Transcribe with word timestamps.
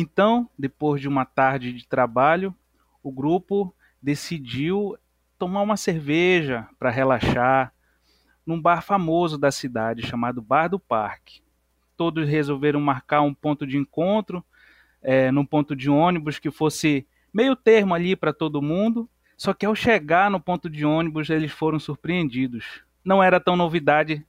Então, 0.00 0.48
depois 0.56 1.00
de 1.00 1.08
uma 1.08 1.24
tarde 1.24 1.72
de 1.72 1.84
trabalho, 1.84 2.54
o 3.02 3.10
grupo 3.10 3.74
decidiu 4.00 4.96
tomar 5.36 5.60
uma 5.60 5.76
cerveja 5.76 6.68
para 6.78 6.88
relaxar 6.88 7.74
num 8.46 8.62
bar 8.62 8.80
famoso 8.80 9.36
da 9.36 9.50
cidade 9.50 10.06
chamado 10.06 10.40
Bar 10.40 10.68
do 10.68 10.78
Parque. 10.78 11.42
Todos 11.96 12.28
resolveram 12.28 12.80
marcar 12.80 13.22
um 13.22 13.34
ponto 13.34 13.66
de 13.66 13.76
encontro, 13.76 14.44
é, 15.02 15.32
num 15.32 15.44
ponto 15.44 15.74
de 15.74 15.90
ônibus 15.90 16.38
que 16.38 16.48
fosse 16.48 17.04
meio 17.34 17.56
termo 17.56 17.92
ali 17.92 18.14
para 18.14 18.32
todo 18.32 18.62
mundo. 18.62 19.10
Só 19.36 19.52
que 19.52 19.66
ao 19.66 19.74
chegar 19.74 20.30
no 20.30 20.38
ponto 20.38 20.70
de 20.70 20.86
ônibus, 20.86 21.28
eles 21.28 21.50
foram 21.50 21.80
surpreendidos. 21.80 22.84
Não 23.04 23.20
era 23.20 23.40
tão 23.40 23.56
novidade 23.56 24.24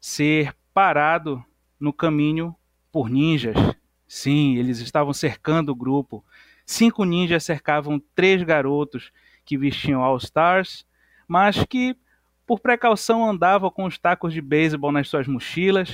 ser 0.00 0.52
parado 0.74 1.40
no 1.78 1.92
caminho 1.92 2.52
por 2.90 3.08
ninjas. 3.08 3.56
Sim, 4.06 4.56
eles 4.56 4.78
estavam 4.78 5.12
cercando 5.12 5.72
o 5.72 5.74
grupo. 5.74 6.24
Cinco 6.66 7.04
ninjas 7.04 7.44
cercavam 7.44 8.02
três 8.14 8.42
garotos 8.42 9.12
que 9.44 9.58
vestiam 9.58 10.02
All 10.02 10.16
Stars, 10.16 10.86
mas 11.28 11.64
que, 11.64 11.96
por 12.46 12.60
precaução, 12.60 13.28
andavam 13.28 13.70
com 13.70 13.84
os 13.84 13.98
tacos 13.98 14.32
de 14.32 14.40
beisebol 14.40 14.92
nas 14.92 15.08
suas 15.08 15.26
mochilas. 15.26 15.92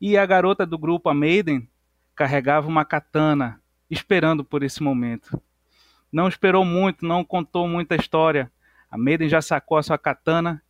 E 0.00 0.16
a 0.16 0.24
garota 0.24 0.64
do 0.64 0.78
grupo, 0.78 1.08
a 1.08 1.14
Maiden, 1.14 1.68
carregava 2.14 2.68
uma 2.68 2.84
katana, 2.84 3.60
esperando 3.90 4.44
por 4.44 4.62
esse 4.62 4.82
momento. 4.82 5.40
Não 6.12 6.28
esperou 6.28 6.64
muito, 6.64 7.04
não 7.04 7.24
contou 7.24 7.68
muita 7.68 7.94
história. 7.94 8.50
A 8.90 8.98
Maiden 8.98 9.28
já 9.28 9.40
sacou 9.40 9.78
a 9.78 9.82
sua 9.82 9.98
katana 9.98 10.62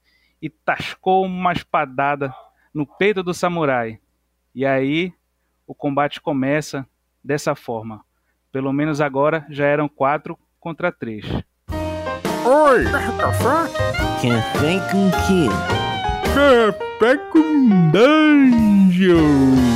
e 0.43 0.51
tascou 0.51 1.25
uma 1.25 1.53
espadada 1.53 2.35
no 2.73 2.87
peito 2.87 3.23
do 3.23 3.33
samurai. 3.33 3.99
E 4.55 4.67
aí 4.67 5.13
o 5.71 5.75
combate 5.75 6.21
começa 6.21 6.85
dessa 7.23 7.55
forma. 7.55 8.05
Pelo 8.51 8.73
menos 8.73 9.01
agora 9.01 9.47
já 9.49 9.67
eram 9.67 9.89
quatro 9.89 10.37
contra 10.59 10.91
três. 10.91 11.25
Oi! 12.45 12.85
Café? 13.21 13.73
Café 14.21 14.81
com 14.91 15.09
quê? 15.29 15.47
Café 16.35 17.17
com 17.31 17.91
dungeon! 17.93 19.70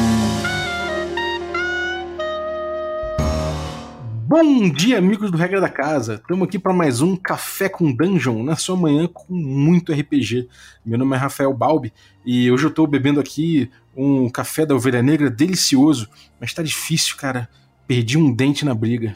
Bom 4.36 4.68
dia, 4.68 4.98
amigos 4.98 5.30
do 5.30 5.36
Regra 5.36 5.60
da 5.60 5.68
Casa. 5.68 6.14
Estamos 6.14 6.48
aqui 6.48 6.58
para 6.58 6.72
mais 6.72 7.00
um 7.00 7.14
Café 7.14 7.68
com 7.68 7.94
Dungeon 7.94 8.42
na 8.42 8.56
sua 8.56 8.76
manhã 8.76 9.06
com 9.06 9.32
muito 9.32 9.92
RPG. 9.92 10.48
Meu 10.84 10.98
nome 10.98 11.14
é 11.14 11.18
Rafael 11.20 11.54
Balbi 11.54 11.92
e 12.26 12.50
hoje 12.50 12.64
eu 12.64 12.70
estou 12.70 12.84
bebendo 12.84 13.20
aqui 13.20 13.70
um 13.96 14.28
café 14.28 14.66
da 14.66 14.74
Ovelha 14.74 15.00
Negra 15.04 15.30
delicioso, 15.30 16.08
mas 16.40 16.50
está 16.50 16.64
difícil, 16.64 17.16
cara. 17.16 17.48
Perdi 17.86 18.18
um 18.18 18.34
dente 18.34 18.64
na 18.64 18.74
briga. 18.74 19.14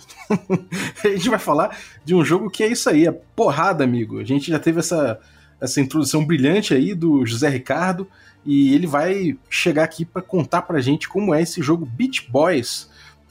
a 1.04 1.08
gente 1.08 1.28
vai 1.28 1.40
falar 1.40 1.76
de 2.04 2.14
um 2.14 2.24
jogo 2.24 2.48
que 2.48 2.62
é 2.62 2.68
isso 2.68 2.88
aí, 2.88 3.04
é 3.04 3.10
porrada, 3.10 3.82
amigo. 3.82 4.20
A 4.20 4.24
gente 4.24 4.52
já 4.52 4.60
teve 4.60 4.78
essa, 4.78 5.18
essa 5.60 5.80
introdução 5.80 6.24
brilhante 6.24 6.72
aí 6.74 6.94
do 6.94 7.26
José 7.26 7.48
Ricardo 7.48 8.06
e 8.46 8.72
ele 8.72 8.86
vai 8.86 9.36
chegar 9.50 9.82
aqui 9.82 10.04
para 10.04 10.22
contar 10.22 10.62
pra 10.62 10.80
gente 10.80 11.08
como 11.08 11.34
é 11.34 11.42
esse 11.42 11.60
jogo 11.60 11.84
Beach 11.84 12.30
Boys 12.30 12.88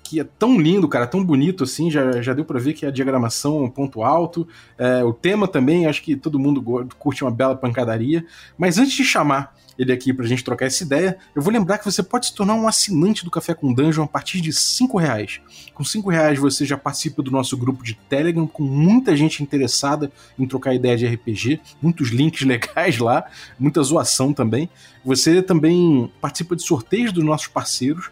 que 0.07 0.19
é 0.19 0.23
tão 0.23 0.59
lindo, 0.59 0.87
cara, 0.87 1.05
tão 1.05 1.23
bonito 1.23 1.63
assim, 1.63 1.91
já, 1.91 2.21
já 2.21 2.33
deu 2.33 2.45
para 2.45 2.59
ver 2.59 2.73
que 2.73 2.85
a 2.85 2.91
diagramação 2.91 3.59
é 3.59 3.61
um 3.63 3.69
ponto 3.69 4.03
alto, 4.03 4.47
é, 4.77 5.03
o 5.03 5.11
tema 5.11 5.47
também, 5.47 5.85
acho 5.85 6.01
que 6.01 6.15
todo 6.15 6.39
mundo 6.39 6.61
curte 6.97 7.23
uma 7.23 7.31
bela 7.31 7.55
pancadaria, 7.55 8.25
mas 8.57 8.77
antes 8.77 8.93
de 8.93 9.03
chamar 9.03 9.53
ele 9.77 9.91
aqui 9.91 10.11
pra 10.11 10.25
gente 10.25 10.43
trocar 10.43 10.65
essa 10.65 10.83
ideia, 10.83 11.17
eu 11.35 11.41
vou 11.41 11.53
lembrar 11.53 11.77
que 11.77 11.85
você 11.85 12.01
pode 12.01 12.27
se 12.27 12.33
tornar 12.33 12.55
um 12.55 12.67
assinante 12.67 13.23
do 13.23 13.29
Café 13.29 13.53
com 13.53 13.71
Dungeon 13.71 14.05
a 14.05 14.07
partir 14.07 14.41
de 14.41 14.51
5 14.51 14.97
reais. 14.97 15.39
Com 15.73 15.83
5 15.83 16.09
reais 16.09 16.39
você 16.39 16.65
já 16.65 16.77
participa 16.77 17.21
do 17.21 17.29
nosso 17.29 17.55
grupo 17.55 17.83
de 17.83 17.93
Telegram, 17.93 18.47
com 18.47 18.63
muita 18.63 19.15
gente 19.15 19.43
interessada 19.43 20.11
em 20.37 20.47
trocar 20.47 20.73
ideia 20.73 20.97
de 20.97 21.05
RPG, 21.05 21.59
muitos 21.81 22.09
links 22.09 22.41
legais 22.47 22.97
lá, 22.97 23.25
muita 23.59 23.83
zoação 23.83 24.33
também. 24.33 24.67
Você 25.05 25.43
também 25.43 26.11
participa 26.19 26.55
de 26.55 26.63
sorteios 26.63 27.13
dos 27.13 27.23
nossos 27.23 27.47
parceiros, 27.47 28.09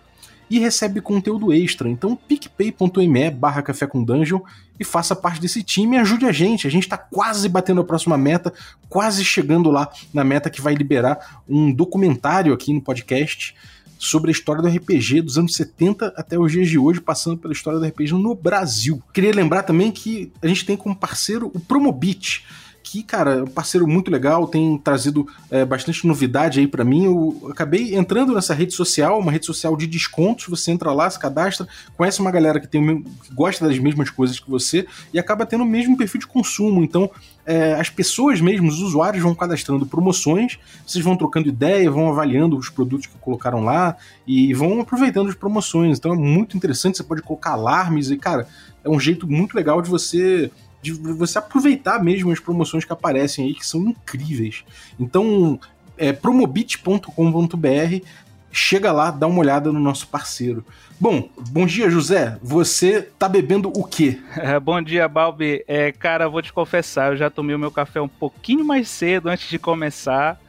e 0.50 0.60
recebe 0.60 1.02
conteúdo 1.02 1.54
extra. 1.54 1.90
Então, 1.90 2.16
picpay.me 2.16 3.30
barra 3.32 3.62
café 3.62 3.88
com 3.88 4.04
dungeon 4.04 4.40
e 4.80 4.84
faça 4.84 5.16
parte 5.16 5.42
desse 5.42 5.64
time 5.64 5.96
e 5.96 6.00
ajude 6.00 6.26
a 6.26 6.32
gente. 6.32 6.68
A 6.68 6.70
gente 6.70 6.84
está 6.84 6.98
quase 6.98 7.48
batendo 7.50 7.82
a 7.82 7.84
próxima 7.84 8.18
meta, 8.18 8.54
quase 8.90 9.24
chegando 9.24 9.72
lá 9.72 9.90
na 10.14 10.24
meta 10.24 10.50
que 10.50 10.62
vai 10.62 10.74
liberar 10.76 11.42
um 11.48 11.72
documentário 11.72 12.54
aqui 12.54 12.74
no 12.74 12.82
podcast 12.82 13.56
sobre 13.98 14.30
a 14.30 14.34
história 14.34 14.62
do 14.62 14.68
RPG 14.68 15.22
dos 15.22 15.38
anos 15.38 15.56
70 15.56 16.14
até 16.16 16.38
os 16.38 16.52
dias 16.52 16.70
de 16.70 16.78
hoje, 16.78 17.02
passando 17.02 17.38
pela 17.38 17.54
história 17.54 17.80
do 17.80 17.86
RPG 17.86 18.14
no 18.14 18.36
Brasil. 18.36 19.02
Queria 19.14 19.34
lembrar 19.34 19.64
também 19.64 19.92
que 19.92 20.32
a 20.42 20.48
gente 20.48 20.66
tem 20.66 20.76
como 20.78 20.96
parceiro 20.96 21.50
o 21.54 21.60
Promobit 21.60 22.46
que, 22.86 23.02
cara, 23.02 23.34
é 23.38 23.44
um 23.44 23.48
parceiro 23.48 23.88
muito 23.88 24.12
legal, 24.12 24.48
tem 24.48 24.78
trazido 24.78 25.28
é, 25.50 25.66
bastante 25.66 26.06
novidade 26.06 26.60
aí 26.60 26.68
para 26.68 26.86
mim. 26.86 27.06
Eu 27.06 27.48
acabei 27.50 27.96
entrando 27.96 28.34
nessa 28.36 28.54
rede 28.54 28.76
social, 28.76 29.20
uma 29.20 29.32
rede 29.32 29.48
social 29.48 29.76
de 29.76 29.88
descontos. 29.88 30.46
Você 30.48 30.72
entra 30.72 30.94
lá, 30.94 31.10
se 31.10 31.18
cadastra, 31.18 31.68
conhece 31.98 32.22
uma 32.22 32.30
galera 32.30 32.60
que, 32.60 32.68
tem, 32.68 33.02
que 33.02 33.34
gosta 33.34 33.68
das 33.68 33.80
mesmas 33.80 34.12
coisas 34.12 34.40
que 34.40 34.50
você 34.50 34.86
e 35.12 35.18
acaba 35.18 35.48
tendo 35.48 35.64
o 35.64 35.68
mesmo 35.68 35.98
perfil 35.98 36.20
de 36.20 36.28
consumo. 36.28 36.84
Então, 36.84 37.10
é, 37.44 37.74
as 37.74 37.90
pessoas 37.90 38.40
mesmo, 38.40 38.68
os 38.68 38.80
usuários 38.80 39.24
vão 39.24 39.34
cadastrando 39.34 39.88
promoções, 39.88 40.60
vocês 40.86 41.04
vão 41.04 41.18
trocando 41.18 41.50
ideia, 41.50 41.90
vão 41.90 42.08
avaliando 42.08 42.56
os 42.56 42.70
produtos 42.70 43.08
que 43.08 43.18
colocaram 43.18 43.64
lá 43.64 43.98
e 44.28 44.54
vão 44.54 44.80
aproveitando 44.80 45.30
as 45.30 45.36
promoções. 45.36 45.98
Então 45.98 46.14
é 46.14 46.16
muito 46.16 46.56
interessante, 46.56 46.98
você 46.98 47.04
pode 47.04 47.24
colocar 47.24 47.54
alarmes 47.54 48.12
e, 48.12 48.18
cara, 48.18 48.48
é 48.84 48.90
um 48.90 49.00
jeito 49.00 49.28
muito 49.28 49.56
legal 49.56 49.82
de 49.82 49.90
você 49.90 50.52
de 50.86 51.14
você 51.14 51.40
aproveitar 51.40 52.04
mesmo 52.04 52.32
as 52.32 52.40
promoções 52.40 52.86
que 52.86 52.94
aparecem 52.94 53.46
aí, 53.46 53.54
que 53.54 53.66
são 53.66 53.82
incríveis. 53.82 54.64
Então, 55.00 55.60
é 55.98 56.14
promobit.com.br, 56.14 58.06
chega 58.52 58.92
lá, 58.92 59.10
dá 59.10 59.26
uma 59.26 59.40
olhada 59.40 59.72
no 59.72 59.80
nosso 59.80 60.08
parceiro. 60.08 60.64
Bom, 61.00 61.30
bom 61.50 61.66
dia, 61.66 61.90
José. 61.90 62.38
Você 62.42 63.02
tá 63.02 63.28
bebendo 63.28 63.70
o 63.70 63.84
quê? 63.84 64.20
É, 64.38 64.60
bom 64.60 64.82
dia, 64.82 65.08
Balbi. 65.08 65.64
É, 65.68 65.92
cara, 65.92 66.30
vou 66.30 66.42
te 66.42 66.54
confessar, 66.54 67.12
eu 67.12 67.18
já 67.18 67.30
tomei 67.30 67.56
o 67.56 67.60
meu 67.60 67.72
café 67.72 68.00
um 68.00 68.08
pouquinho 68.08 68.64
mais 68.64 68.88
cedo 68.88 69.28
antes 69.28 69.50
de 69.50 69.58
começar 69.58 70.40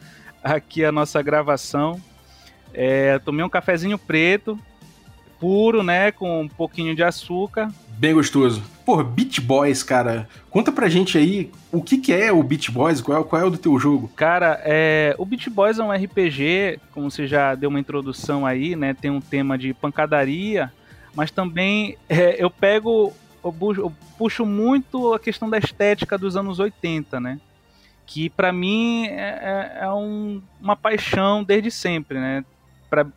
aqui 0.43 0.85
a 0.85 0.93
nossa 0.93 1.23
gravação. 1.23 2.01
É, 2.75 3.19
tomei 3.21 3.45
um 3.45 3.49
cafezinho 3.49 3.97
preto, 3.97 4.59
puro, 5.39 5.83
né, 5.83 6.11
com 6.13 6.43
um 6.43 6.49
pouquinho 6.49 6.95
de 6.95 7.03
açúcar. 7.03 7.71
Bem 7.99 8.13
gostoso. 8.13 8.63
Pô, 8.85 9.03
Beat 9.03 9.41
Boys, 9.41 9.83
cara. 9.83 10.29
Conta 10.51 10.71
pra 10.71 10.89
gente 10.89 11.17
aí 11.17 11.51
o 11.73 11.83
que, 11.83 11.99
que 11.99 12.13
é 12.13 12.31
o 12.31 12.43
Beat 12.43 12.71
Boys, 12.71 13.01
qual 13.01 13.21
é, 13.21 13.25
qual 13.25 13.43
é 13.43 13.45
o 13.45 13.51
do 13.51 13.59
teu 13.59 13.79
jogo? 13.79 14.09
Cara, 14.15 14.61
é, 14.65 15.15
o 15.19 15.25
Beat 15.25 15.49
Boys 15.49 15.79
é 15.79 15.83
um 15.83 15.91
RPG, 15.91 16.79
como 16.93 17.11
você 17.11 17.27
já 17.27 17.55
deu 17.55 17.71
uma 17.71 17.81
introdução 17.81 18.45
aí, 18.45 18.77
né? 18.77 18.95
Tem 18.95 19.11
um 19.11 19.21
tema 19.21 19.57
de 19.57 19.73
pancadaria, 19.73 20.71
mas 21.15 21.31
também 21.31 21.97
é, 22.09 22.37
eu 22.43 22.51
pego, 22.51 23.13
eu, 23.43 23.53
puxo, 23.53 23.81
eu 23.81 23.93
puxo 24.19 24.45
muito 24.45 25.15
a 25.15 25.19
questão 25.19 25.49
da 25.49 25.59
estética 25.59 26.19
dos 26.19 26.37
anos 26.37 26.59
80, 26.59 27.19
né? 27.19 27.41
Que 28.05 28.29
para 28.29 28.53
mim 28.53 29.07
é, 29.07 29.79
é, 29.81 29.85
é 29.85 29.91
um, 29.91 30.43
uma 30.61 30.77
paixão 30.77 31.43
desde 31.43 31.71
sempre, 31.71 32.19
né? 32.19 32.45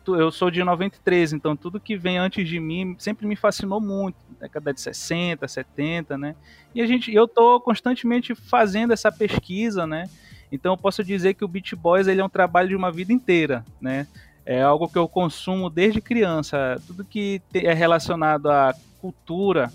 Eu 0.06 0.30
sou 0.30 0.50
de 0.50 0.62
93, 0.64 1.32
então 1.32 1.56
tudo 1.56 1.80
que 1.80 1.96
vem 1.96 2.18
antes 2.18 2.48
de 2.48 2.58
mim 2.58 2.96
sempre 2.98 3.26
me 3.26 3.36
fascinou 3.36 3.80
muito, 3.80 4.16
década 4.40 4.74
de 4.74 4.80
60, 4.80 5.46
70, 5.46 6.18
né? 6.18 6.34
E 6.74 6.80
a 6.82 6.86
gente, 6.86 7.14
eu 7.14 7.28
tô 7.28 7.60
constantemente 7.60 8.34
fazendo 8.34 8.92
essa 8.92 9.12
pesquisa, 9.12 9.86
né? 9.86 10.08
Então 10.50 10.72
eu 10.72 10.76
posso 10.76 11.04
dizer 11.04 11.34
que 11.34 11.44
o 11.44 11.48
Beat 11.48 11.74
Boys 11.74 12.08
ele 12.08 12.20
é 12.20 12.24
um 12.24 12.28
trabalho 12.28 12.68
de 12.68 12.76
uma 12.76 12.90
vida 12.90 13.12
inteira, 13.12 13.64
né? 13.80 14.06
É 14.44 14.62
algo 14.62 14.88
que 14.88 14.98
eu 14.98 15.08
consumo 15.08 15.70
desde 15.70 16.00
criança. 16.00 16.80
Tudo 16.86 17.04
que 17.04 17.40
é 17.54 17.72
relacionado 17.72 18.50
à 18.50 18.74
cultura, 19.00 19.70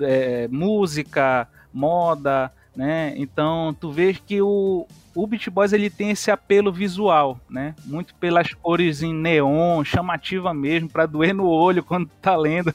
é, 0.00 0.46
música, 0.48 1.48
moda, 1.72 2.52
né? 2.78 3.12
Então 3.16 3.76
tu 3.80 3.90
vê 3.90 4.14
que 4.14 4.40
o, 4.40 4.86
o 5.12 5.26
Beat 5.26 5.50
Boys 5.50 5.72
ele 5.72 5.90
tem 5.90 6.10
esse 6.10 6.30
apelo 6.30 6.72
visual, 6.72 7.40
né? 7.50 7.74
Muito 7.84 8.14
pelas 8.14 8.54
cores 8.54 9.02
em 9.02 9.12
neon, 9.12 9.82
chamativa 9.82 10.54
mesmo, 10.54 10.88
para 10.88 11.04
doer 11.04 11.34
no 11.34 11.48
olho 11.48 11.82
quando 11.82 12.08
tá 12.22 12.36
lendo. 12.36 12.72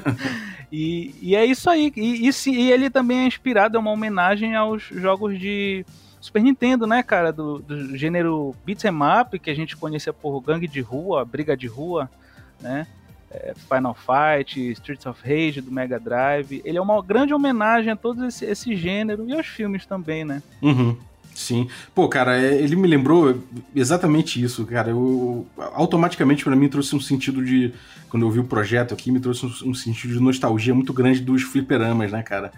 e, 0.72 1.14
e, 1.20 1.36
é 1.36 1.44
isso 1.44 1.68
aí. 1.68 1.92
E, 1.94 2.26
e, 2.26 2.50
e, 2.50 2.72
ele 2.72 2.88
também 2.88 3.18
é 3.18 3.26
inspirado, 3.26 3.76
é 3.76 3.78
uma 3.78 3.90
homenagem 3.90 4.56
aos 4.56 4.84
jogos 4.84 5.38
de 5.38 5.84
Super 6.18 6.42
Nintendo, 6.42 6.86
né, 6.86 7.02
cara? 7.02 7.30
Do, 7.30 7.58
do 7.58 7.94
gênero 7.94 8.56
Beat'em 8.64 8.90
Up, 9.20 9.38
que 9.38 9.50
a 9.50 9.54
gente 9.54 9.76
conhecia 9.76 10.14
por 10.14 10.40
gangue 10.40 10.66
de 10.66 10.80
rua, 10.80 11.26
briga 11.26 11.54
de 11.54 11.66
rua, 11.66 12.10
né? 12.58 12.86
É, 13.30 13.54
Final 13.54 13.94
Fight, 13.94 14.70
Streets 14.72 15.06
of 15.06 15.20
Rage 15.22 15.60
do 15.60 15.70
Mega 15.70 15.98
Drive. 15.98 16.62
Ele 16.64 16.78
é 16.78 16.80
uma 16.80 17.02
grande 17.02 17.34
homenagem 17.34 17.92
a 17.92 17.96
todo 17.96 18.24
esse, 18.24 18.44
esse 18.44 18.76
gênero 18.76 19.28
e 19.28 19.32
aos 19.32 19.46
filmes 19.46 19.84
também, 19.84 20.24
né? 20.24 20.42
Uhum. 20.62 20.96
Sim. 21.34 21.68
Pô, 21.94 22.08
cara, 22.08 22.40
é, 22.40 22.54
ele 22.54 22.74
me 22.76 22.88
lembrou 22.88 23.42
exatamente 23.74 24.42
isso, 24.42 24.64
cara. 24.64 24.90
Eu, 24.90 25.46
automaticamente 25.74 26.42
para 26.42 26.56
mim 26.56 26.68
trouxe 26.68 26.96
um 26.96 27.00
sentido 27.00 27.44
de. 27.44 27.74
Quando 28.08 28.24
eu 28.24 28.30
vi 28.30 28.38
o 28.38 28.44
projeto 28.44 28.94
aqui, 28.94 29.10
me 29.10 29.20
trouxe 29.20 29.44
um, 29.44 29.70
um 29.70 29.74
sentido 29.74 30.14
de 30.14 30.20
nostalgia 30.20 30.74
muito 30.74 30.94
grande 30.94 31.20
dos 31.20 31.42
fliperamas, 31.42 32.10
né, 32.10 32.22
cara? 32.22 32.52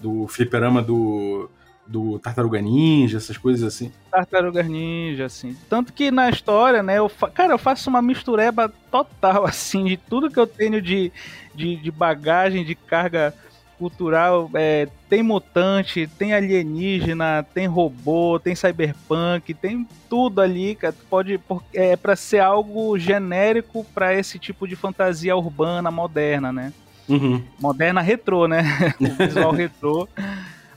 Do 0.00 0.26
fliperama 0.26 0.82
do 0.82 1.48
do 1.86 2.18
Tartaruga 2.18 2.60
Ninja, 2.60 3.18
essas 3.18 3.36
coisas 3.36 3.62
assim. 3.62 3.92
Tartaruga 4.10 4.62
Ninja, 4.62 5.26
assim. 5.26 5.56
Tanto 5.68 5.92
que 5.92 6.10
na 6.10 6.30
história, 6.30 6.82
né, 6.82 6.98
eu 6.98 7.08
fa... 7.08 7.28
cara, 7.30 7.52
eu 7.52 7.58
faço 7.58 7.90
uma 7.90 8.00
mistureba 8.00 8.72
total, 8.90 9.44
assim, 9.46 9.84
de 9.84 9.96
tudo 9.96 10.30
que 10.30 10.38
eu 10.38 10.46
tenho 10.46 10.80
de, 10.80 11.12
de, 11.54 11.76
de 11.76 11.90
bagagem, 11.90 12.64
de 12.64 12.74
carga 12.74 13.34
cultural. 13.78 14.50
É, 14.54 14.88
tem 15.08 15.22
mutante, 15.22 16.08
tem 16.18 16.32
alienígena, 16.32 17.44
tem 17.54 17.66
robô, 17.66 18.38
tem 18.38 18.54
cyberpunk, 18.54 19.52
tem 19.52 19.86
tudo 20.08 20.40
ali, 20.40 20.74
cara. 20.74 20.94
Pode, 21.10 21.40
é 21.72 21.96
para 21.96 22.16
ser 22.16 22.40
algo 22.40 22.98
genérico 22.98 23.84
para 23.94 24.14
esse 24.14 24.38
tipo 24.38 24.66
de 24.66 24.76
fantasia 24.76 25.36
urbana 25.36 25.90
moderna, 25.90 26.52
né? 26.52 26.72
Uhum. 27.08 27.42
Moderna 27.60 28.00
retrô, 28.00 28.48
né? 28.48 28.64
o 28.98 29.14
visual 29.14 29.52
retrô. 29.52 30.08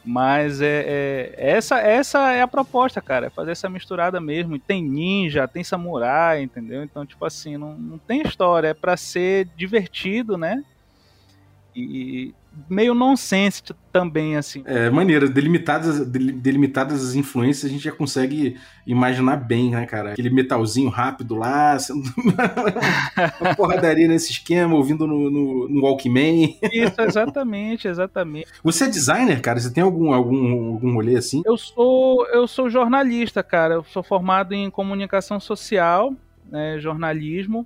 Mas 0.10 0.62
é, 0.62 0.86
é, 0.88 1.34
essa, 1.38 1.80
essa 1.80 2.32
é 2.32 2.42
a 2.42 2.48
proposta, 2.48 3.02
cara. 3.02 3.28
É 3.28 3.30
fazer 3.30 3.52
essa 3.52 3.68
misturada 3.68 4.22
mesmo. 4.22 4.58
Tem 4.58 4.82
ninja, 4.82 5.50
tem 5.50 5.66
samurai, 5.66 6.42
entendeu? 6.42 6.82
Então, 6.82 7.06
tipo 7.06 7.26
assim, 7.26 7.58
não, 7.58 7.78
não 7.78 7.98
tem 7.98 8.22
história. 8.22 8.70
É 8.70 8.74
pra 8.74 8.96
ser 8.96 9.50
divertido, 9.58 10.38
né? 10.38 10.64
E, 11.76 12.34
meio 12.70 12.94
nonsense 12.94 13.62
também, 13.92 14.36
assim. 14.36 14.64
É, 14.66 14.90
maneira, 14.90 15.28
delimitadas, 15.28 16.06
delimitadas 16.06 17.04
as 17.04 17.16
influências, 17.16 17.66
a 17.66 17.74
gente 17.74 17.84
já 17.84 17.92
consegue 17.92 18.58
imaginar 18.86 19.38
bem, 19.38 19.72
né, 19.72 19.86
cara? 19.86 20.14
Aquele 20.14 20.30
metalzinho 20.30 20.90
rápido 20.90 21.36
lá, 21.36 21.78
sendo 21.78 22.02
uma 23.42 23.56
porradaria 23.56 24.08
nesse 24.08 24.32
esquema, 24.32 24.76
ouvindo 24.76 25.06
no, 25.06 25.30
no, 25.30 25.70
no 25.70 25.82
Walkman. 25.82 26.58
Isso, 26.72 27.00
exatamente, 27.00 27.88
exatamente. 27.88 28.48
Você 28.64 28.86
é 28.86 28.90
designer, 28.90 29.42
cara? 29.42 29.60
Você 29.60 29.72
tem 29.72 29.84
algum, 29.84 30.14
algum, 30.14 30.74
algum 30.74 30.94
rolê 30.94 31.16
assim? 31.16 31.42
Eu 31.46 31.58
sou, 31.58 32.26
eu 32.28 32.48
sou 32.48 32.70
jornalista, 32.70 33.44
cara. 33.44 33.76
Eu 33.76 33.84
sou 33.84 34.04
formado 34.04 34.54
em 34.54 34.70
comunicação 34.70 35.40
social, 35.40 36.14
né, 36.50 36.78
jornalismo. 36.80 37.66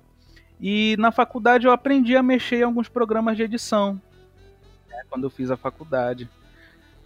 E 0.60 0.96
na 0.98 1.10
faculdade 1.10 1.66
eu 1.66 1.72
aprendi 1.72 2.16
a 2.16 2.22
mexer 2.22 2.60
em 2.60 2.62
alguns 2.62 2.88
programas 2.88 3.36
de 3.36 3.42
edição 3.42 4.00
quando 5.08 5.24
eu 5.24 5.30
fiz 5.30 5.50
a 5.50 5.56
faculdade. 5.56 6.28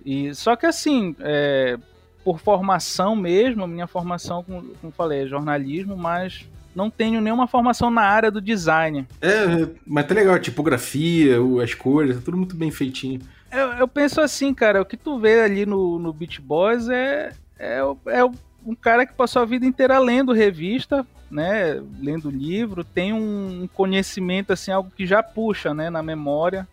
E 0.05 0.35
só 0.35 0.55
que 0.55 0.67
assim, 0.67 1.17
é, 1.21 1.79
por 2.25 2.39
formação 2.39 3.15
mesmo, 3.15 3.67
minha 3.67 3.87
formação, 3.87 4.43
como, 4.43 4.63
como 4.81 4.93
falei, 4.93 5.23
é 5.23 5.27
jornalismo, 5.27 5.97
mas 5.97 6.45
não 6.75 6.91
tenho 6.91 7.21
nenhuma 7.21 7.47
formação 7.47 7.91
na 7.91 8.03
área 8.03 8.31
do 8.31 8.41
design. 8.41 9.07
É, 9.21 9.69
mas 9.87 10.07
tá 10.07 10.15
legal, 10.15 10.35
a 10.35 10.41
tipografia, 10.41 11.37
as 11.63 11.73
cores, 11.73 12.19
é 12.19 12.21
tudo 12.21 12.37
muito 12.37 12.55
bem 12.55 12.71
feitinho. 12.71 13.21
Eu, 13.51 13.73
eu, 13.75 13.89
penso 13.89 14.21
assim, 14.21 14.53
cara, 14.53 14.83
o 14.83 14.85
que 14.85 14.97
tu 14.97 15.19
vê 15.19 15.41
ali 15.41 15.65
no, 15.65 15.99
no 15.99 16.13
Beach 16.13 16.41
Boys 16.41 16.89
é, 16.89 17.33
é, 17.59 17.79
é 18.09 18.25
um 18.65 18.75
cara 18.75 19.07
que 19.07 19.15
passou 19.15 19.43
a 19.43 19.47
vida 19.47 19.65
inteira 19.65 19.99
lendo 19.99 20.33
revista, 20.33 21.07
né, 21.31 21.81
lendo 22.01 22.29
livro, 22.29 22.85
tem 22.85 23.13
um 23.13 23.69
conhecimento, 23.73 24.53
assim, 24.53 24.71
algo 24.71 24.93
que 24.95 25.07
já 25.07 25.23
puxa, 25.23 25.73
né, 25.73 25.91
na 25.91 26.03
memória 26.03 26.67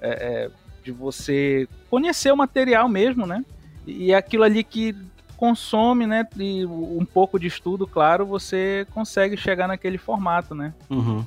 é, 0.00 0.08
é, 0.10 0.50
de 0.82 0.92
você 0.92 1.68
conhecer 1.90 2.32
o 2.32 2.36
material 2.36 2.88
mesmo, 2.88 3.26
né? 3.26 3.44
E 3.86 4.12
aquilo 4.12 4.42
ali 4.42 4.64
que 4.64 4.94
consome, 5.36 6.06
né? 6.06 6.26
E 6.36 6.64
um 6.66 7.04
pouco 7.04 7.38
de 7.38 7.46
estudo, 7.46 7.86
claro, 7.86 8.24
você 8.26 8.86
consegue 8.92 9.36
chegar 9.36 9.68
naquele 9.68 9.98
formato, 9.98 10.54
né? 10.54 10.72
Uhum. 10.90 11.24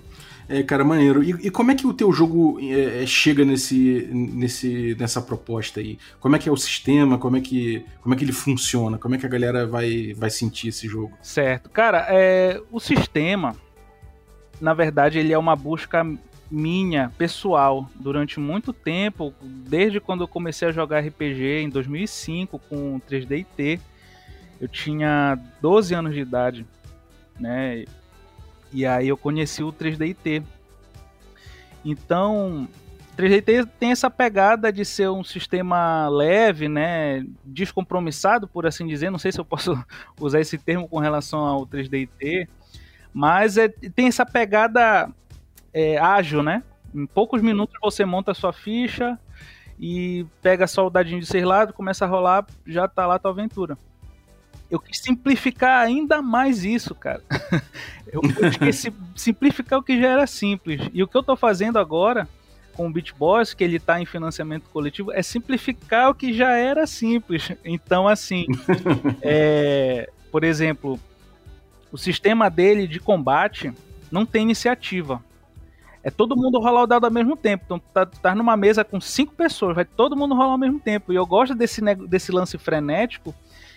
É, 0.50 0.64
cara, 0.64 0.84
maneiro. 0.84 1.24
E, 1.24 1.30
e, 1.30 1.52
como 1.52 1.70
é 1.70 1.76
que 1.76 1.86
o 1.86 1.94
teu 1.94 2.12
jogo 2.12 2.60
é, 2.60 3.04
é, 3.04 3.06
chega 3.06 3.46
nesse, 3.46 4.10
nesse, 4.12 4.96
nessa 5.00 5.22
proposta 5.22 5.80
aí? 5.80 6.00
Como 6.20 6.36
é 6.36 6.40
que 6.40 6.50
é 6.50 6.52
o 6.52 6.58
sistema? 6.58 7.20
Como 7.20 7.38
é 7.38 7.42
que, 7.42 7.86
como 8.02 8.16
é 8.16 8.18
que 8.18 8.26
ele 8.26 8.34
funciona? 8.34 8.98
Como 8.98 9.14
é 9.14 9.18
que 9.20 9.28
a 9.28 9.30
galera 9.30 9.68
vai, 9.68 10.14
vai 10.18 10.32
sentir 10.32 10.70
esse 10.70 10.88
jogo? 10.88 11.16
Certo. 11.22 11.70
Cara, 11.70 12.08
é, 12.10 12.60
o 12.72 12.80
sistema, 12.80 13.56
na 14.60 14.74
verdade, 14.74 15.20
ele 15.20 15.32
é 15.32 15.38
uma 15.38 15.56
busca 15.56 16.04
minha, 16.52 17.12
pessoal, 17.18 17.90
durante 17.96 18.40
muito 18.40 18.74
tempo, 18.74 19.34
desde 19.42 20.00
quando 20.00 20.22
eu 20.22 20.28
comecei 20.28 20.68
a 20.68 20.72
jogar 20.72 21.02
RPG 21.02 21.62
em 21.62 21.70
2005 21.70 22.60
com 22.68 23.00
3DT, 23.02 23.80
eu 24.60 24.68
tinha 24.68 25.40
12 25.62 25.94
anos 25.94 26.14
de 26.14 26.20
idade, 26.20 26.66
né? 27.40 27.86
E 28.72 28.86
aí 28.86 29.08
eu 29.08 29.18
conheci 29.18 29.64
o 29.64 29.72
3DT. 29.72 30.44
Então, 31.86 32.68
3DT 33.18 33.70
tem 33.80 33.92
essa 33.92 34.10
pegada 34.10 34.72
de 34.72 34.84
ser 34.84 35.10
um 35.10 35.24
sistema 35.24 36.08
leve, 36.10 36.68
né, 36.68 37.26
descompromissado, 37.44 38.48
por 38.48 38.66
assim 38.66 38.88
dizer. 38.88 39.10
Não 39.10 39.20
sei 39.20 39.32
se 39.32 39.40
eu 39.40 39.46
posso 39.46 39.78
usar 40.20 40.40
esse 40.40 40.58
termo 40.58 40.88
com 40.88 41.00
relação 41.00 41.40
ao 41.40 41.66
3DT, 41.66 42.48
mas 43.14 43.58
é, 43.58 43.68
tem 43.68 44.08
essa 44.08 44.26
pegada 44.26 45.10
é, 45.74 45.98
ágil, 45.98 46.44
né? 46.44 46.64
Em 46.94 47.06
poucos 47.06 47.42
minutos 47.42 47.78
você 47.82 48.06
monta 48.06 48.32
a 48.32 48.36
sua 48.36 48.52
ficha 48.52 49.18
e 49.80 50.26
pega 50.42 50.68
só 50.68 50.86
o 50.86 50.90
dadinho 50.90 51.20
de 51.20 51.26
seis 51.26 51.44
lados, 51.44 51.76
começa 51.76 52.06
a 52.06 52.08
rolar, 52.08 52.46
já 52.66 52.88
tá 52.88 53.06
lá 53.06 53.16
a 53.16 53.20
tua 53.20 53.32
aventura. 53.32 53.78
Eu 54.70 54.80
quis 54.80 55.00
simplificar 55.00 55.84
ainda 55.84 56.22
mais 56.22 56.64
isso, 56.64 56.94
cara. 56.94 57.22
eu, 58.12 58.22
eu 58.40 58.50
esqueci 58.50 58.94
simplificar 59.16 59.80
o 59.80 59.84
que 59.84 60.00
já 60.00 60.10
era 60.10 60.28
simples. 60.28 60.90
E 60.94 61.02
o 61.02 61.08
que 61.08 61.18
eu 61.18 61.24
tô 61.24 61.36
fazendo 61.36 61.80
agora 61.80 62.28
com 62.80 62.88
o 62.88 62.90
Beat 62.90 63.14
que 63.58 63.64
ele 63.66 63.76
está 63.76 64.00
em 64.00 64.06
financiamento 64.06 64.70
coletivo, 64.72 65.12
é 65.12 65.22
simplificar 65.22 66.10
o 66.10 66.16
que 66.16 66.32
já 66.32 66.56
era 66.56 66.88
simples. 66.88 67.52
Então, 67.66 68.08
assim, 68.08 68.46
é, 69.22 70.10
por 70.32 70.46
exemplo, 70.46 70.98
o 71.92 71.98
sistema 71.98 72.50
dele 72.50 72.88
de 72.88 72.98
combate 72.98 73.74
não 74.10 74.26
tem 74.26 74.44
iniciativa. 74.44 75.22
É 76.04 76.10
todo 76.10 76.36
mundo 76.36 76.60
rolar 76.60 76.84
o 76.84 76.88
dado 76.88 77.06
ao 77.06 77.12
mesmo 77.12 77.36
tempo. 77.36 77.64
Então, 77.66 77.80
tá, 77.94 78.06
tá 78.06 78.34
numa 78.34 78.56
mesa 78.56 78.84
com 78.84 79.02
cinco 79.02 79.34
pessoas, 79.34 79.76
vai 79.76 79.86
todo 79.86 80.16
mundo 80.16 80.34
rolar 80.34 80.52
ao 80.52 80.58
mesmo 80.58 80.80
tempo. 80.80 81.12
E 81.12 81.16
eu 81.16 81.26
gosto 81.26 81.54
desse, 81.54 81.82
desse 82.08 82.32
lance 82.32 82.58
frenético, 82.58 83.36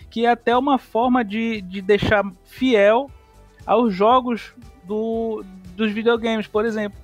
que 0.09 0.25
é 0.25 0.29
até 0.29 0.55
uma 0.55 0.77
forma 0.77 1.23
de, 1.23 1.61
de 1.61 1.81
deixar 1.81 2.23
fiel 2.45 3.09
aos 3.65 3.93
jogos 3.93 4.53
do, 4.85 5.43
dos 5.75 5.91
videogames, 5.91 6.47
por 6.47 6.65
exemplo. 6.65 6.97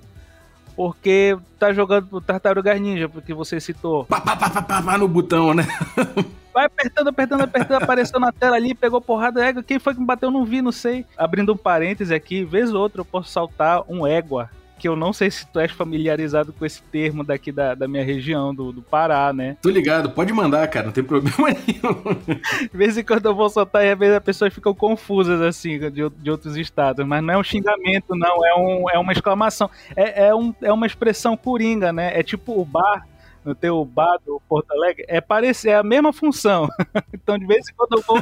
Porque 0.74 1.36
tá 1.58 1.72
jogando 1.72 2.20
Tartaruga 2.22 2.72
Ninja, 2.78 3.08
porque 3.08 3.34
você 3.34 3.60
citou. 3.60 4.06
Pá, 4.06 4.20
pá, 4.20 4.34
pá, 4.36 4.48
pá, 4.62 4.82
pá, 4.82 4.96
no 4.96 5.06
botão, 5.06 5.52
né? 5.52 5.66
Vai 6.54 6.64
apertando, 6.64 7.08
apertando, 7.08 7.42
apertando, 7.42 7.82
apareceu 7.82 8.18
na 8.18 8.32
tela 8.32 8.56
ali, 8.56 8.74
pegou 8.74 9.00
porrada, 9.00 9.44
égua. 9.44 9.62
Quem 9.62 9.78
foi 9.78 9.94
que 9.94 10.00
me 10.00 10.06
bateu? 10.06 10.30
Não 10.30 10.44
vi, 10.44 10.60
não 10.62 10.72
sei. 10.72 11.06
Abrindo 11.16 11.52
um 11.52 11.56
parêntese 11.56 12.14
aqui, 12.14 12.42
vez 12.44 12.72
ou 12.72 12.80
outra 12.80 13.02
eu 13.02 13.04
posso 13.04 13.30
saltar 13.30 13.82
um 13.88 14.06
égua 14.06 14.50
que 14.80 14.88
eu 14.88 14.96
não 14.96 15.12
sei 15.12 15.30
se 15.30 15.46
tu 15.46 15.60
és 15.60 15.70
familiarizado 15.70 16.54
com 16.54 16.64
esse 16.64 16.82
termo 16.84 17.22
daqui 17.22 17.52
da, 17.52 17.74
da 17.74 17.86
minha 17.86 18.02
região, 18.02 18.54
do, 18.54 18.72
do 18.72 18.80
Pará, 18.80 19.30
né? 19.30 19.58
Tô 19.60 19.68
ligado, 19.68 20.10
pode 20.10 20.32
mandar, 20.32 20.66
cara, 20.68 20.86
não 20.86 20.92
tem 20.92 21.04
problema 21.04 21.36
nenhum. 21.66 22.34
De 22.62 22.76
vez 22.76 22.96
em 22.96 23.04
quando 23.04 23.26
eu 23.26 23.34
vou 23.34 23.50
soltar 23.50 23.84
e 23.84 23.90
às 23.90 23.98
vezes 23.98 24.16
as 24.16 24.22
pessoas 24.22 24.54
ficam 24.54 24.74
confusas, 24.74 25.42
assim, 25.42 25.78
de, 25.78 26.08
de 26.08 26.30
outros 26.30 26.56
estados, 26.56 27.06
mas 27.06 27.22
não 27.22 27.34
é 27.34 27.36
um 27.36 27.44
xingamento, 27.44 28.16
não, 28.16 28.46
é, 28.46 28.54
um, 28.56 28.90
é 28.90 28.98
uma 28.98 29.12
exclamação. 29.12 29.68
É, 29.94 30.28
é, 30.28 30.34
um, 30.34 30.54
é 30.62 30.72
uma 30.72 30.86
expressão 30.86 31.36
coringa, 31.36 31.92
né? 31.92 32.18
É 32.18 32.22
tipo 32.22 32.58
o 32.58 32.64
bar 32.64 33.06
no 33.44 33.54
teu 33.54 33.84
bar 33.84 34.18
do 34.24 34.40
Porto 34.48 34.70
Alegre, 34.72 35.04
é 35.08 35.20
parecer, 35.20 35.70
é 35.70 35.74
a 35.74 35.82
mesma 35.82 36.12
função. 36.12 36.68
então, 37.12 37.38
de 37.38 37.46
vez 37.46 37.68
em 37.68 37.74
quando 37.74 37.98
eu 37.98 38.02
vou, 38.02 38.16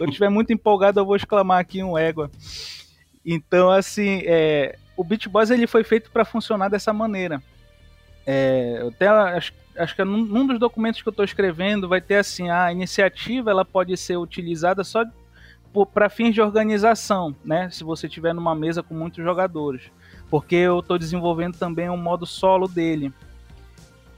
eu 0.00 0.06
estiver 0.06 0.30
muito 0.30 0.52
empolgado, 0.54 1.00
eu 1.00 1.04
vou 1.06 1.16
exclamar 1.16 1.58
aqui 1.58 1.82
um 1.82 1.96
égua. 1.96 2.30
Então, 3.24 3.70
assim, 3.70 4.22
é, 4.24 4.78
o 4.98 5.04
Beat 5.04 5.28
Boys 5.28 5.48
ele 5.50 5.68
foi 5.68 5.84
feito 5.84 6.10
para 6.10 6.24
funcionar 6.24 6.68
dessa 6.68 6.92
maneira. 6.92 7.40
É, 8.26 8.84
até 8.88 9.06
acho, 9.06 9.52
acho 9.76 9.94
que 9.94 10.02
num, 10.02 10.24
num, 10.24 10.44
dos 10.44 10.58
documentos 10.58 11.00
que 11.00 11.08
eu 11.08 11.12
estou 11.12 11.24
escrevendo 11.24 11.88
vai 11.88 12.00
ter 12.00 12.16
assim 12.16 12.50
a 12.50 12.70
iniciativa 12.72 13.48
ela 13.50 13.64
pode 13.64 13.96
ser 13.96 14.16
utilizada 14.16 14.82
só 14.82 15.04
para 15.94 16.10
fins 16.10 16.34
de 16.34 16.42
organização, 16.42 17.34
né? 17.44 17.70
Se 17.70 17.84
você 17.84 18.08
tiver 18.08 18.34
numa 18.34 18.56
mesa 18.56 18.82
com 18.82 18.92
muitos 18.92 19.22
jogadores, 19.22 19.82
porque 20.28 20.56
eu 20.56 20.80
estou 20.80 20.98
desenvolvendo 20.98 21.56
também 21.56 21.88
um 21.88 21.96
modo 21.96 22.26
solo 22.26 22.66
dele. 22.66 23.12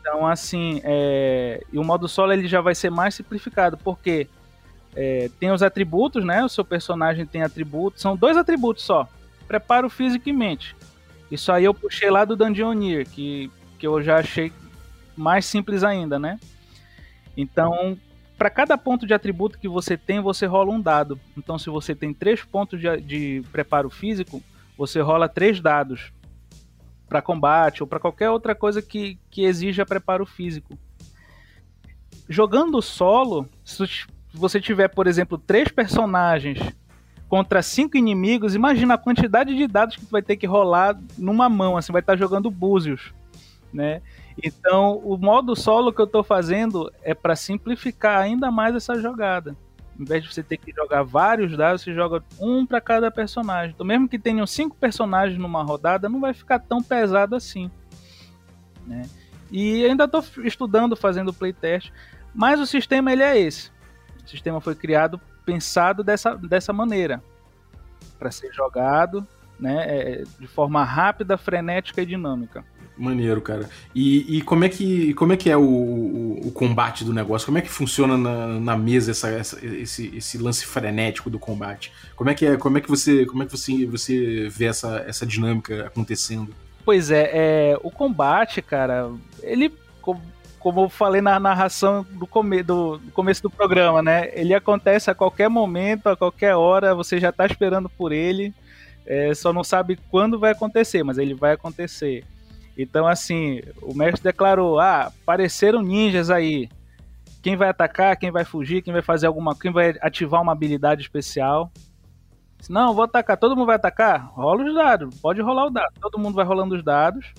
Então 0.01 0.27
assim, 0.27 0.81
é, 0.83 1.63
e 1.71 1.79
o 1.79 1.85
modo 1.85 2.09
solo 2.09 2.33
ele 2.33 2.49
já 2.49 2.63
vai 2.63 2.75
ser 2.75 2.91
mais 2.91 3.15
simplificado, 3.15 3.77
porque 3.77 4.27
é, 4.97 5.31
tem 5.39 5.51
os 5.51 5.63
atributos, 5.63 6.25
né? 6.25 6.43
O 6.43 6.49
seu 6.49 6.65
personagem 6.65 7.27
tem 7.27 7.43
atributos, 7.43 8.01
são 8.01 8.17
dois 8.17 8.39
atributos 8.39 8.83
só 8.83 9.07
preparo 9.50 9.90
físico 9.90 10.28
e 10.28 10.33
mente. 10.33 10.76
Isso 11.28 11.50
aí 11.50 11.64
eu 11.64 11.75
puxei 11.75 12.09
lá 12.09 12.25
do 12.25 12.37
Dungeoneer, 12.37 13.04
que, 13.04 13.50
que 13.80 13.85
eu 13.85 14.00
já 14.00 14.19
achei 14.19 14.52
mais 15.16 15.45
simples 15.45 15.83
ainda, 15.83 16.21
né? 16.21 16.38
Então, 17.37 17.99
para 18.38 18.49
cada 18.49 18.78
ponto 18.78 19.04
de 19.04 19.12
atributo 19.12 19.59
que 19.59 19.66
você 19.66 19.97
tem, 19.97 20.21
você 20.21 20.47
rola 20.47 20.71
um 20.71 20.80
dado. 20.80 21.19
Então, 21.37 21.59
se 21.59 21.69
você 21.69 21.97
tem 21.97 22.14
três 22.14 22.45
pontos 22.45 22.80
de, 22.80 23.00
de 23.00 23.42
preparo 23.50 23.90
físico, 23.90 24.40
você 24.78 25.00
rola 25.00 25.28
três 25.28 25.61
dados 25.61 26.12
para 27.09 27.21
combate 27.21 27.83
ou 27.83 27.88
para 27.88 27.99
qualquer 27.99 28.30
outra 28.30 28.54
coisa 28.54 28.80
que, 28.80 29.19
que 29.33 29.42
exija 29.42 29.85
preparo 29.85 30.25
físico. 30.25 30.78
Jogando 32.28 32.80
solo, 32.80 33.49
se 33.64 34.07
você 34.33 34.61
tiver, 34.61 34.87
por 34.87 35.09
exemplo, 35.09 35.37
três 35.37 35.66
personagens 35.73 36.61
contra 37.31 37.63
cinco 37.63 37.97
inimigos, 37.97 38.57
imagina 38.57 38.95
a 38.95 38.99
quantidade 38.99 39.57
de 39.57 39.69
dados 39.69 39.95
que 39.95 40.05
tu 40.05 40.11
vai 40.11 40.21
ter 40.21 40.37
que 40.37 40.49
rolar 40.49 41.01
numa 41.17 41.49
mão, 41.49 41.77
assim, 41.77 41.93
vai 41.93 42.01
estar 42.01 42.17
jogando 42.17 42.51
búzios, 42.51 43.15
né? 43.73 44.03
Então, 44.43 44.99
o 45.05 45.17
modo 45.17 45.55
solo 45.55 45.93
que 45.93 46.01
eu 46.01 46.07
estou 46.07 46.25
fazendo 46.25 46.93
é 47.05 47.15
para 47.15 47.37
simplificar 47.37 48.21
ainda 48.21 48.51
mais 48.51 48.75
essa 48.75 49.01
jogada. 49.01 49.57
Em 49.99 50.05
vez 50.05 50.25
de 50.25 50.35
você 50.35 50.43
ter 50.43 50.57
que 50.57 50.73
jogar 50.73 51.05
vários 51.05 51.57
dados, 51.57 51.83
você 51.83 51.95
joga 51.95 52.21
um 52.41 52.67
para 52.67 52.81
cada 52.81 53.13
personagem. 53.13 53.73
Então, 53.75 53.87
mesmo 53.87 54.09
que 54.09 54.19
tenham 54.19 54.47
cinco 54.47 54.75
personagens 54.75 55.39
numa 55.39 55.63
rodada, 55.63 56.09
não 56.09 56.21
vai 56.21 56.35
ficar 56.35 56.59
tão 56.59 56.83
pesado 56.83 57.37
assim. 57.37 57.71
Né? 58.85 59.03
E 59.53 59.85
ainda 59.85 60.05
estou 60.05 60.25
estudando, 60.39 60.97
fazendo 60.97 61.33
playtest, 61.33 61.93
mas 62.35 62.59
o 62.59 62.67
sistema 62.67 63.13
ele 63.13 63.23
é 63.23 63.39
esse. 63.39 63.71
O 64.25 64.29
sistema 64.29 64.61
foi 64.61 64.75
criado 64.75 65.21
pensado 65.45 66.03
dessa, 66.03 66.37
dessa 66.37 66.73
maneira 66.73 67.23
para 68.19 68.31
ser 68.31 68.53
jogado 68.53 69.27
né, 69.59 69.85
é, 69.87 70.25
de 70.39 70.47
forma 70.47 70.83
rápida, 70.85 71.37
frenética 71.37 72.03
e 72.03 72.07
dinâmica. 72.07 72.65
Maneiro, 72.97 73.41
cara. 73.41 73.69
E, 73.95 74.37
e, 74.37 74.43
como, 74.43 74.65
é 74.65 74.69
que, 74.69 75.15
como 75.15 75.33
é 75.33 75.37
que 75.37 75.49
é 75.49 75.57
o, 75.57 75.62
o, 75.62 76.49
o, 76.49 76.53
combate 76.53 77.03
do 77.03 77.15
negócio? 77.15 77.47
Como 77.47 77.57
é 77.57 77.62
que 77.62 77.71
funciona 77.71 78.17
na, 78.17 78.47
na 78.61 78.77
mesa 78.77 79.11
essa, 79.12 79.29
essa, 79.29 79.65
esse, 79.65 80.15
esse 80.17 80.37
lance 80.37 80.67
frenético 80.67 81.31
do 81.31 81.39
combate? 81.39 81.93
Como 82.15 82.29
é 82.29 82.35
que 82.35 82.45
é, 82.45 82.57
como 82.59 82.77
é 82.77 82.81
que 82.81 82.89
você, 82.89 83.25
como 83.25 83.43
é 83.43 83.47
que 83.47 83.53
você, 83.53 83.87
você 83.87 84.49
vê 84.50 84.67
essa, 84.67 85.03
essa 85.07 85.25
dinâmica 85.25 85.87
acontecendo? 85.87 86.55
Pois 86.85 87.11
é, 87.11 87.31
é 87.33 87.79
o 87.83 87.91
combate, 87.91 88.61
cara, 88.61 89.11
ele 89.43 89.73
como 90.61 90.83
eu 90.83 90.88
falei 90.88 91.21
na 91.21 91.40
narração 91.40 92.07
do, 92.11 92.26
come, 92.26 92.62
do, 92.62 92.99
do, 92.99 93.11
começo 93.11 93.43
do 93.43 93.50
programa, 93.50 94.02
né? 94.02 94.31
Ele 94.35 94.55
acontece 94.55 95.11
a 95.11 95.14
qualquer 95.14 95.49
momento, 95.49 96.09
a 96.09 96.17
qualquer 96.17 96.55
hora, 96.55 96.95
você 96.95 97.19
já 97.19 97.33
tá 97.33 97.47
esperando 97.47 97.88
por 97.88 98.12
ele, 98.12 98.55
é, 99.07 99.35
só 99.35 99.52
não 99.52 99.64
sabe 99.64 99.99
quando 100.11 100.38
vai 100.38 100.52
acontecer, 100.52 101.02
mas 101.02 101.19
ele 101.19 101.35
vai 101.35 101.52
acontecer. 101.52 102.25
Então, 102.76 103.07
assim, 103.07 103.61
o 103.83 103.95
mestre 103.95 104.23
declarou: 104.23 104.79
ah, 104.79 105.07
apareceram 105.23 105.83
ninjas 105.83 106.31
aí. 106.31 106.69
Quem 107.43 107.57
vai 107.57 107.71
atacar, 107.71 108.17
quem 108.17 108.31
vai 108.31 108.45
fugir, 108.45 108.83
quem 108.83 108.93
vai 108.93 109.02
fazer 109.02 109.26
alguma. 109.26 109.57
Quem 109.59 109.73
vai 109.73 109.95
ativar 110.00 110.43
uma 110.43 110.52
habilidade 110.52 111.02
especial. 111.02 111.73
Não, 112.69 112.95
vou 112.95 113.05
atacar. 113.05 113.38
Todo 113.38 113.57
mundo 113.57 113.67
vai 113.67 113.76
atacar? 113.76 114.31
Rola 114.35 114.62
os 114.62 114.75
dados. 114.75 115.19
Pode 115.21 115.40
rolar 115.40 115.67
o 115.67 115.71
dado. 115.71 115.93
Todo 116.00 116.19
mundo 116.19 116.35
vai 116.35 116.45
rolando 116.45 116.75
os 116.75 116.85
dados. 116.85 117.33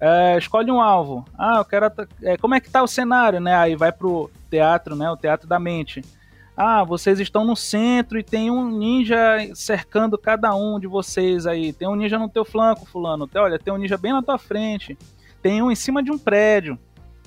É, 0.00 0.36
escolhe 0.36 0.70
um 0.70 0.80
alvo. 0.80 1.24
Ah, 1.38 1.58
eu 1.58 1.64
quero. 1.64 1.90
É, 2.22 2.36
como 2.36 2.54
é 2.54 2.60
que 2.60 2.70
tá 2.70 2.82
o 2.82 2.88
cenário, 2.88 3.40
né? 3.40 3.54
Aí 3.54 3.76
vai 3.76 3.92
pro 3.92 4.30
teatro, 4.50 4.94
né? 4.94 5.10
O 5.10 5.16
teatro 5.16 5.48
da 5.48 5.58
mente. 5.58 6.02
Ah, 6.56 6.84
vocês 6.84 7.18
estão 7.18 7.44
no 7.44 7.56
centro 7.56 8.18
e 8.18 8.22
tem 8.22 8.50
um 8.50 8.70
ninja 8.70 9.16
cercando 9.54 10.16
cada 10.16 10.54
um 10.54 10.78
de 10.78 10.86
vocês 10.86 11.46
aí. 11.46 11.72
Tem 11.72 11.88
um 11.88 11.96
ninja 11.96 12.18
no 12.18 12.28
teu 12.28 12.44
flanco, 12.44 12.86
fulano. 12.86 13.28
Olha, 13.34 13.58
tem 13.58 13.72
um 13.72 13.76
ninja 13.76 13.98
bem 13.98 14.12
na 14.12 14.22
tua 14.22 14.38
frente. 14.38 14.96
Tem 15.42 15.60
um 15.60 15.70
em 15.70 15.74
cima 15.74 16.02
de 16.02 16.12
um 16.12 16.18
prédio. 16.18 16.78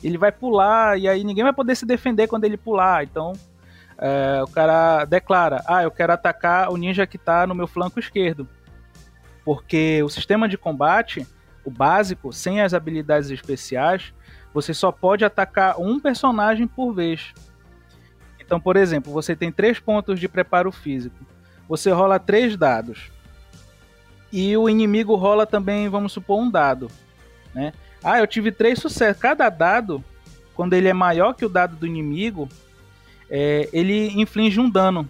Ele 0.02 0.18
vai 0.18 0.32
pular 0.32 0.98
e 0.98 1.08
aí 1.10 1.24
ninguém 1.24 1.44
vai 1.44 1.54
poder 1.54 1.76
se 1.76 1.86
defender 1.86 2.28
quando 2.28 2.46
ele 2.46 2.56
pular. 2.56 3.04
Então, 3.04 3.34
é, 3.98 4.42
o 4.44 4.48
cara 4.48 5.04
declara: 5.04 5.62
Ah, 5.68 5.84
eu 5.84 5.92
quero 5.92 6.14
atacar 6.14 6.72
o 6.72 6.78
ninja 6.78 7.06
que 7.06 7.18
tá 7.18 7.46
no 7.46 7.56
meu 7.56 7.68
flanco 7.68 8.00
esquerdo. 8.00 8.48
Porque 9.44 10.02
o 10.04 10.10
sistema 10.10 10.48
de 10.48 10.58
combate 10.58 11.28
o 11.68 11.70
básico, 11.70 12.32
sem 12.32 12.62
as 12.62 12.74
habilidades 12.74 13.30
especiais, 13.30 14.14
você 14.54 14.74
só 14.74 14.90
pode 14.90 15.26
atacar 15.26 15.78
um 15.78 16.00
personagem 16.00 16.66
por 16.66 16.94
vez. 16.94 17.34
Então, 18.40 18.58
por 18.58 18.78
exemplo, 18.78 19.12
você 19.12 19.36
tem 19.36 19.52
três 19.52 19.78
pontos 19.78 20.18
de 20.18 20.30
preparo 20.30 20.72
físico. 20.72 21.18
Você 21.68 21.92
rola 21.92 22.20
três 22.20 22.56
dados. 22.56 23.12
E 24.32 24.56
o 24.56 24.70
inimigo 24.70 25.14
rola 25.16 25.46
também, 25.46 25.90
vamos 25.90 26.14
supor, 26.14 26.40
um 26.40 26.50
dado. 26.50 26.90
Né? 27.54 27.74
Ah, 28.02 28.20
eu 28.20 28.28
tive 28.28 28.50
três 28.50 28.80
sucessos. 28.80 29.22
Cada 29.22 29.50
dado, 29.50 30.02
quando 30.56 30.72
ele 30.72 30.88
é 30.88 30.94
maior 30.94 31.34
que 31.34 31.46
o 31.46 31.50
dado 31.50 31.76
do 31.76 31.86
inimigo, 31.86 32.48
é, 33.30 33.68
ele 33.74 34.08
inflige 34.18 34.58
um 34.58 34.70
dano. 34.70 35.06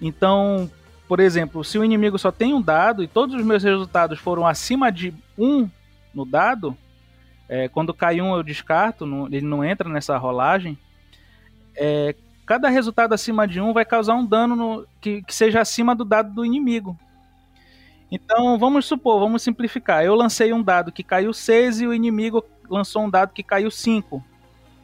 Então, 0.00 0.70
por 1.08 1.20
exemplo, 1.20 1.62
se 1.64 1.78
o 1.78 1.84
inimigo 1.84 2.18
só 2.18 2.32
tem 2.32 2.52
um 2.52 2.60
dado 2.60 3.02
e 3.02 3.08
todos 3.08 3.34
os 3.34 3.44
meus 3.44 3.62
resultados 3.62 4.18
foram 4.18 4.46
acima 4.46 4.90
de 4.90 5.14
um 5.38 5.68
no 6.12 6.24
dado, 6.24 6.76
é, 7.48 7.68
quando 7.68 7.94
cai 7.94 8.20
um 8.20 8.34
eu 8.34 8.42
descarto, 8.42 9.06
não, 9.06 9.26
ele 9.26 9.42
não 9.46 9.64
entra 9.64 9.88
nessa 9.88 10.16
rolagem. 10.16 10.76
É, 11.76 12.14
cada 12.44 12.68
resultado 12.68 13.12
acima 13.12 13.46
de 13.46 13.60
um 13.60 13.72
vai 13.72 13.84
causar 13.84 14.14
um 14.14 14.24
dano 14.24 14.56
no, 14.56 14.86
que, 15.00 15.22
que 15.22 15.34
seja 15.34 15.60
acima 15.60 15.94
do 15.94 16.04
dado 16.04 16.32
do 16.32 16.44
inimigo. 16.44 16.98
Então 18.10 18.58
vamos 18.58 18.86
supor, 18.86 19.20
vamos 19.20 19.42
simplificar. 19.42 20.04
Eu 20.04 20.14
lancei 20.14 20.52
um 20.52 20.62
dado 20.62 20.90
que 20.90 21.02
caiu 21.02 21.32
6 21.32 21.82
e 21.82 21.86
o 21.86 21.94
inimigo 21.94 22.44
lançou 22.68 23.02
um 23.02 23.10
dado 23.10 23.32
que 23.32 23.42
caiu 23.42 23.70
5. 23.70 24.22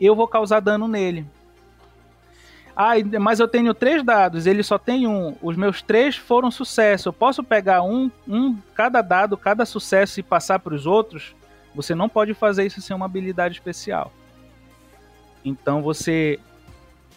Eu 0.00 0.14
vou 0.14 0.28
causar 0.28 0.60
dano 0.60 0.86
nele. 0.86 1.26
Ah, 2.74 2.92
mas 3.20 3.38
eu 3.38 3.46
tenho 3.46 3.74
três 3.74 4.02
dados, 4.02 4.46
ele 4.46 4.62
só 4.62 4.78
tem 4.78 5.06
um. 5.06 5.36
Os 5.42 5.56
meus 5.56 5.82
três 5.82 6.16
foram 6.16 6.50
sucesso. 6.50 7.08
Eu 7.08 7.12
posso 7.12 7.44
pegar 7.44 7.82
um, 7.82 8.10
um 8.26 8.56
cada 8.74 9.02
dado, 9.02 9.36
cada 9.36 9.66
sucesso 9.66 10.20
e 10.20 10.22
passar 10.22 10.58
para 10.58 10.74
os 10.74 10.86
outros? 10.86 11.34
Você 11.74 11.94
não 11.94 12.08
pode 12.08 12.34
fazer 12.34 12.64
isso 12.64 12.80
sem 12.80 12.94
uma 12.96 13.06
habilidade 13.06 13.54
especial. 13.54 14.12
Então 15.44 15.82
você 15.82 16.38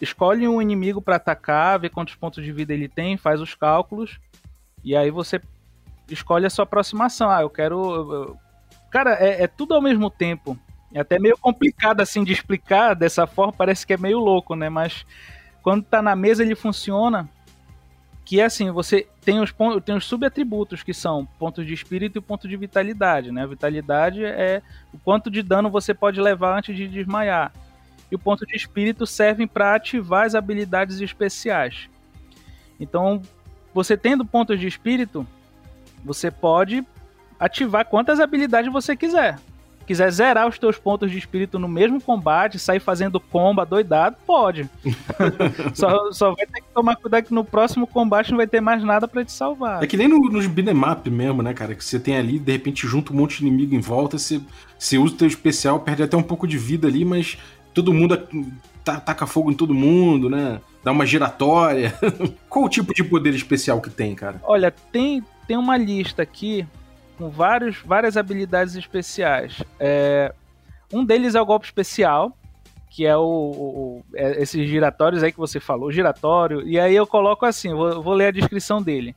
escolhe 0.00 0.46
um 0.46 0.60
inimigo 0.60 1.00
para 1.00 1.16
atacar, 1.16 1.78
vê 1.78 1.88
quantos 1.88 2.14
pontos 2.14 2.44
de 2.44 2.52
vida 2.52 2.74
ele 2.74 2.88
tem, 2.88 3.16
faz 3.16 3.40
os 3.40 3.54
cálculos 3.54 4.18
e 4.84 4.94
aí 4.94 5.10
você 5.10 5.40
escolhe 6.10 6.46
a 6.46 6.50
sua 6.50 6.62
aproximação. 6.62 7.28
Ah, 7.30 7.42
eu 7.42 7.50
quero. 7.50 8.36
Cara, 8.90 9.14
é, 9.14 9.42
é 9.42 9.46
tudo 9.46 9.74
ao 9.74 9.82
mesmo 9.82 10.10
tempo. 10.10 10.58
É 10.94 11.00
até 11.00 11.18
meio 11.18 11.36
complicado 11.36 12.00
assim 12.00 12.22
de 12.22 12.32
explicar 12.32 12.94
dessa 12.94 13.26
forma, 13.26 13.52
parece 13.52 13.86
que 13.86 13.92
é 13.92 13.96
meio 13.96 14.18
louco, 14.18 14.54
né? 14.54 14.68
Mas 14.68 15.04
quando 15.66 15.82
tá 15.82 16.00
na 16.00 16.14
mesa, 16.14 16.44
ele 16.44 16.54
funciona 16.54 17.28
que 18.24 18.38
é 18.38 18.44
assim, 18.44 18.70
você 18.70 19.08
tem 19.20 19.40
os 19.40 19.50
pontos, 19.50 19.82
tem 19.82 19.96
os 19.96 20.04
subatributos 20.04 20.84
que 20.84 20.94
são 20.94 21.26
pontos 21.40 21.66
de 21.66 21.74
espírito 21.74 22.18
e 22.18 22.20
ponto 22.20 22.46
de 22.46 22.56
vitalidade, 22.56 23.32
né? 23.32 23.42
A 23.42 23.46
vitalidade 23.48 24.24
é 24.24 24.62
o 24.94 24.98
quanto 24.98 25.28
de 25.28 25.42
dano 25.42 25.68
você 25.68 25.92
pode 25.92 26.20
levar 26.20 26.56
antes 26.56 26.76
de 26.76 26.86
desmaiar. 26.86 27.52
E 28.12 28.14
o 28.14 28.18
ponto 28.18 28.46
de 28.46 28.54
espírito 28.54 29.08
servem 29.08 29.44
para 29.44 29.74
ativar 29.74 30.24
as 30.24 30.36
habilidades 30.36 31.00
especiais. 31.00 31.90
Então, 32.78 33.20
você 33.74 33.96
tendo 33.96 34.24
pontos 34.24 34.60
de 34.60 34.68
espírito, 34.68 35.26
você 36.04 36.30
pode 36.30 36.86
ativar 37.40 37.86
quantas 37.86 38.20
habilidades 38.20 38.72
você 38.72 38.94
quiser 38.94 39.36
quiser 39.86 40.10
zerar 40.10 40.48
os 40.48 40.58
teus 40.58 40.76
pontos 40.76 41.10
de 41.10 41.18
espírito 41.18 41.58
no 41.58 41.68
mesmo 41.68 42.00
combate, 42.00 42.58
sair 42.58 42.80
fazendo 42.80 43.20
comba 43.20 43.64
doidado, 43.64 44.16
pode. 44.26 44.68
só, 45.74 46.12
só 46.12 46.34
vai 46.34 46.46
ter 46.46 46.60
que 46.60 46.68
tomar 46.74 46.96
cuidado 46.96 47.24
que 47.24 47.34
no 47.34 47.44
próximo 47.44 47.86
combate 47.86 48.30
não 48.30 48.38
vai 48.38 48.46
ter 48.46 48.60
mais 48.60 48.82
nada 48.82 49.06
para 49.06 49.24
te 49.24 49.32
salvar. 49.32 49.82
É 49.82 49.86
que 49.86 49.96
nem 49.96 50.08
no, 50.08 50.18
nos 50.18 50.46
beat'em 50.46 50.74
mesmo, 51.10 51.42
né, 51.42 51.54
cara? 51.54 51.74
Que 51.74 51.84
você 51.84 52.00
tem 52.00 52.16
ali, 52.16 52.38
de 52.38 52.52
repente, 52.52 52.86
junta 52.86 53.12
um 53.12 53.16
monte 53.16 53.38
de 53.38 53.46
inimigo 53.46 53.74
em 53.74 53.80
volta, 53.80 54.18
você, 54.18 54.40
você 54.78 54.98
usa 54.98 55.14
o 55.14 55.16
teu 55.16 55.28
especial, 55.28 55.80
perde 55.80 56.02
até 56.02 56.16
um 56.16 56.22
pouco 56.22 56.46
de 56.46 56.58
vida 56.58 56.88
ali, 56.88 57.04
mas 57.04 57.38
todo 57.72 57.92
mundo 57.92 58.16
taca 58.84 59.26
fogo 59.26 59.50
em 59.50 59.54
todo 59.54 59.74
mundo, 59.74 60.30
né? 60.30 60.60
Dá 60.82 60.92
uma 60.92 61.06
giratória. 61.06 61.94
Qual 62.48 62.64
o 62.64 62.68
tipo 62.68 62.94
de 62.94 63.02
poder 63.02 63.34
especial 63.34 63.80
que 63.80 63.90
tem, 63.90 64.14
cara? 64.14 64.40
Olha, 64.44 64.70
tem, 64.70 65.22
tem 65.46 65.56
uma 65.56 65.76
lista 65.76 66.22
aqui 66.22 66.66
com 67.16 67.28
vários, 67.30 67.78
várias 67.78 68.16
habilidades 68.16 68.74
especiais. 68.74 69.62
É, 69.78 70.32
um 70.92 71.04
deles 71.04 71.34
é 71.34 71.40
o 71.40 71.46
golpe 71.46 71.66
especial, 71.66 72.36
que 72.90 73.04
é 73.06 73.16
o, 73.16 73.22
o 73.22 74.04
é 74.14 74.42
esses 74.42 74.68
giratórios 74.68 75.22
aí 75.22 75.32
que 75.32 75.38
você 75.38 75.60
falou, 75.60 75.90
giratório. 75.90 76.66
E 76.66 76.78
aí 76.78 76.94
eu 76.94 77.06
coloco 77.06 77.44
assim, 77.44 77.74
vou, 77.74 78.02
vou 78.02 78.14
ler 78.14 78.26
a 78.28 78.30
descrição 78.30 78.82
dele. 78.82 79.14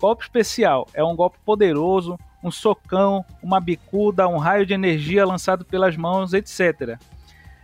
Golpe 0.00 0.22
especial 0.22 0.86
é 0.94 1.04
um 1.04 1.14
golpe 1.14 1.38
poderoso, 1.44 2.18
um 2.42 2.50
socão, 2.50 3.24
uma 3.42 3.60
bicuda, 3.60 4.26
um 4.26 4.38
raio 4.38 4.64
de 4.64 4.72
energia 4.72 5.26
lançado 5.26 5.64
pelas 5.64 5.96
mãos, 5.96 6.32
etc. 6.32 6.98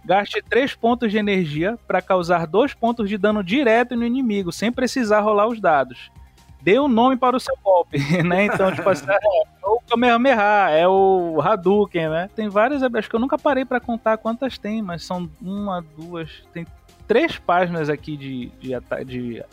Gaste 0.04 0.42
3 0.42 0.74
pontos 0.74 1.10
de 1.10 1.18
energia 1.18 1.78
para 1.86 2.02
causar 2.02 2.46
2 2.46 2.74
pontos 2.74 3.08
de 3.08 3.16
dano 3.16 3.42
direto 3.42 3.96
no 3.96 4.04
inimigo, 4.04 4.52
sem 4.52 4.70
precisar 4.70 5.20
rolar 5.20 5.48
os 5.48 5.60
dados. 5.60 6.12
Dê 6.62 6.78
um 6.78 6.88
nome 6.88 7.16
para 7.16 7.36
o 7.36 7.40
seu 7.40 7.56
golpe, 7.62 7.98
né? 8.22 8.46
Então, 8.46 8.72
tipo 8.72 8.88
assim, 8.88 9.06
é, 9.08 9.14
é 9.14 9.66
o 9.66 9.80
Kamehameha, 9.88 10.70
é 10.70 10.88
o 10.88 11.40
Hadouken, 11.40 12.08
né? 12.08 12.30
Tem 12.34 12.48
várias, 12.48 12.82
acho 12.82 13.08
que 13.08 13.16
eu 13.16 13.20
nunca 13.20 13.38
parei 13.38 13.64
para 13.64 13.80
contar 13.80 14.16
quantas 14.16 14.58
tem, 14.58 14.82
mas 14.82 15.04
são 15.04 15.28
uma, 15.40 15.84
duas, 15.96 16.42
tem 16.52 16.66
três 17.06 17.38
páginas 17.38 17.88
aqui 17.88 18.16
de, 18.16 18.50
de, 18.60 18.72
de 19.04 19.44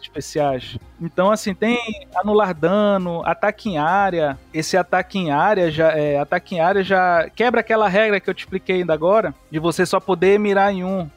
especiais. 0.00 0.78
Então, 1.00 1.30
assim, 1.30 1.54
tem 1.54 1.78
anular 2.14 2.54
dano, 2.54 3.22
ataque 3.24 3.68
em 3.68 3.78
área. 3.78 4.38
Esse 4.52 4.76
ataque 4.76 5.18
em 5.18 5.30
área 5.30 5.70
já 5.70 5.92
é, 5.92 6.18
ataque 6.18 6.54
em 6.54 6.60
área 6.60 6.82
já 6.82 7.28
quebra 7.34 7.60
aquela 7.60 7.88
regra 7.88 8.20
que 8.20 8.28
eu 8.28 8.34
te 8.34 8.40
expliquei 8.40 8.76
ainda 8.76 8.94
agora, 8.94 9.34
de 9.50 9.58
você 9.58 9.84
só 9.84 10.00
poder 10.00 10.38
mirar 10.38 10.72
em 10.72 10.84
um. 10.84 11.08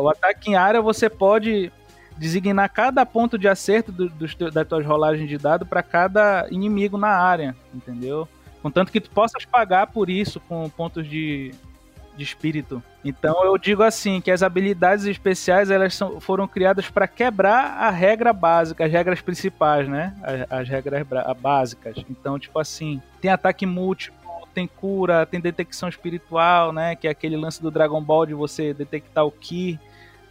O 0.00 0.08
ataque 0.08 0.50
em 0.50 0.54
área 0.54 0.80
você 0.80 1.10
pode 1.10 1.72
designar 2.18 2.68
cada 2.70 3.04
ponto 3.04 3.38
de 3.38 3.48
acerto 3.48 3.92
do, 3.92 4.08
do, 4.08 4.50
das 4.50 4.66
tuas 4.66 4.86
rolagens 4.86 5.28
de 5.28 5.38
dado 5.38 5.66
para 5.66 5.82
cada 5.82 6.46
inimigo 6.50 6.96
na 6.96 7.08
área, 7.08 7.56
entendeu? 7.74 8.28
Contanto 8.62 8.92
que 8.92 9.00
tu 9.00 9.10
possas 9.10 9.44
pagar 9.44 9.88
por 9.88 10.08
isso 10.08 10.38
com 10.40 10.68
pontos 10.70 11.08
de, 11.08 11.52
de 12.16 12.22
espírito. 12.22 12.82
Então 13.04 13.44
eu 13.44 13.58
digo 13.58 13.82
assim 13.82 14.20
que 14.20 14.30
as 14.30 14.42
habilidades 14.42 15.04
especiais 15.04 15.70
elas 15.70 15.94
são, 15.94 16.20
foram 16.20 16.46
criadas 16.46 16.88
para 16.88 17.08
quebrar 17.08 17.76
a 17.78 17.90
regra 17.90 18.32
básica, 18.32 18.84
as 18.84 18.92
regras 18.92 19.20
principais, 19.20 19.88
né? 19.88 20.14
As, 20.22 20.60
as 20.60 20.68
regras 20.68 21.04
básicas. 21.40 21.96
Então 22.08 22.38
tipo 22.38 22.58
assim 22.58 23.02
tem 23.20 23.30
ataque 23.30 23.66
múltiplo, 23.66 24.46
tem 24.54 24.68
cura, 24.68 25.26
tem 25.26 25.40
detecção 25.40 25.88
espiritual, 25.88 26.72
né? 26.72 26.94
Que 26.94 27.08
é 27.08 27.10
aquele 27.10 27.36
lance 27.36 27.60
do 27.60 27.70
Dragon 27.70 28.00
Ball 28.00 28.26
de 28.26 28.34
você 28.34 28.72
detectar 28.72 29.26
o 29.26 29.32
ki 29.32 29.78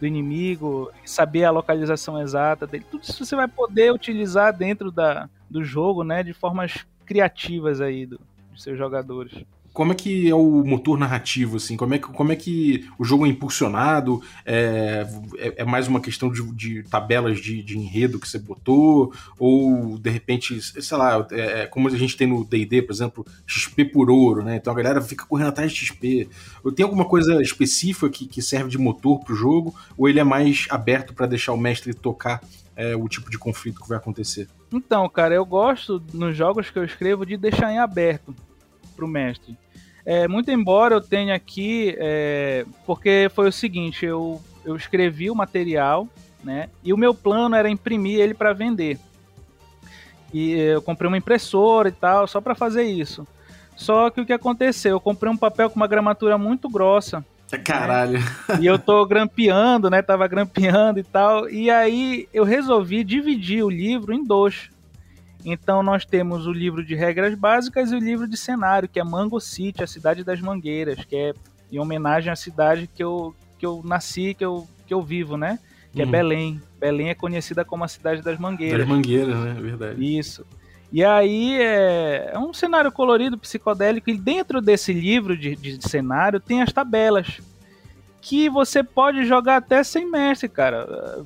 do 0.02 0.06
inimigo, 0.06 0.90
saber 1.04 1.44
a 1.44 1.52
localização 1.52 2.20
exata 2.20 2.66
dele. 2.66 2.84
Tudo 2.90 3.04
isso 3.04 3.24
você 3.24 3.36
vai 3.36 3.46
poder 3.46 3.92
utilizar 3.92 4.52
dentro 4.52 4.90
da, 4.90 5.30
do 5.48 5.62
jogo, 5.62 6.02
né? 6.02 6.24
De 6.24 6.32
formas 6.32 6.84
criativas 7.06 7.80
aí 7.80 8.04
do, 8.04 8.18
dos 8.50 8.64
seus 8.64 8.76
jogadores 8.76 9.32
como 9.72 9.92
é 9.92 9.94
que 9.94 10.28
é 10.28 10.34
o 10.34 10.62
motor 10.64 10.98
narrativo, 10.98 11.56
assim? 11.56 11.76
Como 11.76 11.94
é 11.94 11.98
que, 11.98 12.06
como 12.06 12.30
é 12.30 12.36
que 12.36 12.86
o 12.98 13.04
jogo 13.04 13.24
é 13.24 13.28
impulsionado? 13.28 14.22
É, 14.44 15.06
é, 15.38 15.54
é 15.62 15.64
mais 15.64 15.88
uma 15.88 16.00
questão 16.00 16.30
de, 16.30 16.42
de 16.52 16.82
tabelas 16.84 17.40
de, 17.40 17.62
de, 17.62 17.78
enredo 17.78 18.18
que 18.18 18.28
você 18.28 18.38
botou? 18.38 19.14
Ou, 19.38 19.98
de 19.98 20.10
repente, 20.10 20.60
sei 20.60 20.96
lá, 20.96 21.26
é, 21.30 21.62
é 21.62 21.66
como 21.66 21.88
a 21.88 21.90
gente 21.96 22.16
tem 22.16 22.26
no 22.26 22.44
D&D, 22.44 22.82
por 22.82 22.92
exemplo, 22.92 23.26
XP 23.46 23.86
por 23.86 24.10
ouro, 24.10 24.44
né? 24.44 24.56
Então 24.56 24.72
a 24.72 24.76
galera 24.76 25.00
fica 25.00 25.24
correndo 25.24 25.48
atrás 25.48 25.72
de 25.72 25.86
XP. 25.86 26.28
Tem 26.76 26.84
alguma 26.84 27.06
coisa 27.06 27.40
específica 27.40 28.10
que, 28.10 28.26
que 28.26 28.42
serve 28.42 28.68
de 28.68 28.78
motor 28.78 29.20
pro 29.24 29.34
jogo? 29.34 29.74
Ou 29.96 30.08
ele 30.08 30.20
é 30.20 30.24
mais 30.24 30.66
aberto 30.68 31.14
para 31.14 31.26
deixar 31.26 31.52
o 31.54 31.58
mestre 31.58 31.94
tocar 31.94 32.42
é, 32.76 32.94
o 32.94 33.08
tipo 33.08 33.30
de 33.30 33.38
conflito 33.38 33.80
que 33.80 33.88
vai 33.88 33.96
acontecer? 33.96 34.48
Então, 34.70 35.08
cara, 35.08 35.34
eu 35.34 35.46
gosto 35.46 36.02
nos 36.12 36.36
jogos 36.36 36.68
que 36.70 36.78
eu 36.78 36.84
escrevo 36.84 37.24
de 37.24 37.38
deixar 37.38 37.72
em 37.72 37.78
aberto 37.78 38.34
pro 38.94 39.08
mestre. 39.08 39.56
É, 40.04 40.26
muito 40.26 40.50
embora 40.50 40.94
eu 40.94 41.00
tenha 41.00 41.34
aqui, 41.34 41.94
é, 41.98 42.64
porque 42.84 43.30
foi 43.34 43.48
o 43.48 43.52
seguinte, 43.52 44.04
eu, 44.04 44.42
eu 44.64 44.74
escrevi 44.76 45.30
o 45.30 45.34
material, 45.34 46.08
né? 46.42 46.68
E 46.82 46.92
o 46.92 46.96
meu 46.96 47.14
plano 47.14 47.54
era 47.54 47.70
imprimir 47.70 48.20
ele 48.20 48.34
para 48.34 48.52
vender. 48.52 48.98
E 50.32 50.52
eu 50.52 50.82
comprei 50.82 51.08
uma 51.08 51.18
impressora 51.18 51.88
e 51.88 51.92
tal, 51.92 52.26
só 52.26 52.40
para 52.40 52.54
fazer 52.54 52.84
isso. 52.84 53.26
Só 53.76 54.10
que 54.10 54.20
o 54.20 54.26
que 54.26 54.32
aconteceu? 54.32 54.92
Eu 54.92 55.00
comprei 55.00 55.30
um 55.30 55.36
papel 55.36 55.68
com 55.68 55.76
uma 55.76 55.86
gramatura 55.86 56.38
muito 56.38 56.68
grossa. 56.68 57.24
Caralho. 57.64 58.18
Né? 58.18 58.24
E 58.60 58.66
eu 58.66 58.78
tô 58.78 59.04
grampeando, 59.04 59.90
né? 59.90 60.00
Tava 60.02 60.26
grampeando 60.26 60.98
e 60.98 61.02
tal. 61.02 61.48
E 61.50 61.70
aí 61.70 62.28
eu 62.32 62.44
resolvi 62.44 63.04
dividir 63.04 63.62
o 63.62 63.70
livro 63.70 64.12
em 64.12 64.24
dois. 64.24 64.70
Então 65.44 65.82
nós 65.82 66.04
temos 66.04 66.46
o 66.46 66.52
livro 66.52 66.84
de 66.84 66.94
regras 66.94 67.34
básicas 67.34 67.90
e 67.90 67.96
o 67.96 67.98
livro 67.98 68.26
de 68.26 68.36
cenário, 68.36 68.88
que 68.88 69.00
é 69.00 69.04
Mango 69.04 69.40
City, 69.40 69.82
a 69.82 69.86
cidade 69.86 70.22
das 70.22 70.40
mangueiras, 70.40 71.04
que 71.04 71.16
é 71.16 71.34
em 71.70 71.78
homenagem 71.78 72.30
à 72.30 72.36
cidade 72.36 72.86
que 72.86 73.02
eu, 73.02 73.34
que 73.58 73.66
eu 73.66 73.82
nasci, 73.84 74.34
que 74.34 74.44
eu, 74.44 74.68
que 74.86 74.94
eu 74.94 75.02
vivo, 75.02 75.36
né? 75.36 75.58
Que 75.92 76.02
é 76.02 76.04
uhum. 76.04 76.08
é 76.08 76.12
Belém. 76.12 76.62
Belém 76.78 77.08
é 77.10 77.14
conhecida 77.14 77.64
como 77.64 77.84
a 77.84 77.88
cidade 77.88 78.22
das 78.22 78.38
mangueiras. 78.38 78.80
Das 78.80 78.88
mangueiras, 78.88 79.36
né? 79.36 79.54
É 79.56 79.60
verdade. 79.60 80.18
Isso. 80.18 80.46
E 80.92 81.02
aí 81.02 81.58
é, 81.58 82.32
é, 82.34 82.38
um 82.38 82.52
cenário 82.52 82.92
colorido, 82.92 83.38
psicodélico, 83.38 84.10
e 84.10 84.18
dentro 84.18 84.60
desse 84.60 84.92
livro 84.92 85.36
de, 85.36 85.56
de 85.56 85.88
cenário 85.88 86.38
tem 86.38 86.60
as 86.60 86.72
tabelas. 86.72 87.40
Que 88.20 88.48
você 88.48 88.84
pode 88.84 89.24
jogar 89.24 89.56
até 89.56 89.82
sem 89.82 90.08
mestre, 90.08 90.48
cara. 90.48 91.24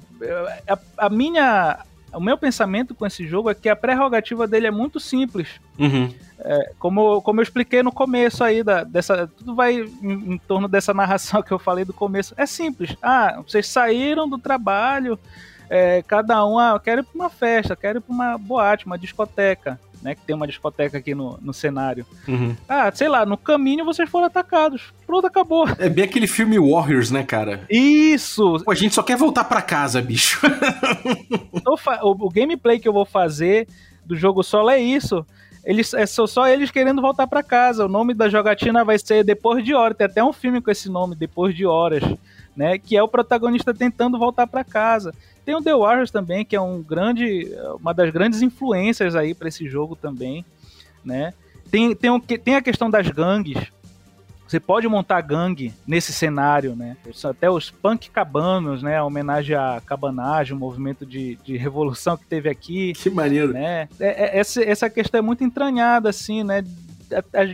A, 0.66 1.07
a 1.07 1.11
minha 1.11 1.85
o 2.12 2.21
meu 2.21 2.38
pensamento 2.38 2.95
com 2.95 3.07
esse 3.07 3.27
jogo 3.27 3.51
é 3.51 3.55
que 3.55 3.69
a 3.69 3.77
prerrogativa 3.77 4.47
dele 4.47 4.66
é 4.66 4.71
muito 4.71 4.99
simples. 4.99 5.61
Uhum. 5.79 6.12
É, 6.38 6.73
como, 6.79 7.21
como 7.23 7.40
eu 7.40 7.42
expliquei 7.42 7.83
no 7.83 7.92
começo 7.92 8.45
aí, 8.45 8.62
da, 8.62 8.85
dessa, 8.85 9.27
tudo 9.27 9.55
vai 9.55 9.75
em, 9.75 10.35
em, 10.35 10.38
torno 10.38 10.69
dessa 10.69 10.95
narração 10.95 11.42
que 11.42 11.53
eu 11.53 11.59
falei 11.59 11.85
do 11.85 11.92
começo. 11.92 12.35
É 12.37 12.47
simples. 12.47 12.97
Ah, 13.03 13.42
vocês 13.47 13.66
saíram 13.66 14.29
do 14.29 14.38
trabalho, 14.38 15.19
é, 15.69 16.03
cada 16.03 16.47
um, 16.47 16.59
ah, 16.59 16.73
eu 16.75 16.81
quero 16.81 17.01
ir 17.01 17.05
pra 17.05 17.14
uma 17.14 17.31
festa, 17.31 17.77
quero 17.77 17.99
ir 17.99 18.01
pra 18.01 18.14
uma 18.14 18.38
boate, 18.38 18.87
uma 18.87 18.99
discoteca 18.99 19.79
né? 20.07 20.14
Que 20.14 20.21
tem 20.21 20.37
uma 20.37 20.47
discoteca 20.47 20.99
aqui 20.99 21.16
no, 21.16 21.37
no 21.42 21.53
cenário. 21.53 22.07
Uhum. 22.29 22.57
Ah, 22.69 22.92
sei 22.95 23.09
lá, 23.09 23.27
no 23.27 23.37
caminho 23.37 23.85
vocês 23.85 24.09
foram 24.09 24.27
atacados. 24.27 24.95
Pronto, 25.05 25.27
acabou. 25.27 25.66
É 25.79 25.88
bem 25.88 26.05
aquele 26.05 26.29
filme 26.29 26.59
Warriors, 26.61 27.11
né, 27.11 27.25
cara? 27.25 27.66
Isso! 27.69 28.62
Pô, 28.64 28.71
a 28.71 28.75
gente 28.75 28.95
só 28.95 29.03
quer 29.03 29.16
voltar 29.16 29.42
para 29.45 29.61
casa, 29.61 30.01
bicho. 30.01 30.40
o, 31.66 32.27
o 32.27 32.31
gameplay 32.31 32.79
que 32.79 32.87
eu 32.87 32.92
vou 32.92 33.05
fazer 33.05 33.66
do 34.05 34.14
jogo 34.14 34.45
solo 34.45 34.71
é 34.71 34.79
isso. 34.79 35.27
Eles, 35.64 35.92
é 35.92 36.07
só, 36.07 36.25
só 36.29 36.47
eles 36.47 36.71
querendo 36.71 37.03
voltar 37.03 37.27
para 37.27 37.42
casa. 37.42 37.85
O 37.85 37.88
nome 37.88 38.14
da 38.14 38.29
jogatina 38.29 38.85
vai 38.85 39.01
ser 39.01 39.25
Depois 39.25 39.64
de 39.64 39.75
Horas. 39.75 39.97
Tem 39.97 40.07
até 40.07 40.23
um 40.23 40.33
filme 40.33 40.61
com 40.61 40.71
esse 40.71 40.88
nome, 40.88 41.16
Depois 41.16 41.53
de 41.53 41.66
Horas, 41.66 42.05
né? 42.57 42.79
Que 42.79 42.97
é 42.97 43.03
o 43.03 43.09
protagonista 43.09 43.75
tentando 43.75 44.19
voltar 44.19 44.47
para 44.47 44.64
casa. 44.64 45.12
Tem 45.45 45.55
o 45.55 45.62
The 45.62 45.75
Warriors 45.75 46.11
também, 46.11 46.45
que 46.45 46.57
é 46.57 46.61
um 46.61 46.83
grande, 46.83 47.53
uma 47.81 47.92
das 47.92 48.11
grandes 48.11 48.42
influências 48.42 49.14
aí 49.14 49.35
para 49.35 49.49
esse 49.49 49.69
jogo 49.69 49.95
também, 49.95 50.45
né? 51.05 51.33
Tem, 51.71 51.95
tem, 51.95 52.11
um, 52.11 52.21
tem 52.21 52.55
a 52.57 52.62
questão 52.62 52.90
das 52.90 53.09
gangues. 53.09 53.71
Você 54.47 54.61
pode 54.61 54.87
montar 54.87 55.21
gangue 55.23 55.75
nesse 55.85 56.12
cenário, 56.12 56.77
né? 56.77 56.97
Até 57.25 57.51
os 57.51 57.69
punk 57.71 58.11
cabanos, 58.11 58.81
né? 58.81 58.97
A 58.97 59.05
homenagem 59.05 59.57
à 59.57 59.83
cabanagem, 59.85 60.57
o 60.57 60.59
movimento 60.59 61.05
de, 61.05 61.37
de 61.45 61.57
revolução 61.57 62.16
que 62.16 62.25
teve 62.27 62.49
aqui. 62.49 62.92
Que 62.92 63.11
maneiro. 63.11 63.53
Né? 63.53 63.88
É, 63.99 64.37
é, 64.37 64.38
essa, 64.38 64.62
essa 64.62 64.88
questão 64.88 65.19
é 65.19 65.23
muito 65.23 65.42
entranhada, 65.42 66.09
assim, 66.09 66.45
né? 66.45 66.62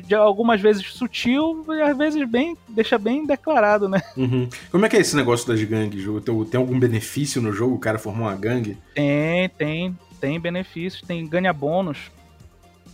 De 0.05 0.15
algumas 0.15 0.61
vezes 0.61 0.87
sutil 0.93 1.65
e 1.69 1.83
às 1.83 1.97
vezes 1.97 2.29
bem 2.29 2.57
deixa 2.69 2.99
bem 2.99 3.27
declarado, 3.27 3.89
né? 3.89 4.03
Uhum. 4.17 4.49
Como 4.71 4.87
é 4.87 4.89
que 4.89 4.97
é 4.97 5.01
esse 5.01 5.17
negócio 5.17 5.47
das 5.47 5.63
gangues? 5.63 6.05
Tem, 6.25 6.45
tem 6.45 6.61
algum 6.61 6.79
benefício 6.79 7.43
no 7.43 7.53
jogo 7.53 7.75
o 7.75 7.79
cara 7.79 7.99
formar 7.99 8.29
uma 8.29 8.37
gangue? 8.37 8.79
Tem, 8.95 9.49
tem, 9.51 9.99
tem 10.21 10.41
benefícios, 10.41 11.03
tem 11.03 11.27
ganha 11.27 11.53
bônus. 11.53 12.11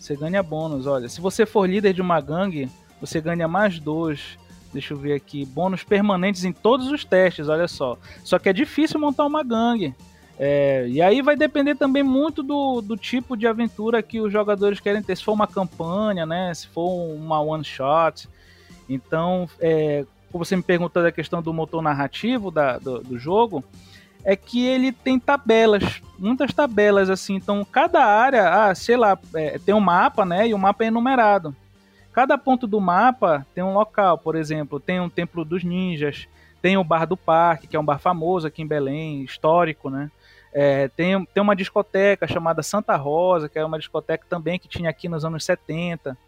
Você 0.01 0.17
ganha 0.17 0.43
bônus, 0.43 0.87
olha. 0.87 1.09
Se 1.09 1.21
você 1.21 1.45
for 1.45 1.69
líder 1.69 1.93
de 1.93 2.01
uma 2.01 2.21
gangue, 2.21 2.69
você 3.01 3.21
ganha 3.21 3.47
mais 3.47 3.79
dois. 3.79 4.39
Deixa 4.73 4.93
eu 4.93 4.99
ver 4.99 5.15
aqui, 5.15 5.47
bônus 5.47 5.83
permanentes 5.83 6.45
em 6.45 6.53
todos 6.53 6.91
os 6.91 7.05
testes, 7.05 7.49
olha 7.49 7.67
só. 7.67 7.97
Só 8.23 8.39
que 8.39 8.49
é 8.49 8.53
difícil 8.53 9.01
montar 9.01 9.25
uma 9.25 9.43
gangue. 9.43 9.95
É, 10.39 10.87
e 10.89 11.03
aí 11.03 11.21
vai 11.21 11.37
depender 11.37 11.75
também 11.75 12.05
muito 12.05 12.43
do, 12.43 12.81
do 12.81 12.97
tipo 12.97 13.37
de 13.37 13.47
aventura 13.47 14.03
que 14.03 14.21
os 14.21 14.33
jogadores 14.33 14.79
querem 14.79 15.03
ter. 15.03 15.17
Se 15.17 15.25
for 15.25 15.33
uma 15.33 15.49
campanha, 15.49 16.25
né? 16.25 16.55
Se 16.55 16.69
for 16.69 16.89
uma 16.89 17.41
one 17.41 17.65
shot. 17.65 18.29
Então, 18.89 19.49
é, 19.59 20.07
você 20.31 20.55
me 20.55 20.63
perguntou 20.63 21.03
da 21.03 21.11
questão 21.11 21.43
do 21.43 21.53
motor 21.53 21.83
narrativo 21.83 22.51
da, 22.51 22.79
do, 22.79 23.01
do 23.01 23.19
jogo, 23.19 23.65
é 24.25 24.37
que 24.37 24.65
ele 24.65 24.93
tem 24.93 25.19
tabelas, 25.19 26.01
muitas 26.19 26.53
tabelas 26.53 27.11
assim. 27.11 27.35
Então, 27.35 27.65
cada 27.65 28.05
área, 28.05 28.49
ah, 28.49 28.75
sei 28.75 28.97
lá, 28.97 29.19
é, 29.35 29.59
tem 29.59 29.75
um 29.75 29.81
mapa, 29.81 30.25
né? 30.25 30.47
E 30.47 30.55
o 30.55 30.59
mapa 30.59 30.85
é 30.85 30.87
enumerado. 30.87 31.55
Cada 32.13 32.39
ponto 32.39 32.67
do 32.67 32.81
mapa 32.81 33.47
tem 33.55 33.63
um 33.63 33.75
local, 33.75 34.19
por 34.19 34.37
exemplo, 34.37 34.81
tem 34.81 35.01
um 35.01 35.09
templo 35.09 35.45
dos 35.45 35.63
ninjas, 35.63 36.27
tem 36.61 36.77
o 36.77 36.85
bar 36.85 37.07
do 37.07 37.17
parque, 37.17 37.67
que 37.67 37.77
é 37.77 37.81
um 37.81 37.85
bar 37.85 37.99
famoso 37.99 38.47
aqui 38.47 38.63
em 38.63 38.67
Belém, 38.67 39.23
histórico, 39.23 39.89
né? 39.89 40.11
É, 40.61 40.89
tem, 40.89 41.25
tem 41.27 41.41
uma 41.41 41.55
discoteca 41.55 42.27
chamada 42.27 42.65
Santa 42.65 42.97
Rosa, 42.97 43.49
que 43.49 43.57
é 43.57 43.65
uma 43.65 43.79
discoteca 43.79 44.27
também 44.29 44.59
que 44.59 44.67
tinha 44.67 44.91
aqui 44.91 45.09
nos 45.09 45.25
anos 45.25 45.45
70. 45.45 46.19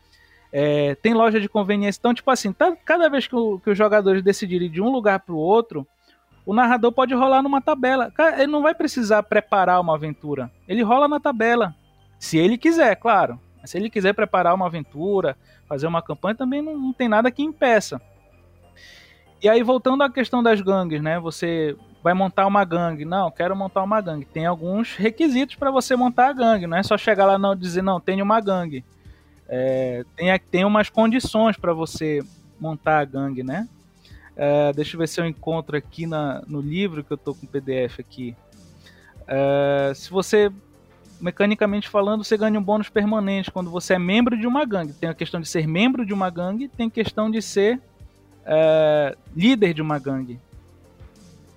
É, 0.52 0.94
tem 0.94 1.14
loja 1.14 1.40
de 1.40 1.48
conveniência. 1.48 1.98
Então, 1.98 2.14
tipo 2.14 2.30
assim, 2.30 2.52
tá, 2.52 2.76
cada 2.84 3.08
vez 3.08 3.26
que, 3.26 3.34
o, 3.34 3.58
que 3.58 3.70
os 3.70 3.76
jogadores 3.76 4.22
decidirem 4.22 4.70
de 4.70 4.80
um 4.80 4.88
lugar 4.88 5.18
para 5.18 5.34
o 5.34 5.36
outro, 5.36 5.84
o 6.46 6.54
narrador 6.54 6.92
pode 6.92 7.12
rolar 7.12 7.42
numa 7.42 7.60
tabela. 7.60 8.12
Ele 8.38 8.46
não 8.46 8.62
vai 8.62 8.72
precisar 8.72 9.24
preparar 9.24 9.80
uma 9.80 9.96
aventura. 9.96 10.48
Ele 10.68 10.82
rola 10.82 11.08
na 11.08 11.18
tabela. 11.18 11.74
Se 12.16 12.38
ele 12.38 12.56
quiser, 12.56 12.94
claro. 12.94 13.36
Se 13.64 13.78
ele 13.78 13.90
quiser 13.90 14.14
preparar 14.14 14.54
uma 14.54 14.66
aventura, 14.66 15.36
fazer 15.68 15.88
uma 15.88 16.02
campanha, 16.02 16.36
também 16.36 16.62
não, 16.62 16.78
não 16.78 16.92
tem 16.92 17.08
nada 17.08 17.32
que 17.32 17.42
impeça. 17.42 18.00
E 19.42 19.48
aí, 19.48 19.60
voltando 19.64 20.04
à 20.04 20.08
questão 20.08 20.40
das 20.40 20.60
gangues, 20.60 21.02
né? 21.02 21.18
Você 21.18 21.76
vai 22.02 22.14
montar 22.14 22.46
uma 22.46 22.64
gangue. 22.64 23.04
Não, 23.04 23.30
quero 23.30 23.54
montar 23.54 23.82
uma 23.82 24.00
gangue. 24.00 24.24
Tem 24.24 24.46
alguns 24.46 24.96
requisitos 24.96 25.56
para 25.56 25.70
você 25.70 25.94
montar 25.94 26.28
a 26.28 26.32
gangue. 26.32 26.66
Não 26.66 26.76
é 26.76 26.82
só 26.82 26.96
chegar 26.96 27.26
lá 27.26 27.54
e 27.54 27.58
dizer, 27.58 27.82
não, 27.82 28.00
tenho 28.00 28.24
uma 28.24 28.40
gangue. 28.40 28.84
É, 29.48 30.04
tem, 30.16 30.38
tem 30.50 30.64
umas 30.64 30.88
condições 30.88 31.56
para 31.56 31.72
você 31.72 32.20
montar 32.58 33.00
a 33.00 33.04
gangue, 33.04 33.42
né? 33.42 33.68
É, 34.36 34.72
deixa 34.72 34.94
eu 34.94 34.98
ver 34.98 35.08
se 35.08 35.20
eu 35.20 35.26
encontro 35.26 35.76
aqui 35.76 36.06
na, 36.06 36.42
no 36.46 36.60
livro 36.60 37.04
que 37.04 37.12
eu 37.12 37.16
tô 37.16 37.34
com 37.34 37.46
PDF 37.46 37.98
aqui. 37.98 38.34
É, 39.26 39.92
se 39.94 40.08
você, 40.10 40.50
mecanicamente 41.20 41.88
falando, 41.88 42.24
você 42.24 42.36
ganha 42.36 42.58
um 42.58 42.62
bônus 42.62 42.88
permanente 42.88 43.50
quando 43.50 43.70
você 43.70 43.94
é 43.94 43.98
membro 43.98 44.38
de 44.38 44.46
uma 44.46 44.64
gangue. 44.64 44.92
Tem 44.92 45.08
a 45.08 45.14
questão 45.14 45.40
de 45.40 45.48
ser 45.48 45.66
membro 45.66 46.06
de 46.06 46.14
uma 46.14 46.30
gangue, 46.30 46.68
tem 46.68 46.86
a 46.86 46.90
questão 46.90 47.30
de 47.30 47.42
ser 47.42 47.80
é, 48.46 49.16
líder 49.34 49.74
de 49.74 49.82
uma 49.82 49.98
gangue. 49.98 50.40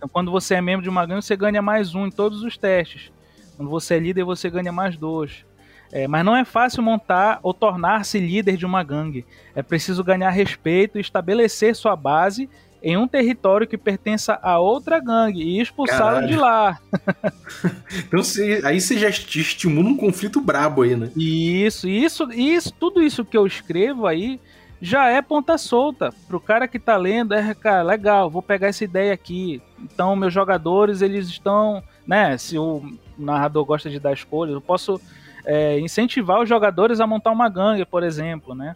Então, 0.03 0.09
quando 0.11 0.31
você 0.31 0.55
é 0.55 0.61
membro 0.61 0.83
de 0.83 0.89
uma 0.89 1.05
gangue, 1.05 1.21
você 1.21 1.33
ganha 1.33 1.61
mais 1.61 1.95
um 1.95 2.05
em 2.05 2.11
todos 2.11 2.43
os 2.43 2.57
testes. 2.57 3.09
Quando 3.55 3.69
você 3.69 3.93
é 3.93 3.99
líder, 3.99 4.25
você 4.25 4.49
ganha 4.49 4.69
mais 4.69 4.97
dois. 4.97 5.45
É, 5.93 6.09
mas 6.09 6.25
não 6.25 6.35
é 6.35 6.43
fácil 6.43 6.83
montar 6.83 7.39
ou 7.41 7.53
tornar-se 7.53 8.19
líder 8.19 8.57
de 8.57 8.65
uma 8.65 8.83
gangue. 8.83 9.25
É 9.55 9.63
preciso 9.63 10.03
ganhar 10.03 10.29
respeito 10.29 10.97
e 10.97 11.01
estabelecer 11.01 11.73
sua 11.73 11.95
base 11.95 12.49
em 12.81 12.97
um 12.97 13.07
território 13.07 13.65
que 13.65 13.77
pertença 13.77 14.37
a 14.43 14.59
outra 14.59 14.99
gangue 14.99 15.41
e 15.41 15.61
expulsá-lo 15.61 16.27
de 16.27 16.35
lá. 16.35 16.81
então 18.05 18.21
você, 18.21 18.59
aí 18.65 18.81
você 18.81 18.99
já 18.99 19.07
estimula 19.07 19.87
um 19.87 19.95
conflito 19.95 20.41
brabo 20.41 20.81
aí, 20.81 20.97
né? 20.97 21.11
Isso, 21.15 21.87
isso, 21.87 22.29
isso, 22.33 22.73
tudo 22.73 23.01
isso 23.01 23.23
que 23.23 23.37
eu 23.37 23.47
escrevo 23.47 24.05
aí 24.05 24.37
já 24.83 25.07
é 25.07 25.21
ponta 25.21 25.57
solta 25.57 26.13
pro 26.27 26.41
cara 26.41 26.67
que 26.67 26.77
tá 26.77 26.97
lendo, 26.97 27.33
é, 27.33 27.53
cara, 27.55 27.81
legal, 27.83 28.29
vou 28.29 28.41
pegar 28.41 28.67
essa 28.67 28.83
ideia 28.83 29.13
aqui. 29.13 29.61
Então, 29.79 30.13
meus 30.13 30.33
jogadores, 30.33 31.01
eles 31.01 31.29
estão, 31.29 31.81
né, 32.05 32.37
se 32.37 32.57
o 32.57 32.83
narrador 33.17 33.63
gosta 33.63 33.89
de 33.89 33.97
dar 33.97 34.11
escolhas, 34.11 34.53
eu 34.53 34.59
posso 34.59 34.99
é, 35.45 35.79
incentivar 35.79 36.41
os 36.41 36.49
jogadores 36.49 36.99
a 36.99 37.07
montar 37.07 37.31
uma 37.31 37.47
gangue, 37.47 37.85
por 37.85 38.03
exemplo, 38.03 38.53
né? 38.53 38.75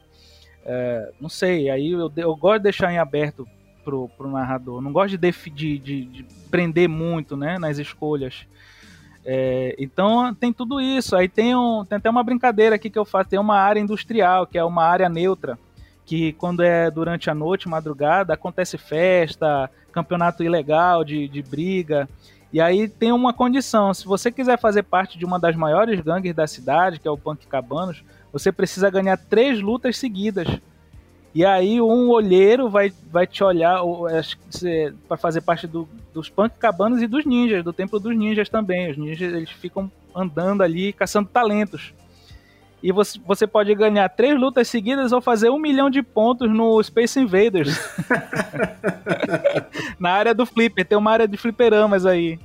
É, 0.63 1.11
não 1.19 1.27
sei, 1.27 1.69
aí 1.69 1.91
eu, 1.91 2.09
eu, 2.15 2.35
gosto 2.37 2.59
de 2.59 2.63
deixar 2.63 2.89
em 2.89 2.97
aberto 2.97 3.45
pro, 3.83 4.07
pro 4.17 4.31
narrador, 4.31 4.81
não 4.81 4.93
gosto 4.93 5.17
de, 5.17 5.31
de, 5.51 5.77
de, 5.77 6.05
de 6.05 6.25
prender 6.49 6.87
muito, 6.87 7.35
né, 7.35 7.59
nas 7.59 7.79
escolhas. 7.79 8.47
É, 9.25 9.75
então 9.77 10.33
tem 10.33 10.53
tudo 10.53 10.79
isso. 10.79 11.17
Aí 11.17 11.27
tem, 11.27 11.53
um, 11.53 11.83
tem 11.83 11.97
até 11.97 12.09
uma 12.09 12.23
brincadeira 12.23 12.77
aqui 12.77 12.89
que 12.89 12.97
eu 12.97 13.03
faço. 13.03 13.29
Tem 13.29 13.37
uma 13.37 13.59
área 13.59 13.81
industrial, 13.81 14.47
que 14.47 14.57
é 14.57 14.63
uma 14.63 14.85
área 14.85 15.09
neutra 15.09 15.59
que 16.07 16.31
quando 16.33 16.63
é 16.63 16.89
durante 16.89 17.29
a 17.29 17.35
noite, 17.35 17.67
madrugada, 17.67 18.33
acontece 18.33 18.77
festa, 18.77 19.69
campeonato 19.91 20.41
ilegal 20.41 21.03
de, 21.03 21.27
de 21.27 21.41
briga. 21.41 22.07
E 22.51 22.61
aí 22.61 22.87
tem 22.87 23.11
uma 23.11 23.33
condição: 23.33 23.93
se 23.93 24.05
você 24.05 24.31
quiser 24.31 24.57
fazer 24.57 24.83
parte 24.83 25.19
de 25.19 25.25
uma 25.25 25.37
das 25.37 25.55
maiores 25.55 25.99
gangues 25.99 26.33
da 26.33 26.47
cidade, 26.47 26.97
que 26.97 27.07
é 27.07 27.11
o 27.11 27.17
Punk 27.17 27.45
Cabanos, 27.45 28.05
você 28.31 28.53
precisa 28.53 28.89
ganhar 28.89 29.17
três 29.17 29.59
lutas 29.59 29.97
seguidas. 29.97 30.47
E 31.35 31.43
aí 31.45 31.81
um 31.81 32.09
olheiro 32.09 32.69
vai, 32.69 32.91
vai 33.11 33.27
te 33.27 33.43
olhar 33.43 33.81
para 35.09 35.17
fazer 35.17 35.41
parte 35.41 35.67
do, 35.67 35.87
dos 36.13 36.29
Punk 36.29 36.57
Cabanos 36.57 37.01
e 37.01 37.05
dos 37.05 37.25
ninjas, 37.25 37.65
do 37.65 37.73
Templo 37.73 37.99
dos 37.99 38.15
Ninjas 38.15 38.47
também. 38.47 38.89
Os 38.89 38.97
ninjas 38.97 39.33
eles 39.33 39.51
ficam 39.51 39.91
andando 40.15 40.63
ali 40.63 40.93
caçando 40.93 41.27
talentos. 41.27 41.93
E 42.81 42.91
você, 42.91 43.19
você 43.25 43.47
pode 43.47 43.73
ganhar 43.73 44.07
três 44.09 44.39
lutas 44.39 44.67
seguidas 44.67 45.11
ou 45.11 45.19
fazer 45.19 45.49
um 45.49 45.59
milhão 45.59 45.89
de 45.89 46.03
pontos 46.03 46.49
no 46.49 46.81
Space 46.83 47.19
Invaders. 47.19 47.79
Na 49.99 50.11
área 50.11 50.33
do 50.33 50.45
flipper, 50.45 50.85
tem 50.85 50.97
uma 50.97 51.11
área 51.11 51.27
de 51.27 51.37
fliperamas 51.37 52.05
aí. 52.05 52.39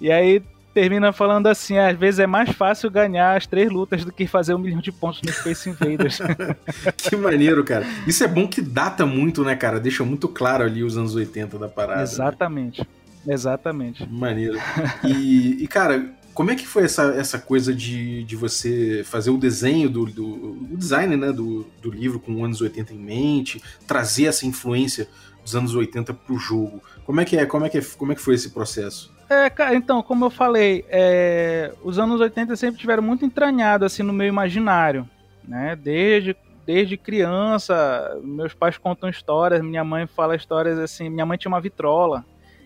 E 0.00 0.10
aí 0.10 0.42
termina 0.74 1.12
falando 1.12 1.46
assim: 1.46 1.78
às 1.78 1.96
vezes 1.96 2.18
é 2.18 2.26
mais 2.26 2.50
fácil 2.50 2.90
ganhar 2.90 3.36
as 3.36 3.46
três 3.46 3.70
lutas 3.70 4.04
do 4.04 4.12
que 4.12 4.26
fazer 4.26 4.54
um 4.54 4.58
milhão 4.58 4.80
de 4.80 4.90
pontos 4.90 5.22
no 5.22 5.32
Space 5.32 5.70
Invaders. 5.70 6.18
que 6.98 7.16
maneiro, 7.16 7.62
cara. 7.64 7.86
Isso 8.06 8.24
é 8.24 8.28
bom 8.28 8.48
que 8.48 8.60
data 8.60 9.06
muito, 9.06 9.44
né, 9.44 9.54
cara? 9.54 9.78
Deixa 9.78 10.04
muito 10.04 10.26
claro 10.26 10.64
ali 10.64 10.82
os 10.82 10.98
anos 10.98 11.14
80 11.14 11.58
da 11.58 11.68
parada. 11.68 12.02
Exatamente. 12.02 12.80
Né? 12.80 13.32
Exatamente. 13.34 14.06
Maneiro. 14.10 14.58
E, 15.04 15.62
e, 15.62 15.68
cara, 15.68 16.12
como 16.34 16.50
é 16.50 16.56
que 16.56 16.66
foi 16.66 16.84
essa, 16.84 17.14
essa 17.14 17.38
coisa 17.38 17.72
de, 17.72 18.24
de 18.24 18.36
você 18.36 19.02
fazer 19.04 19.30
o 19.30 19.38
desenho 19.38 19.88
do, 19.88 20.04
do 20.06 20.24
o 20.72 20.76
design 20.76 21.16
né, 21.16 21.32
do, 21.32 21.64
do 21.80 21.90
livro 21.90 22.18
com 22.18 22.34
os 22.34 22.44
anos 22.44 22.60
80 22.60 22.92
em 22.92 22.98
mente, 22.98 23.62
trazer 23.86 24.26
essa 24.26 24.44
influência 24.44 25.08
dos 25.42 25.54
anos 25.54 25.74
80 25.74 26.12
pro 26.12 26.36
jogo? 26.36 26.82
Como 27.06 27.20
é 27.20 27.24
que 27.24 27.36
é? 27.36 27.46
Como 27.46 27.64
é 27.64 27.68
que, 27.68 27.78
é, 27.78 27.82
como 27.96 28.12
é 28.12 28.14
que 28.14 28.20
foi 28.20 28.34
esse 28.34 28.50
processo? 28.50 29.14
É, 29.30 29.48
cara, 29.48 29.74
então, 29.74 30.02
como 30.02 30.24
eu 30.24 30.30
falei, 30.30 30.84
é, 30.88 31.72
os 31.82 31.98
anos 31.98 32.20
80 32.20 32.56
sempre 32.56 32.80
tiveram 32.80 33.02
muito 33.02 33.24
entranhado 33.24 33.84
assim 33.84 34.02
no 34.02 34.12
meu 34.12 34.26
imaginário, 34.26 35.08
né? 35.46 35.76
Desde 35.76 36.36
desde 36.66 36.96
criança, 36.96 38.18
meus 38.22 38.54
pais 38.54 38.78
contam 38.78 39.08
histórias, 39.08 39.60
minha 39.60 39.84
mãe 39.84 40.06
fala 40.06 40.34
histórias 40.34 40.78
assim, 40.78 41.10
minha 41.10 41.26
mãe 41.26 41.36
tinha 41.36 41.52
uma 41.52 41.60
vitrola, 41.60 42.24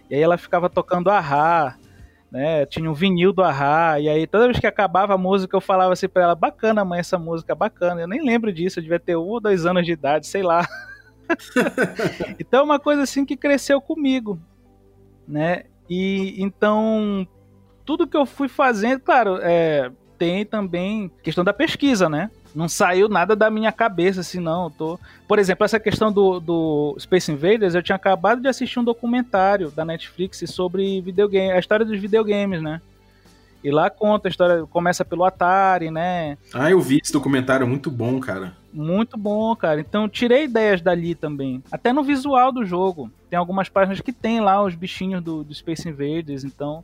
e 0.08 0.14
aí 0.14 0.20
ela 0.20 0.38
ficava 0.38 0.70
tocando 0.70 1.10
arra, 1.10 1.76
né? 2.30 2.66
Tinha 2.66 2.90
um 2.90 2.94
vinil 2.94 3.32
do 3.32 3.42
Ahá, 3.42 3.98
e 3.98 4.08
aí 4.08 4.26
toda 4.26 4.46
vez 4.46 4.58
que 4.58 4.66
acabava 4.66 5.14
a 5.14 5.18
música 5.18 5.56
eu 5.56 5.60
falava 5.60 5.92
assim 5.92 6.08
pra 6.08 6.24
ela, 6.24 6.34
bacana 6.34 6.84
mãe, 6.84 7.00
essa 7.00 7.18
música, 7.18 7.54
bacana. 7.54 8.02
Eu 8.02 8.08
nem 8.08 8.24
lembro 8.24 8.52
disso, 8.52 8.78
eu 8.78 8.82
devia 8.82 9.00
ter 9.00 9.16
um 9.16 9.26
ou 9.26 9.40
dois 9.40 9.64
anos 9.66 9.84
de 9.84 9.92
idade, 9.92 10.26
sei 10.26 10.42
lá. 10.42 10.66
então 12.38 12.60
é 12.60 12.62
uma 12.62 12.78
coisa 12.78 13.02
assim 13.02 13.24
que 13.24 13.36
cresceu 13.36 13.80
comigo, 13.80 14.38
né? 15.26 15.64
E 15.88 16.34
então 16.42 17.26
tudo 17.84 18.06
que 18.06 18.16
eu 18.16 18.26
fui 18.26 18.48
fazendo, 18.48 19.00
claro, 19.00 19.38
é, 19.40 19.90
tem 20.18 20.44
também 20.44 21.10
questão 21.22 21.42
da 21.42 21.54
pesquisa, 21.54 22.08
né? 22.08 22.30
Não 22.58 22.68
saiu 22.68 23.08
nada 23.08 23.36
da 23.36 23.48
minha 23.48 23.70
cabeça, 23.70 24.18
assim, 24.18 24.40
não. 24.40 24.68
Tô... 24.68 24.98
Por 25.28 25.38
exemplo, 25.38 25.64
essa 25.64 25.78
questão 25.78 26.10
do, 26.12 26.40
do 26.40 26.96
Space 26.98 27.30
Invaders, 27.30 27.76
eu 27.76 27.82
tinha 27.84 27.94
acabado 27.94 28.40
de 28.40 28.48
assistir 28.48 28.80
um 28.80 28.84
documentário 28.84 29.70
da 29.70 29.84
Netflix 29.84 30.42
sobre 30.46 31.00
videogame, 31.00 31.52
a 31.52 31.60
história 31.60 31.86
dos 31.86 32.00
videogames, 32.00 32.60
né? 32.60 32.80
E 33.62 33.70
lá 33.70 33.88
conta 33.88 34.26
a 34.26 34.30
história, 34.30 34.66
começa 34.66 35.04
pelo 35.04 35.24
Atari, 35.24 35.88
né? 35.92 36.36
Ah, 36.52 36.68
eu 36.68 36.80
vi 36.80 36.98
esse 37.00 37.12
documentário, 37.12 37.64
muito 37.64 37.92
bom, 37.92 38.18
cara. 38.18 38.56
Muito 38.72 39.16
bom, 39.16 39.54
cara. 39.54 39.78
Então 39.78 40.08
tirei 40.08 40.46
ideias 40.46 40.80
dali 40.80 41.14
também. 41.14 41.62
Até 41.70 41.92
no 41.92 42.02
visual 42.02 42.50
do 42.50 42.66
jogo. 42.66 43.08
Tem 43.30 43.38
algumas 43.38 43.68
páginas 43.68 44.00
que 44.00 44.12
tem 44.12 44.40
lá 44.40 44.60
os 44.64 44.74
bichinhos 44.74 45.22
do, 45.22 45.44
do 45.44 45.54
Space 45.54 45.88
Invaders, 45.88 46.42
então 46.42 46.82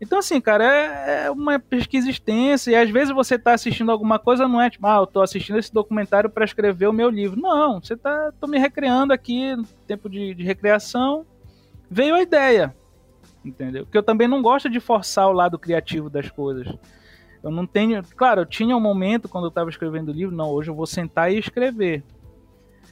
então, 0.00 0.18
assim, 0.18 0.40
cara, 0.40 0.64
é, 0.64 1.24
é, 1.26 1.30
uma 1.30 1.58
pesquisa 1.58 2.10
extensa 2.10 2.70
e 2.70 2.74
às 2.74 2.90
vezes 2.90 3.14
você 3.14 3.38
tá 3.38 3.54
assistindo 3.54 3.90
alguma 3.90 4.18
coisa, 4.18 4.46
não 4.46 4.60
é 4.60 4.68
tipo, 4.68 4.86
ah, 4.86 4.96
eu 4.96 5.06
tô 5.06 5.22
assistindo 5.22 5.58
esse 5.58 5.72
documentário 5.72 6.28
para 6.28 6.44
escrever 6.44 6.86
o 6.86 6.92
meu 6.92 7.08
livro. 7.08 7.40
Não, 7.40 7.80
você 7.80 7.96
tá, 7.96 8.32
tô 8.38 8.46
me 8.46 8.58
recreando 8.58 9.12
aqui, 9.12 9.56
tempo 9.86 10.08
de, 10.08 10.34
de 10.34 10.44
recreação, 10.44 11.24
veio 11.90 12.14
a 12.14 12.22
ideia, 12.22 12.74
entendeu? 13.44 13.84
Porque 13.84 13.96
eu 13.96 14.02
também 14.02 14.28
não 14.28 14.42
gosto 14.42 14.68
de 14.68 14.80
forçar 14.80 15.28
o 15.28 15.32
lado 15.32 15.58
criativo 15.58 16.10
das 16.10 16.30
coisas. 16.30 16.68
Eu 17.42 17.50
não 17.50 17.66
tenho. 17.66 18.02
Claro, 18.16 18.42
eu 18.42 18.46
tinha 18.46 18.76
um 18.76 18.80
momento 18.80 19.28
quando 19.28 19.44
eu 19.44 19.50
estava 19.50 19.70
escrevendo 19.70 20.08
o 20.08 20.12
livro, 20.12 20.34
não, 20.34 20.50
hoje 20.50 20.70
eu 20.70 20.74
vou 20.74 20.86
sentar 20.86 21.32
e 21.32 21.38
escrever. 21.38 22.02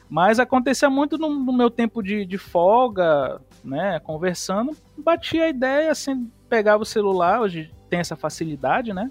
Mas 0.09 0.39
acontecia 0.39 0.89
muito 0.89 1.19
no, 1.19 1.29
no 1.29 1.53
meu 1.53 1.71
tempo 1.71 2.03
de, 2.03 2.25
de, 2.25 2.39
folga, 2.39 3.41
né? 3.65 3.99
Conversando, 4.01 4.77
batia 4.97 5.45
a 5.45 5.49
ideia, 5.49 5.91
assim, 5.91 6.31
pegava 6.55 6.85
o 6.85 6.87
celular, 6.87 7.41
hoje 7.41 7.69
tem 7.91 7.99
essa 7.99 8.15
facilidade, 8.15 8.93
né? 8.93 9.11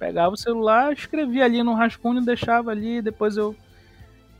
Pegava 0.00 0.34
o 0.34 0.36
celular, 0.36 0.92
escrevia 0.92 1.44
ali 1.44 1.62
no 1.62 1.74
rascunho, 1.74 2.20
deixava 2.20 2.72
ali, 2.72 3.00
depois 3.00 3.36
eu 3.36 3.54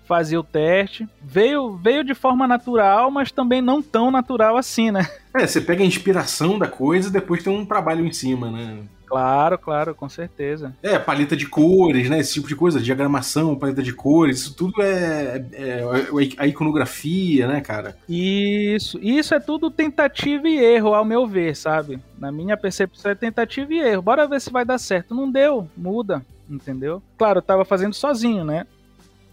fazia 0.09 0.40
o 0.40 0.42
teste. 0.42 1.09
Veio, 1.22 1.76
veio 1.76 2.02
de 2.02 2.14
forma 2.14 2.48
natural, 2.48 3.12
mas 3.12 3.31
também 3.31 3.62
não 3.62 3.81
tão 3.81 4.11
natural 4.11 4.57
assim, 4.57 4.90
né? 4.90 5.09
É, 5.33 5.46
você 5.46 5.61
pega 5.61 5.85
a 5.85 5.87
inspiração 5.87 6.59
da 6.59 6.66
coisa 6.66 7.09
e 7.09 7.12
depois 7.12 7.44
tem 7.44 7.57
um 7.57 7.64
trabalho 7.64 8.05
em 8.05 8.12
cima, 8.12 8.50
né? 8.50 8.78
Claro, 9.12 9.59
claro, 9.59 9.94
com 9.94 10.09
certeza. 10.09 10.75
É, 10.83 10.98
paleta 10.98 11.37
de 11.37 11.46
cores, 11.46 12.09
né? 12.09 12.18
Esse 12.18 12.33
tipo 12.33 12.48
de 12.48 12.57
coisa, 12.57 12.81
diagramação, 12.81 13.55
paleta 13.55 13.83
de 13.83 13.92
cores, 13.92 14.38
isso 14.38 14.55
tudo 14.55 14.81
é, 14.81 15.44
é, 15.53 15.81
é 15.83 16.09
a 16.38 16.46
iconografia, 16.46 17.46
né, 17.46 17.61
cara? 17.61 17.94
Isso, 18.09 18.98
isso 19.03 19.35
é 19.35 19.38
tudo 19.38 19.70
tentativa 19.70 20.48
e 20.48 20.57
erro, 20.59 20.94
ao 20.94 21.05
meu 21.05 21.27
ver, 21.27 21.55
sabe? 21.55 22.01
Na 22.18 22.33
minha 22.33 22.57
percepção 22.57 23.11
é 23.11 23.14
tentativa 23.14 23.75
e 23.75 23.81
erro. 23.81 24.01
Bora 24.01 24.27
ver 24.27 24.40
se 24.40 24.51
vai 24.51 24.64
dar 24.64 24.79
certo. 24.79 25.14
Não 25.14 25.31
deu, 25.31 25.68
muda, 25.77 26.25
entendeu? 26.48 27.03
Claro, 27.18 27.40
eu 27.40 27.42
tava 27.42 27.66
fazendo 27.66 27.92
sozinho, 27.92 28.46
né? 28.46 28.66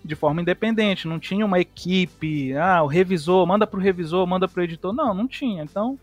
De 0.03 0.13
forma 0.13 0.41
independente, 0.41 1.07
não 1.07 1.19
tinha 1.19 1.45
uma 1.45 1.59
equipe, 1.61 2.53
ah, 2.57 2.83
o 2.83 2.87
revisor, 2.87 3.47
manda 3.47 3.65
pro 3.65 3.79
revisor, 3.79 4.27
manda 4.27 4.45
pro 4.45 4.61
editor. 4.61 4.91
Não, 4.91 5.13
não 5.13 5.25
tinha. 5.25 5.63
Então, 5.63 5.97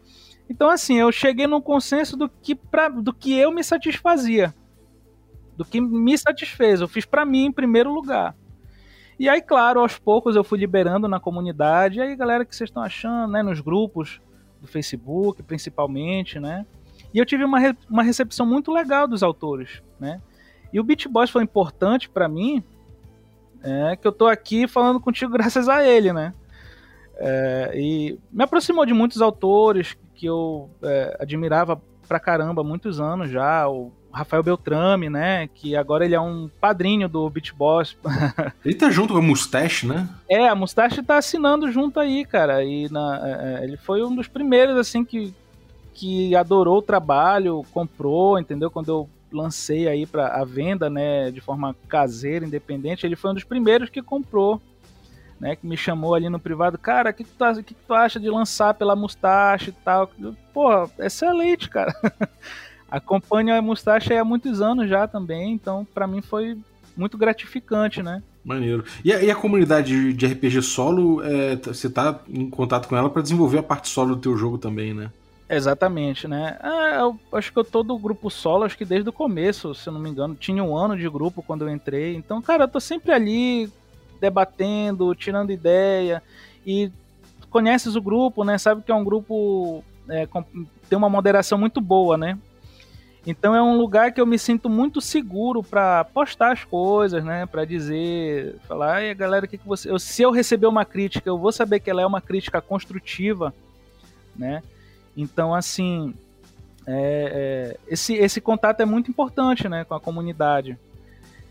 então, 0.48 0.70
assim, 0.70 0.94
eu 0.94 1.10
cheguei 1.10 1.46
num 1.46 1.60
consenso 1.60 2.16
do 2.16 2.28
que, 2.28 2.54
pra, 2.54 2.88
do 2.88 3.12
que 3.12 3.36
eu 3.36 3.50
me 3.50 3.64
satisfazia. 3.64 4.54
Do 5.56 5.64
que 5.64 5.80
me 5.80 6.16
satisfez. 6.16 6.80
Eu 6.80 6.88
fiz 6.88 7.04
para 7.04 7.24
mim 7.24 7.46
em 7.46 7.52
primeiro 7.52 7.92
lugar. 7.92 8.34
E 9.18 9.28
aí, 9.28 9.40
claro, 9.40 9.80
aos 9.80 9.98
poucos 9.98 10.36
eu 10.36 10.44
fui 10.44 10.58
liberando 10.58 11.08
na 11.08 11.18
comunidade. 11.18 11.98
E 11.98 12.02
aí, 12.02 12.14
galera, 12.14 12.44
o 12.44 12.46
que 12.46 12.54
vocês 12.54 12.68
estão 12.68 12.82
achando, 12.82 13.32
né? 13.32 13.42
Nos 13.42 13.60
grupos 13.60 14.20
do 14.60 14.68
Facebook, 14.68 15.42
principalmente, 15.42 16.38
né? 16.38 16.64
E 17.12 17.18
eu 17.18 17.26
tive 17.26 17.44
uma, 17.44 17.58
re 17.58 17.74
uma 17.88 18.02
recepção 18.02 18.44
muito 18.44 18.70
legal 18.70 19.08
dos 19.08 19.22
autores, 19.22 19.82
né? 19.98 20.20
E 20.72 20.78
o 20.78 20.84
Beat 20.84 21.06
foi 21.30 21.42
importante 21.42 22.08
para 22.08 22.28
mim, 22.28 22.62
é, 23.62 23.96
que 23.96 24.06
eu 24.06 24.12
tô 24.12 24.26
aqui 24.26 24.68
falando 24.68 25.00
contigo 25.00 25.32
graças 25.34 25.68
a 25.68 25.84
ele, 25.84 26.12
né? 26.12 26.34
É, 27.18 27.72
e 27.74 28.18
me 28.30 28.44
aproximou 28.44 28.84
de 28.84 28.92
muitos 28.92 29.22
autores 29.22 29.96
que 30.14 30.26
eu 30.26 30.70
é, 30.82 31.16
admirava 31.20 31.80
pra 32.06 32.20
caramba 32.20 32.62
há 32.62 32.64
muitos 32.64 33.00
anos 33.00 33.30
já, 33.30 33.68
o 33.68 33.92
Rafael 34.16 34.42
Beltrame, 34.42 35.10
né? 35.10 35.48
Que 35.54 35.76
agora 35.76 36.04
ele 36.04 36.14
é 36.14 36.20
um 36.20 36.48
padrinho 36.60 37.08
do 37.08 37.28
Beat 37.28 37.52
Boss. 37.52 37.96
ele 38.64 38.74
tá 38.74 38.90
junto 38.90 39.12
com 39.12 39.18
a 39.18 39.22
Mustache, 39.22 39.86
né? 39.86 40.08
É, 40.28 40.48
a 40.48 40.54
Mustache 40.54 41.02
tá 41.02 41.18
assinando 41.18 41.70
junto 41.70 42.00
aí, 42.00 42.24
cara. 42.24 42.64
E 42.64 42.88
na, 42.90 43.20
é, 43.22 43.60
é, 43.60 43.64
ele 43.64 43.76
foi 43.76 44.02
um 44.02 44.14
dos 44.14 44.26
primeiros, 44.26 44.76
assim, 44.78 45.04
que, 45.04 45.34
que 45.92 46.34
adorou 46.34 46.78
o 46.78 46.82
trabalho, 46.82 47.64
comprou, 47.72 48.38
entendeu? 48.38 48.70
Quando 48.70 48.88
eu 48.88 49.08
lancei 49.30 49.86
aí 49.86 50.06
para 50.06 50.28
a 50.28 50.44
venda, 50.44 50.88
né, 50.88 51.30
de 51.30 51.40
forma 51.42 51.76
caseira, 51.86 52.46
independente, 52.46 53.04
ele 53.04 53.16
foi 53.16 53.32
um 53.32 53.34
dos 53.34 53.44
primeiros 53.44 53.90
que 53.90 54.00
comprou 54.00 54.62
né, 55.40 55.56
que 55.56 55.66
me 55.66 55.76
chamou 55.76 56.14
ali 56.14 56.28
no 56.28 56.38
privado, 56.38 56.78
cara, 56.78 57.10
o 57.10 57.14
que, 57.14 57.24
que, 57.24 57.30
tu, 57.30 57.64
que, 57.64 57.74
tu 57.74 57.94
acha 57.94 58.18
de 58.18 58.30
lançar 58.30 58.74
pela 58.74 58.96
Mustache 58.96 59.70
e 59.70 59.72
tal? 59.72 60.10
Porra, 60.52 60.90
excelente, 60.98 61.68
cara. 61.68 61.94
Acompanho 62.90 63.54
a 63.54 63.60
Mustache 63.60 64.14
há 64.14 64.24
muitos 64.24 64.60
anos 64.60 64.88
já 64.88 65.06
também, 65.06 65.52
então 65.52 65.86
para 65.92 66.06
mim 66.06 66.22
foi 66.22 66.56
muito 66.96 67.18
gratificante, 67.18 68.02
né? 68.02 68.22
Maneiro. 68.44 68.84
E 69.04 69.12
a, 69.12 69.22
e 69.22 69.30
a 69.30 69.34
comunidade 69.34 70.12
de 70.12 70.26
RPG 70.26 70.62
solo, 70.62 71.20
é, 71.22 71.56
você 71.56 71.90
tá 71.90 72.20
em 72.28 72.48
contato 72.48 72.88
com 72.88 72.96
ela 72.96 73.10
para 73.10 73.22
desenvolver 73.22 73.58
a 73.58 73.62
parte 73.62 73.88
solo 73.88 74.14
do 74.14 74.20
teu 74.20 74.36
jogo 74.36 74.56
também, 74.56 74.94
né? 74.94 75.10
Exatamente, 75.48 76.26
né? 76.26 76.56
É, 76.62 77.00
eu 77.00 77.18
acho 77.32 77.52
que 77.52 77.58
eu 77.58 77.64
tô 77.64 77.82
do 77.82 77.98
grupo 77.98 78.30
solo, 78.30 78.64
acho 78.64 78.78
que 78.78 78.84
desde 78.84 79.08
o 79.08 79.12
começo, 79.12 79.74
se 79.74 79.88
eu 79.88 79.92
não 79.92 80.00
me 80.00 80.10
engano. 80.10 80.34
Tinha 80.34 80.62
um 80.62 80.76
ano 80.76 80.96
de 80.96 81.08
grupo 81.08 81.42
quando 81.42 81.62
eu 81.62 81.70
entrei. 81.72 82.16
Então, 82.16 82.40
cara, 82.42 82.64
eu 82.64 82.68
tô 82.68 82.80
sempre 82.80 83.12
ali 83.12 83.70
debatendo, 84.20 85.14
tirando 85.14 85.50
ideia 85.52 86.22
e 86.66 86.90
conheces 87.50 87.96
o 87.96 88.02
grupo, 88.02 88.44
né? 88.44 88.58
Sabe 88.58 88.82
que 88.82 88.92
é 88.92 88.94
um 88.94 89.04
grupo 89.04 89.82
é, 90.08 90.26
com, 90.26 90.44
tem 90.88 90.96
uma 90.96 91.08
moderação 91.08 91.58
muito 91.58 91.80
boa, 91.80 92.16
né? 92.16 92.38
Então 93.26 93.56
é 93.56 93.62
um 93.62 93.76
lugar 93.76 94.12
que 94.12 94.20
eu 94.20 94.26
me 94.26 94.38
sinto 94.38 94.70
muito 94.70 95.00
seguro 95.00 95.62
para 95.62 96.04
postar 96.04 96.52
as 96.52 96.64
coisas, 96.64 97.24
né? 97.24 97.44
Para 97.44 97.64
dizer, 97.64 98.56
falar, 98.68 98.96
ai 98.96 99.14
galera, 99.14 99.46
que, 99.46 99.58
que 99.58 99.66
você, 99.66 99.90
eu, 99.90 99.98
se 99.98 100.22
eu 100.22 100.30
receber 100.30 100.66
uma 100.66 100.84
crítica, 100.84 101.28
eu 101.28 101.36
vou 101.36 101.50
saber 101.50 101.80
que 101.80 101.90
ela 101.90 102.02
é 102.02 102.06
uma 102.06 102.20
crítica 102.20 102.60
construtiva, 102.60 103.52
né? 104.36 104.62
Então 105.16 105.54
assim, 105.54 106.14
é, 106.86 107.76
é, 107.76 107.92
esse 107.92 108.14
esse 108.14 108.40
contato 108.40 108.80
é 108.80 108.84
muito 108.84 109.10
importante, 109.10 109.68
né? 109.68 109.84
Com 109.84 109.94
a 109.94 110.00
comunidade. 110.00 110.78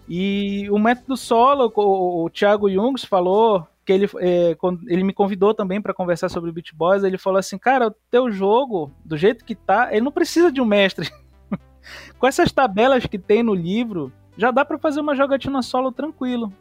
E 0.07 0.69
o 0.69 0.77
método 0.77 1.17
solo, 1.17 1.71
o, 1.75 2.25
o 2.25 2.29
Thiago 2.29 2.69
Jungs 2.69 3.03
falou 3.05 3.67
que 3.85 3.93
ele, 3.93 4.09
é, 4.19 4.57
ele 4.87 5.03
me 5.03 5.13
convidou 5.13 5.53
também 5.53 5.81
para 5.81 5.93
conversar 5.93 6.29
sobre 6.29 6.49
o 6.49 6.53
Beat 6.53 6.73
Boys. 6.73 7.03
Ele 7.03 7.17
falou 7.17 7.39
assim: 7.39 7.57
Cara, 7.57 7.87
o 7.87 7.95
teu 8.09 8.31
jogo, 8.31 8.91
do 9.03 9.15
jeito 9.15 9.45
que 9.45 9.55
tá, 9.55 9.89
ele 9.91 10.01
não 10.01 10.11
precisa 10.11 10.51
de 10.51 10.59
um 10.61 10.65
mestre. 10.65 11.09
Com 12.17 12.27
essas 12.27 12.51
tabelas 12.51 13.05
que 13.05 13.19
tem 13.19 13.43
no 13.43 13.53
livro, 13.53 14.11
já 14.37 14.51
dá 14.51 14.65
para 14.65 14.79
fazer 14.79 14.99
uma 14.99 15.15
jogatina 15.15 15.61
solo 15.61 15.91
tranquilo. 15.91 16.51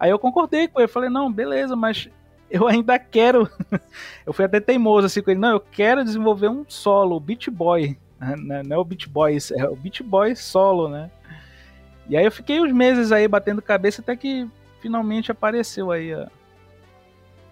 Aí 0.00 0.10
eu 0.10 0.18
concordei 0.18 0.66
com 0.66 0.80
ele, 0.80 0.88
falei: 0.88 1.10
Não, 1.10 1.30
beleza, 1.30 1.76
mas 1.76 2.08
eu 2.50 2.66
ainda 2.66 2.98
quero. 2.98 3.48
eu 4.26 4.32
fui 4.32 4.44
até 4.44 4.60
teimoso 4.60 5.06
assim 5.06 5.22
com 5.22 5.30
ele: 5.30 5.40
Não, 5.40 5.50
eu 5.50 5.60
quero 5.60 6.04
desenvolver 6.04 6.48
um 6.48 6.64
solo, 6.66 7.16
o 7.16 7.20
Beat 7.20 7.48
Boy. 7.50 7.98
Não 8.38 8.76
é 8.76 8.78
o 8.78 8.84
Beat 8.84 9.08
Boys, 9.08 9.50
é 9.50 9.68
o 9.68 9.76
Beat 9.76 10.02
Boy 10.02 10.36
solo, 10.36 10.88
né? 10.88 11.10
E 12.08 12.16
aí 12.16 12.24
eu 12.24 12.32
fiquei 12.32 12.60
uns 12.60 12.72
meses 12.72 13.12
aí 13.12 13.26
batendo 13.28 13.62
cabeça 13.62 14.00
até 14.02 14.16
que 14.16 14.48
finalmente 14.80 15.30
apareceu 15.30 15.90
aí 15.90 16.12
a, 16.12 16.28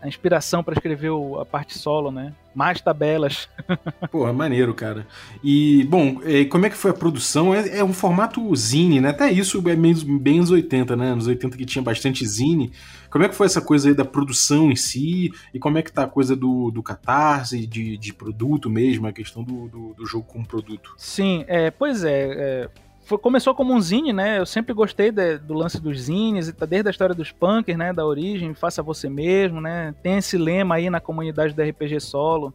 a 0.02 0.08
inspiração 0.08 0.64
para 0.64 0.74
escrever 0.74 1.10
o, 1.10 1.38
a 1.38 1.46
parte 1.46 1.78
solo, 1.78 2.10
né? 2.10 2.32
Mais 2.54 2.80
tabelas. 2.80 3.48
Porra, 4.10 4.32
maneiro, 4.32 4.74
cara. 4.74 5.06
E, 5.44 5.84
bom, 5.84 6.16
como 6.50 6.66
é 6.66 6.70
que 6.70 6.76
foi 6.76 6.90
a 6.90 6.94
produção? 6.94 7.54
É, 7.54 7.78
é 7.78 7.84
um 7.84 7.92
formato 7.92 8.54
zine, 8.56 9.00
né? 9.00 9.10
Até 9.10 9.30
isso 9.30 9.62
é 9.68 9.76
meio, 9.76 9.96
bem 10.18 10.40
nos 10.40 10.50
80, 10.50 10.96
né? 10.96 11.14
Nos 11.14 11.26
80 11.28 11.56
que 11.56 11.64
tinha 11.64 11.82
bastante 11.82 12.26
zine. 12.26 12.72
Como 13.08 13.24
é 13.24 13.28
que 13.28 13.34
foi 13.34 13.46
essa 13.46 13.60
coisa 13.60 13.88
aí 13.88 13.94
da 13.94 14.04
produção 14.04 14.70
em 14.70 14.76
si? 14.76 15.30
E 15.54 15.58
como 15.58 15.78
é 15.78 15.82
que 15.82 15.92
tá 15.92 16.04
a 16.04 16.08
coisa 16.08 16.34
do, 16.34 16.70
do 16.70 16.82
catarse, 16.82 17.66
de, 17.66 17.96
de 17.96 18.12
produto 18.12 18.68
mesmo, 18.68 19.06
a 19.06 19.12
questão 19.12 19.44
do, 19.44 19.68
do, 19.68 19.94
do 19.94 20.06
jogo 20.06 20.24
como 20.26 20.46
produto? 20.46 20.94
Sim, 20.96 21.44
é, 21.46 21.70
pois 21.70 22.04
é, 22.04 22.22
é 22.32 22.68
foi, 23.11 23.18
começou 23.18 23.53
como 23.57 23.75
um 23.75 23.81
zine, 23.81 24.12
né? 24.12 24.38
Eu 24.38 24.46
sempre 24.46 24.73
gostei 24.73 25.11
de, 25.11 25.37
do 25.38 25.53
lance 25.53 25.81
dos 25.81 26.03
zines, 26.03 26.53
tá 26.53 26.64
desde 26.64 26.88
a 26.88 26.92
história 26.92 27.12
dos 27.12 27.33
punkers, 27.33 27.77
né? 27.77 27.92
Da 27.92 28.07
origem, 28.07 28.55
faça 28.55 28.85
você 28.85 29.09
mesmo, 29.11 29.61
né? 29.61 29.92
Tem 30.01 30.18
esse 30.18 30.38
lema 30.38 30.77
aí 30.77 30.88
na 30.88 31.01
comunidade 31.01 31.53
do 31.53 31.61
RPG 31.61 31.99
solo. 31.99 32.55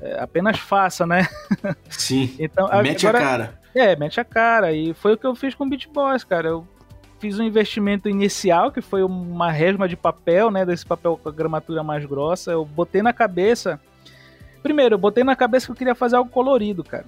É, 0.00 0.18
apenas 0.18 0.58
faça, 0.58 1.06
né? 1.06 1.28
Sim. 1.90 2.34
então, 2.40 2.68
mete 2.82 3.06
agora, 3.06 3.22
a 3.22 3.28
cara. 3.28 3.60
É, 3.74 3.94
mete 3.94 4.18
a 4.18 4.24
cara. 4.24 4.72
E 4.72 4.94
foi 4.94 5.12
o 5.12 5.18
que 5.18 5.26
eu 5.26 5.34
fiz 5.34 5.54
com 5.54 5.64
o 5.64 5.68
Beat 5.68 5.86
Boys, 5.88 6.24
cara. 6.24 6.48
Eu 6.48 6.66
fiz 7.18 7.38
um 7.38 7.42
investimento 7.42 8.08
inicial, 8.08 8.72
que 8.72 8.80
foi 8.80 9.02
uma 9.02 9.52
resma 9.52 9.86
de 9.86 9.96
papel, 9.96 10.50
né? 10.50 10.64
Desse 10.64 10.86
papel 10.86 11.20
com 11.22 11.28
a 11.28 11.32
gramatura 11.32 11.82
mais 11.82 12.02
grossa. 12.06 12.50
Eu 12.50 12.64
botei 12.64 13.02
na 13.02 13.12
cabeça. 13.12 13.78
Primeiro, 14.62 14.94
eu 14.94 14.98
botei 14.98 15.22
na 15.22 15.36
cabeça 15.36 15.66
que 15.66 15.72
eu 15.72 15.76
queria 15.76 15.94
fazer 15.94 16.16
algo 16.16 16.30
colorido, 16.30 16.82
cara. 16.82 17.04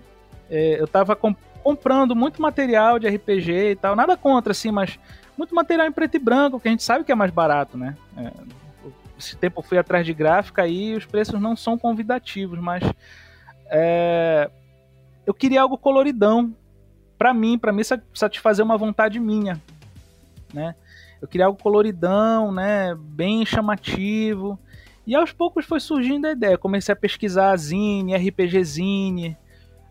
É, 0.50 0.78
eu 0.78 0.86
tava 0.86 1.16
com 1.16 1.34
comprando 1.64 2.14
muito 2.14 2.42
material 2.42 2.98
de 2.98 3.08
RPG 3.08 3.70
e 3.70 3.76
tal. 3.76 3.96
Nada 3.96 4.18
contra, 4.18 4.52
assim, 4.52 4.70
mas 4.70 4.98
muito 5.36 5.54
material 5.54 5.86
em 5.86 5.92
preto 5.92 6.16
e 6.16 6.18
branco, 6.18 6.60
que 6.60 6.68
a 6.68 6.70
gente 6.70 6.82
sabe 6.82 7.04
que 7.04 7.10
é 7.10 7.14
mais 7.14 7.30
barato, 7.30 7.78
né? 7.78 7.96
É, 8.16 8.30
esse 9.18 9.34
tempo 9.34 9.60
eu 9.60 9.64
fui 9.64 9.78
atrás 9.78 10.04
de 10.04 10.12
gráfica 10.12 10.68
e 10.68 10.94
os 10.94 11.06
preços 11.06 11.40
não 11.40 11.56
são 11.56 11.78
convidativos, 11.78 12.58
mas 12.58 12.82
é, 13.66 14.50
eu 15.24 15.32
queria 15.32 15.62
algo 15.62 15.78
coloridão 15.78 16.54
para 17.16 17.32
mim, 17.32 17.58
para 17.58 17.72
mim 17.72 17.82
satisfazer 18.12 18.62
uma 18.62 18.76
vontade 18.76 19.18
minha, 19.18 19.60
né? 20.52 20.74
Eu 21.22 21.26
queria 21.26 21.46
algo 21.46 21.58
coloridão, 21.58 22.52
né? 22.52 22.94
Bem 22.94 23.46
chamativo. 23.46 24.58
E 25.06 25.14
aos 25.14 25.32
poucos 25.32 25.64
foi 25.64 25.80
surgindo 25.80 26.26
a 26.26 26.32
ideia. 26.32 26.58
Comecei 26.58 26.92
a 26.92 26.96
pesquisar 26.96 27.56
Zine, 27.56 28.14
RPG 28.14 28.62
Zine, 28.64 29.36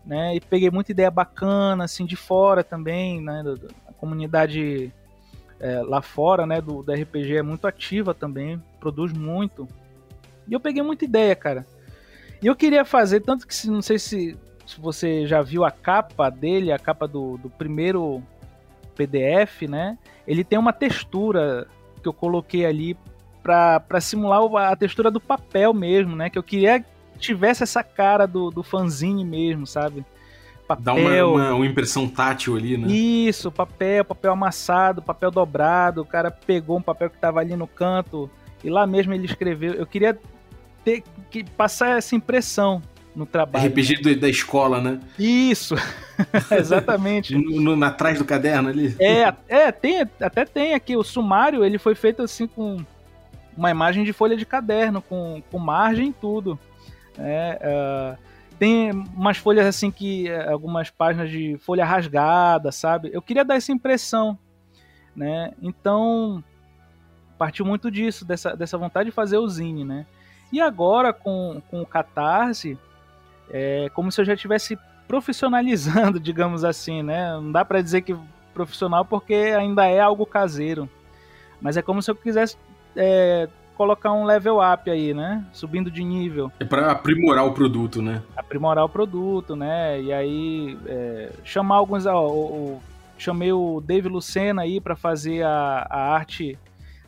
né? 0.06 0.36
E 0.36 0.40
peguei 0.40 0.70
muita 0.70 0.92
ideia 0.92 1.10
bacana, 1.10 1.84
assim, 1.84 2.04
de 2.04 2.16
fora 2.16 2.62
também, 2.62 3.20
né? 3.20 3.42
A 3.88 3.92
comunidade 3.92 4.92
é, 5.60 5.82
lá 5.82 6.02
fora, 6.02 6.46
né, 6.46 6.60
do, 6.60 6.82
do 6.82 6.92
RPG 6.92 7.36
é 7.36 7.42
muito 7.42 7.66
ativa 7.66 8.12
também, 8.12 8.62
produz 8.78 9.12
muito. 9.12 9.66
E 10.46 10.52
eu 10.52 10.60
peguei 10.60 10.82
muita 10.82 11.04
ideia, 11.04 11.34
cara. 11.34 11.66
E 12.42 12.46
eu 12.46 12.54
queria 12.54 12.84
fazer, 12.84 13.20
tanto 13.20 13.46
que 13.46 13.66
não 13.68 13.80
sei 13.80 13.98
se, 13.98 14.36
se 14.66 14.80
você 14.80 15.26
já 15.26 15.40
viu 15.40 15.64
a 15.64 15.70
capa 15.70 16.28
dele, 16.28 16.70
a 16.70 16.78
capa 16.78 17.08
do, 17.08 17.38
do 17.38 17.48
primeiro 17.48 18.22
PDF, 18.94 19.62
né? 19.62 19.98
Ele 20.26 20.44
tem 20.44 20.58
uma 20.58 20.72
textura 20.72 21.66
que 22.02 22.08
eu 22.08 22.12
coloquei 22.12 22.66
ali 22.66 22.96
para 23.42 24.00
simular 24.00 24.42
a 24.70 24.76
textura 24.76 25.10
do 25.10 25.20
papel 25.20 25.72
mesmo, 25.72 26.14
né? 26.14 26.28
Que 26.28 26.38
eu 26.38 26.42
queria 26.42 26.84
tivesse 27.18 27.62
essa 27.62 27.82
cara 27.82 28.26
do, 28.26 28.50
do 28.50 28.62
fanzine 28.62 29.24
mesmo, 29.24 29.66
sabe? 29.66 30.04
Papel. 30.66 30.84
Dá 30.84 30.94
uma, 30.94 31.24
uma, 31.24 31.54
uma, 31.56 31.66
impressão 31.66 32.08
tátil 32.08 32.56
ali, 32.56 32.76
né? 32.76 32.88
Isso, 32.88 33.52
papel, 33.52 34.04
papel 34.04 34.32
amassado, 34.32 35.02
papel 35.02 35.30
dobrado. 35.30 36.00
O 36.00 36.06
cara 36.06 36.30
pegou 36.30 36.78
um 36.78 36.82
papel 36.82 37.10
que 37.10 37.18
tava 37.18 37.40
ali 37.40 37.54
no 37.54 37.66
canto 37.66 38.30
e 38.62 38.70
lá 38.70 38.86
mesmo 38.86 39.12
ele 39.12 39.26
escreveu. 39.26 39.74
Eu 39.74 39.86
queria 39.86 40.18
ter 40.82 41.02
que 41.30 41.44
passar 41.44 41.98
essa 41.98 42.16
impressão 42.16 42.82
no 43.14 43.26
trabalho. 43.26 43.68
RPG 43.68 44.02
né? 44.02 44.14
da 44.14 44.28
escola, 44.28 44.80
né? 44.80 45.00
Isso, 45.18 45.74
exatamente. 46.50 47.36
no, 47.36 47.76
no, 47.76 47.84
atrás 47.84 48.18
do 48.18 48.24
caderno 48.24 48.68
ali. 48.68 48.96
É, 48.98 49.32
é 49.48 49.70
tem, 49.70 50.00
até 50.20 50.44
tem 50.44 50.74
aqui. 50.74 50.96
O 50.96 51.04
sumário 51.04 51.64
ele 51.64 51.78
foi 51.78 51.94
feito 51.94 52.22
assim 52.22 52.46
com 52.46 52.78
uma 53.56 53.70
imagem 53.70 54.02
de 54.02 54.12
folha 54.12 54.36
de 54.36 54.44
caderno, 54.44 55.00
com, 55.00 55.42
com 55.50 55.58
margem 55.58 56.08
e 56.08 56.12
tudo. 56.12 56.58
É, 57.18 58.16
uh, 58.18 58.18
tem 58.58 58.90
umas 58.90 59.36
folhas 59.36 59.66
assim 59.66 59.90
que. 59.90 60.28
É, 60.28 60.48
algumas 60.50 60.90
páginas 60.90 61.30
de 61.30 61.56
folha 61.58 61.84
rasgada, 61.84 62.72
sabe? 62.72 63.10
Eu 63.12 63.22
queria 63.22 63.44
dar 63.44 63.56
essa 63.56 63.72
impressão. 63.72 64.38
Né? 65.14 65.52
Então, 65.62 66.42
partiu 67.38 67.64
muito 67.64 67.90
disso, 67.90 68.24
dessa, 68.24 68.56
dessa 68.56 68.76
vontade 68.76 69.10
de 69.10 69.14
fazer 69.14 69.38
o 69.38 69.48
zine, 69.48 69.84
né? 69.84 70.06
E 70.52 70.60
agora, 70.60 71.12
com, 71.12 71.62
com 71.70 71.82
o 71.82 71.86
Catarse, 71.86 72.78
é 73.50 73.88
como 73.94 74.10
se 74.10 74.20
eu 74.20 74.24
já 74.24 74.34
estivesse 74.34 74.78
profissionalizando, 75.06 76.18
digamos 76.20 76.64
assim, 76.64 77.02
né? 77.02 77.32
Não 77.34 77.52
dá 77.52 77.64
para 77.64 77.80
dizer 77.80 78.02
que 78.02 78.16
profissional 78.52 79.04
porque 79.04 79.34
ainda 79.34 79.86
é 79.86 80.00
algo 80.00 80.24
caseiro. 80.24 80.88
Mas 81.60 81.76
é 81.76 81.82
como 81.82 82.00
se 82.02 82.10
eu 82.10 82.14
quisesse 82.14 82.56
é, 82.96 83.48
colocar 83.76 84.12
um 84.12 84.24
level 84.24 84.58
up 84.60 84.90
aí, 84.90 85.12
né? 85.12 85.44
Subindo 85.52 85.90
de 85.90 86.02
nível. 86.02 86.50
É 86.58 86.64
para 86.64 86.90
aprimorar 86.90 87.44
o 87.44 87.52
produto, 87.52 88.00
né? 88.00 88.22
Aprimorar 88.36 88.84
o 88.84 88.88
produto, 88.88 89.54
né? 89.54 90.00
E 90.00 90.12
aí 90.12 90.78
é, 90.86 91.30
chamar 91.44 91.76
alguns. 91.76 92.06
Ó, 92.06 92.26
o, 92.26 92.32
o, 92.32 92.82
chamei 93.18 93.52
o 93.52 93.80
Dave 93.80 94.08
Lucena 94.08 94.62
aí 94.62 94.80
para 94.80 94.96
fazer 94.96 95.44
a, 95.44 95.86
a 95.88 96.14
arte. 96.14 96.58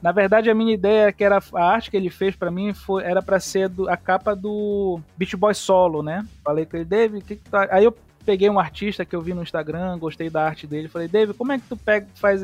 Na 0.02 0.12
verdade, 0.12 0.50
a 0.50 0.54
minha 0.54 0.74
ideia 0.74 1.08
é 1.08 1.12
que 1.12 1.24
era 1.24 1.42
a 1.54 1.64
arte 1.64 1.90
que 1.90 1.96
ele 1.96 2.10
fez 2.10 2.36
para 2.36 2.50
mim 2.50 2.74
foi, 2.74 3.02
era 3.02 3.22
para 3.22 3.40
ser 3.40 3.68
do, 3.68 3.88
a 3.88 3.96
capa 3.96 4.36
do 4.36 5.00
Beach 5.16 5.36
Boy 5.36 5.54
Solo, 5.54 6.02
né? 6.02 6.24
Falei 6.44 6.66
com 6.66 6.76
ele, 6.76 6.84
Dave, 6.84 7.20
que, 7.22 7.36
que 7.36 7.50
tá? 7.50 7.66
Aí 7.70 7.84
eu 7.84 7.96
peguei 8.24 8.50
um 8.50 8.58
artista 8.58 9.04
que 9.04 9.16
eu 9.16 9.20
vi 9.20 9.32
no 9.32 9.42
Instagram, 9.42 9.98
gostei 9.98 10.28
da 10.28 10.44
arte 10.44 10.66
dele, 10.66 10.88
falei, 10.88 11.08
Dave, 11.08 11.32
como 11.32 11.52
é 11.52 11.58
que 11.58 11.64
tu 11.68 11.76
pega, 11.76 12.06
faz, 12.16 12.42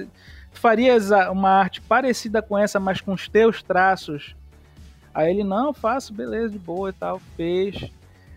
farias 0.53 1.11
uma 1.31 1.51
arte 1.51 1.81
parecida 1.81 2.41
com 2.43 2.57
essa, 2.59 2.79
mas 2.79 3.01
com 3.01 3.13
os 3.13 3.29
teus 3.29 3.63
traços? 3.63 4.35
Aí 5.15 5.31
ele, 5.31 5.45
não, 5.45 5.73
faço, 5.75 6.13
beleza, 6.13 6.51
de 6.51 6.59
boa 6.59 6.91
e 6.91 6.93
tal, 6.93 7.21
fez. 7.37 7.91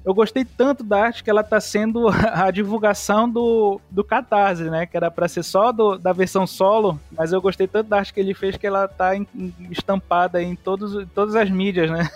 Eu 0.03 0.13
gostei 0.13 0.45
tanto 0.45 0.83
da 0.83 1.01
arte 1.01 1.23
que 1.23 1.29
ela 1.31 1.43
tá 1.43 1.59
sendo 1.59 2.07
a 2.31 2.51
divulgação 2.51 3.27
do, 3.27 3.81
do 3.89 4.03
Catarse, 4.03 4.69
né? 4.69 4.85
Que 4.85 4.95
era 4.95 5.09
para 5.09 5.27
ser 5.27 5.41
só 5.41 5.71
do, 5.71 5.97
da 5.97 6.13
versão 6.13 6.45
solo, 6.45 6.99
mas 7.11 7.33
eu 7.33 7.41
gostei 7.41 7.67
tanto 7.67 7.89
da 7.89 7.97
arte 7.97 8.13
que 8.13 8.19
ele 8.19 8.35
fez 8.35 8.55
que 8.55 8.67
ela 8.67 8.87
tá 8.87 9.15
em, 9.15 9.27
estampada 9.71 10.43
em 10.43 10.55
todos, 10.55 11.07
todas 11.15 11.35
as 11.35 11.49
mídias, 11.49 11.89
né? 11.89 12.07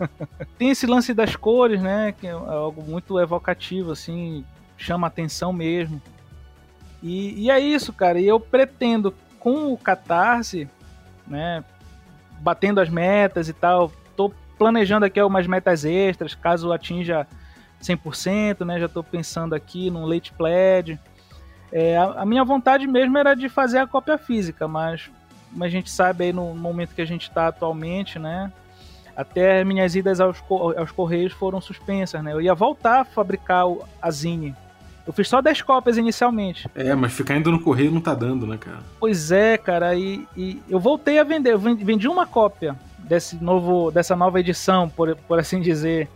Tem 0.58 0.70
esse 0.70 0.86
lance 0.86 1.14
das 1.14 1.36
cores, 1.36 1.80
né? 1.80 2.12
Que 2.18 2.26
é 2.26 2.32
algo 2.32 2.82
muito 2.82 3.20
evocativo, 3.20 3.92
assim, 3.92 4.44
chama 4.76 5.06
atenção 5.06 5.52
mesmo. 5.52 6.02
E, 7.00 7.44
e 7.44 7.50
é 7.50 7.60
isso, 7.60 7.92
cara. 7.92 8.18
E 8.18 8.26
eu 8.26 8.40
pretendo, 8.40 9.14
com 9.46 9.72
o 9.72 9.78
Catarse, 9.78 10.68
né? 11.24 11.62
Batendo 12.40 12.80
as 12.80 12.88
metas 12.88 13.48
e 13.48 13.52
tal, 13.52 13.92
tô 14.16 14.32
planejando 14.58 15.06
aqui 15.06 15.22
umas 15.22 15.46
metas 15.46 15.84
extras, 15.84 16.34
caso 16.34 16.72
atinja 16.72 17.28
100%, 17.80 18.66
né? 18.66 18.80
Já 18.80 18.88
tô 18.88 19.04
pensando 19.04 19.54
aqui 19.54 19.88
num 19.88 20.04
late 20.04 20.32
pledge. 20.32 20.98
É, 21.70 21.96
a, 21.96 22.22
a, 22.22 22.26
minha 22.26 22.42
vontade 22.42 22.88
mesmo 22.88 23.16
era 23.18 23.34
de 23.34 23.48
fazer 23.48 23.78
a 23.78 23.86
cópia 23.86 24.18
física, 24.18 24.66
mas 24.66 25.08
a 25.60 25.68
gente 25.68 25.90
sabe 25.90 26.24
aí 26.24 26.32
no 26.32 26.52
momento 26.52 26.92
que 26.92 27.02
a 27.02 27.06
gente 27.06 27.28
está 27.28 27.46
atualmente, 27.46 28.18
né? 28.18 28.52
Até 29.14 29.62
minhas 29.62 29.94
idas 29.94 30.20
aos, 30.20 30.42
aos 30.76 30.90
Correios 30.90 31.32
foram 31.32 31.60
suspensas, 31.60 32.20
né? 32.20 32.32
Eu 32.32 32.40
ia 32.40 32.52
voltar 32.52 33.02
a 33.02 33.04
fabricar 33.04 33.68
o, 33.68 33.84
a 34.02 34.10
Zine, 34.10 34.56
eu 35.06 35.12
fiz 35.12 35.28
só 35.28 35.40
10 35.40 35.62
cópias 35.62 35.96
inicialmente. 35.96 36.68
É, 36.74 36.94
mas 36.94 37.12
ficar 37.12 37.36
indo 37.36 37.52
no 37.52 37.60
correio 37.60 37.92
não 37.92 38.00
tá 38.00 38.12
dando, 38.12 38.46
né, 38.46 38.58
cara? 38.58 38.78
Pois 38.98 39.30
é, 39.30 39.56
cara, 39.56 39.94
e, 39.94 40.26
e 40.36 40.60
eu 40.68 40.80
voltei 40.80 41.18
a 41.18 41.24
vender. 41.24 41.52
Eu 41.52 41.58
vendi 41.58 42.08
uma 42.08 42.26
cópia 42.26 42.74
desse 42.98 43.36
novo, 43.36 43.90
dessa 43.90 44.16
nova 44.16 44.40
edição, 44.40 44.88
por, 44.88 45.14
por 45.14 45.38
assim 45.38 45.60
dizer. 45.60 46.08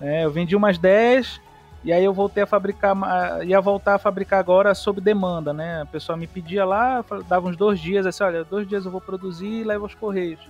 É, 0.00 0.24
eu 0.24 0.30
vendi 0.30 0.54
umas 0.54 0.78
10 0.78 1.40
e 1.82 1.92
aí 1.92 2.04
eu 2.04 2.12
voltei 2.12 2.42
a 2.42 2.46
fabricar, 2.46 2.96
ia 3.44 3.60
voltar 3.60 3.94
a 3.94 3.98
fabricar 3.98 4.38
agora 4.38 4.74
sob 4.74 5.00
demanda, 5.00 5.52
né? 5.52 5.82
A 5.82 5.86
pessoa 5.86 6.16
me 6.16 6.26
pedia 6.26 6.64
lá, 6.64 7.04
dava 7.28 7.48
uns 7.48 7.56
dois 7.56 7.80
dias, 7.80 8.06
assim, 8.06 8.22
olha, 8.22 8.44
dois 8.44 8.68
dias 8.68 8.84
eu 8.84 8.90
vou 8.90 9.00
produzir 9.00 9.46
e 9.46 9.64
levo 9.64 9.84
aos 9.84 9.94
correios. 9.94 10.40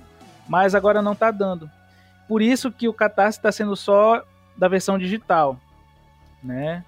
Mas 0.48 0.74
agora 0.74 1.00
não 1.00 1.14
tá 1.14 1.30
dando. 1.30 1.70
Por 2.28 2.42
isso 2.42 2.72
que 2.72 2.88
o 2.88 2.92
Catarse 2.92 3.38
está 3.38 3.52
sendo 3.52 3.76
só 3.76 4.22
da 4.56 4.66
versão 4.68 4.98
digital, 4.98 5.58
né? 6.42 6.82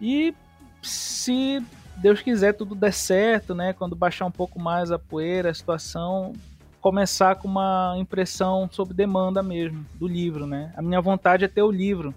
E 0.00 0.34
se 0.82 1.62
Deus 1.96 2.22
quiser 2.22 2.54
tudo 2.54 2.74
der 2.74 2.92
certo, 2.92 3.54
né? 3.54 3.72
Quando 3.72 3.94
baixar 3.94 4.26
um 4.26 4.30
pouco 4.30 4.58
mais 4.58 4.90
a 4.90 4.98
poeira, 4.98 5.50
a 5.50 5.54
situação, 5.54 6.32
começar 6.80 7.36
com 7.36 7.46
uma 7.46 7.94
impressão 7.98 8.68
sob 8.72 8.94
demanda 8.94 9.42
mesmo 9.42 9.84
do 9.94 10.08
livro, 10.08 10.46
né? 10.46 10.72
A 10.76 10.82
minha 10.82 11.00
vontade 11.00 11.44
é 11.44 11.48
ter 11.48 11.62
o 11.62 11.70
livro 11.70 12.14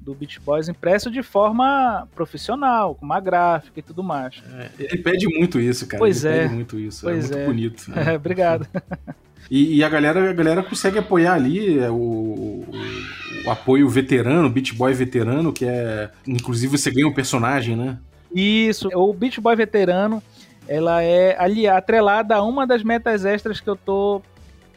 do 0.00 0.14
Beach 0.14 0.40
Boys 0.40 0.68
impresso 0.68 1.10
de 1.10 1.22
forma 1.22 2.08
profissional, 2.14 2.94
com 2.94 3.04
uma 3.04 3.20
gráfica 3.20 3.78
e 3.78 3.82
tudo 3.82 4.02
mais. 4.02 4.42
É, 4.52 4.70
ele 4.78 4.98
pede 4.98 5.26
muito 5.28 5.60
isso, 5.60 5.86
cara. 5.86 5.98
Pois 5.98 6.24
ele 6.24 6.34
é. 6.34 6.42
Pede 6.42 6.54
muito 6.54 6.78
isso. 6.78 7.02
Pois 7.02 7.30
é 7.30 7.34
muito 7.34 7.38
é. 7.38 7.46
bonito. 7.46 7.90
Né? 7.90 8.02
É, 8.12 8.16
obrigado. 8.16 8.66
E, 9.50 9.76
e, 9.76 9.84
a 9.84 9.88
galera, 9.88 10.30
a 10.30 10.32
galera 10.32 10.62
consegue 10.62 10.98
apoiar 10.98 11.34
ali 11.34 11.78
é, 11.78 11.90
o, 11.90 11.94
o, 11.94 12.66
o, 13.44 13.50
apoio 13.50 13.88
veterano, 13.88 14.48
Beach 14.48 14.74
Boy 14.74 14.92
veterano, 14.94 15.52
que 15.52 15.64
é. 15.64 16.10
Inclusive 16.26 16.76
você 16.78 16.90
ganha 16.90 17.06
um 17.06 17.12
personagem, 17.12 17.76
né? 17.76 17.98
Isso, 18.34 18.88
o 18.94 19.12
Beach 19.12 19.40
Boy 19.40 19.54
veterano, 19.54 20.22
ela 20.66 21.02
é 21.02 21.36
ali 21.38 21.68
atrelada 21.68 22.36
a 22.36 22.42
uma 22.42 22.66
das 22.66 22.82
metas 22.82 23.24
extras 23.24 23.60
que 23.60 23.68
eu 23.68 23.76
tô, 23.76 24.22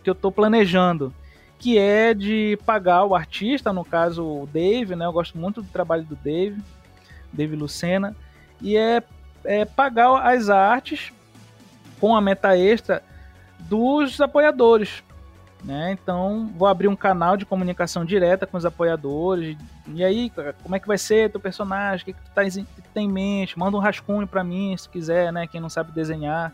que 0.03 0.09
eu 0.09 0.15
tô 0.15 0.31
planejando. 0.31 1.13
Que 1.57 1.77
é 1.77 2.13
de 2.13 2.59
pagar 2.65 3.05
o 3.05 3.15
artista, 3.15 3.71
no 3.71 3.85
caso 3.85 4.23
o 4.23 4.49
Dave, 4.51 4.95
né? 4.95 5.05
Eu 5.05 5.13
gosto 5.13 5.37
muito 5.37 5.61
do 5.61 5.69
trabalho 5.69 6.03
do 6.03 6.15
Dave, 6.15 6.61
Dave 7.31 7.55
Lucena. 7.55 8.15
E 8.61 8.75
é, 8.75 9.01
é 9.45 9.63
pagar 9.63 10.27
as 10.27 10.49
artes 10.49 11.13
com 11.99 12.15
a 12.15 12.21
meta 12.21 12.57
extra 12.57 13.01
dos 13.59 14.19
apoiadores. 14.19 15.04
Né? 15.63 15.91
Então, 15.91 16.51
vou 16.55 16.67
abrir 16.67 16.87
um 16.87 16.95
canal 16.95 17.35
de 17.35 17.45
comunicação 17.45 18.05
direta 18.05 18.45
com 18.45 18.55
os 18.55 18.65
apoiadores. 18.65 19.57
E 19.87 20.03
aí, 20.03 20.31
como 20.61 20.75
é 20.75 20.79
que 20.79 20.87
vai 20.87 20.97
ser 20.97 21.31
teu 21.31 21.39
personagem? 21.39 22.03
O 22.03 22.05
que, 22.05 22.13
que 22.13 22.21
tu 22.21 22.31
tá, 22.33 22.41
tem 22.93 23.07
em 23.07 23.11
mente? 23.11 23.57
Manda 23.57 23.75
um 23.75 23.79
rascunho 23.79 24.27
para 24.27 24.43
mim, 24.43 24.75
se 24.77 24.87
quiser, 24.87 25.33
né? 25.33 25.47
Quem 25.47 25.59
não 25.59 25.69
sabe 25.69 25.91
desenhar. 25.91 26.53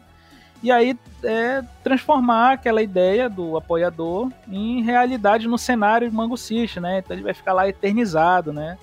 E 0.63 0.71
aí, 0.71 0.97
é 1.23 1.61
transformar 1.83 2.53
aquela 2.53 2.81
ideia 2.81 3.29
do 3.29 3.57
apoiador 3.57 4.31
em 4.47 4.81
realidade 4.81 5.47
no 5.47 5.57
cenário 5.57 6.09
de 6.09 6.15
Mango 6.15 6.37
City, 6.37 6.79
né? 6.79 6.99
Então, 6.99 7.15
ele 7.15 7.23
vai 7.23 7.33
ficar 7.33 7.51
lá 7.51 7.67
eternizado, 7.67 8.53
né? 8.53 8.77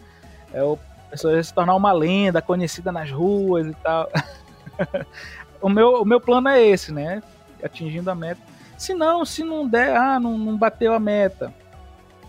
É 0.53 0.63
o 0.63 0.79
pessoa 1.09 1.33
vai 1.33 1.43
se 1.43 1.55
tornar 1.55 1.75
uma 1.75 1.91
lenda 1.91 2.43
conhecida 2.43 2.93
nas 2.93 3.11
ruas 3.11 3.67
e 3.67 3.75
tal. 3.75 4.11
o, 5.61 5.71
meu, 5.71 6.03
o 6.03 6.05
meu 6.05 6.21
plano 6.21 6.49
é 6.49 6.63
esse, 6.63 6.93
né? 6.93 7.23
atingindo 7.63 8.11
a 8.11 8.15
meta. 8.15 8.41
Se 8.79 8.95
não, 8.95 9.25
se 9.25 9.43
não 9.43 9.67
der, 9.69 9.95
ah, 9.97 10.21
não, 10.21 10.39
não 10.39 10.57
bateu 10.57 10.95
a 10.95 11.01
meta. 11.01 11.53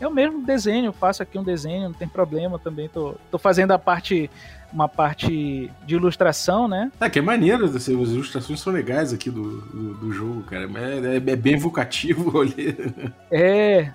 Eu 0.02 0.10
mesmo 0.10 0.42
desenho, 0.44 0.92
faço 0.92 1.22
aqui 1.22 1.38
um 1.38 1.44
desenho, 1.44 1.90
não 1.90 1.94
tem 1.94 2.08
problema 2.08 2.58
também. 2.58 2.90
Tô, 2.90 3.16
tô 3.30 3.38
fazendo 3.38 3.72
a 3.72 3.78
parte, 3.78 4.30
uma 4.74 4.88
parte 4.88 5.70
de 5.86 5.96
ilustração, 5.96 6.68
né? 6.68 6.92
É, 7.00 7.10
que 7.10 7.20
é 7.20 7.22
maneiro, 7.22 7.66
as 7.66 7.88
ilustrações 7.88 8.62
são 8.62 8.74
legais 8.74 9.14
aqui 9.14 9.30
do, 9.30 9.62
do, 9.62 9.94
do 9.96 10.12
jogo, 10.12 10.42
cara. 10.44 10.64
É, 10.64 11.16
é, 11.16 11.16
é, 11.18 11.36
bem 11.36 11.54
evocativo 11.54 12.40
ali. 12.42 12.76
É. 13.30 13.94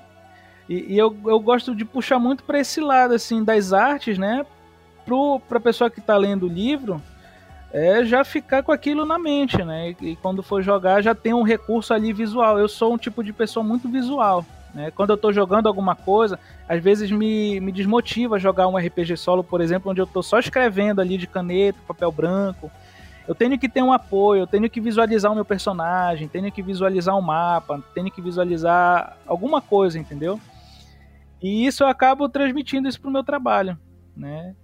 E, 0.68 0.94
e, 0.94 0.98
eu, 0.98 1.16
eu 1.26 1.40
gosto 1.40 1.74
de 1.74 1.84
puxar 1.84 2.18
muito 2.18 2.44
para 2.44 2.60
esse 2.60 2.80
lado, 2.80 3.14
assim, 3.14 3.42
das 3.42 3.72
artes, 3.72 4.16
né? 4.16 4.46
Pro, 5.04 5.40
pra 5.48 5.58
pessoa 5.58 5.90
que 5.90 6.00
tá 6.00 6.16
lendo 6.16 6.46
o 6.46 6.52
livro, 6.52 7.02
é 7.74 8.04
já 8.04 8.22
ficar 8.22 8.62
com 8.62 8.70
aquilo 8.70 9.04
na 9.04 9.18
mente, 9.18 9.60
né? 9.64 9.96
E, 10.00 10.14
quando 10.14 10.44
for 10.44 10.62
jogar 10.62 11.02
já 11.02 11.12
tem 11.12 11.34
um 11.34 11.42
recurso 11.42 11.92
ali 11.92 12.12
visual. 12.12 12.56
Eu 12.56 12.68
sou 12.68 12.94
um 12.94 12.96
tipo 12.96 13.24
de 13.24 13.32
pessoa 13.32 13.64
muito 13.64 13.88
visual. 13.88 14.46
Né? 14.72 14.92
Quando 14.92 15.10
eu 15.10 15.16
tô 15.16 15.32
jogando 15.32 15.66
alguma 15.66 15.96
coisa, 15.96 16.38
às 16.68 16.80
vezes 16.80 17.10
me, 17.10 17.58
me 17.58 17.72
desmotiva 17.72 18.38
jogar 18.38 18.68
um 18.68 18.76
RPG 18.76 19.16
solo, 19.16 19.42
por 19.42 19.60
exemplo, 19.60 19.90
onde 19.90 20.00
eu 20.00 20.06
tô 20.06 20.22
só 20.22 20.38
escrevendo 20.38 21.00
ali 21.00 21.18
de 21.18 21.26
caneta, 21.26 21.76
papel 21.86 22.12
branco. 22.12 22.70
Eu 23.26 23.34
tenho 23.34 23.58
que 23.58 23.68
ter 23.68 23.82
um 23.82 23.92
apoio, 23.92 24.42
eu 24.42 24.46
tenho 24.46 24.70
que 24.70 24.80
visualizar 24.80 25.32
o 25.32 25.34
meu 25.34 25.44
personagem, 25.44 26.28
tenho 26.28 26.52
que 26.52 26.62
visualizar 26.62 27.16
um 27.16 27.22
mapa, 27.22 27.82
tenho 27.92 28.10
que 28.10 28.22
visualizar 28.22 29.16
alguma 29.26 29.60
coisa, 29.60 29.98
entendeu? 29.98 30.38
E 31.42 31.66
isso 31.66 31.82
eu 31.82 31.88
acabo 31.88 32.28
transmitindo 32.28 32.88
isso 32.88 33.00
pro 33.00 33.10
meu 33.10 33.24
trabalho, 33.24 33.76
né? 34.16 34.54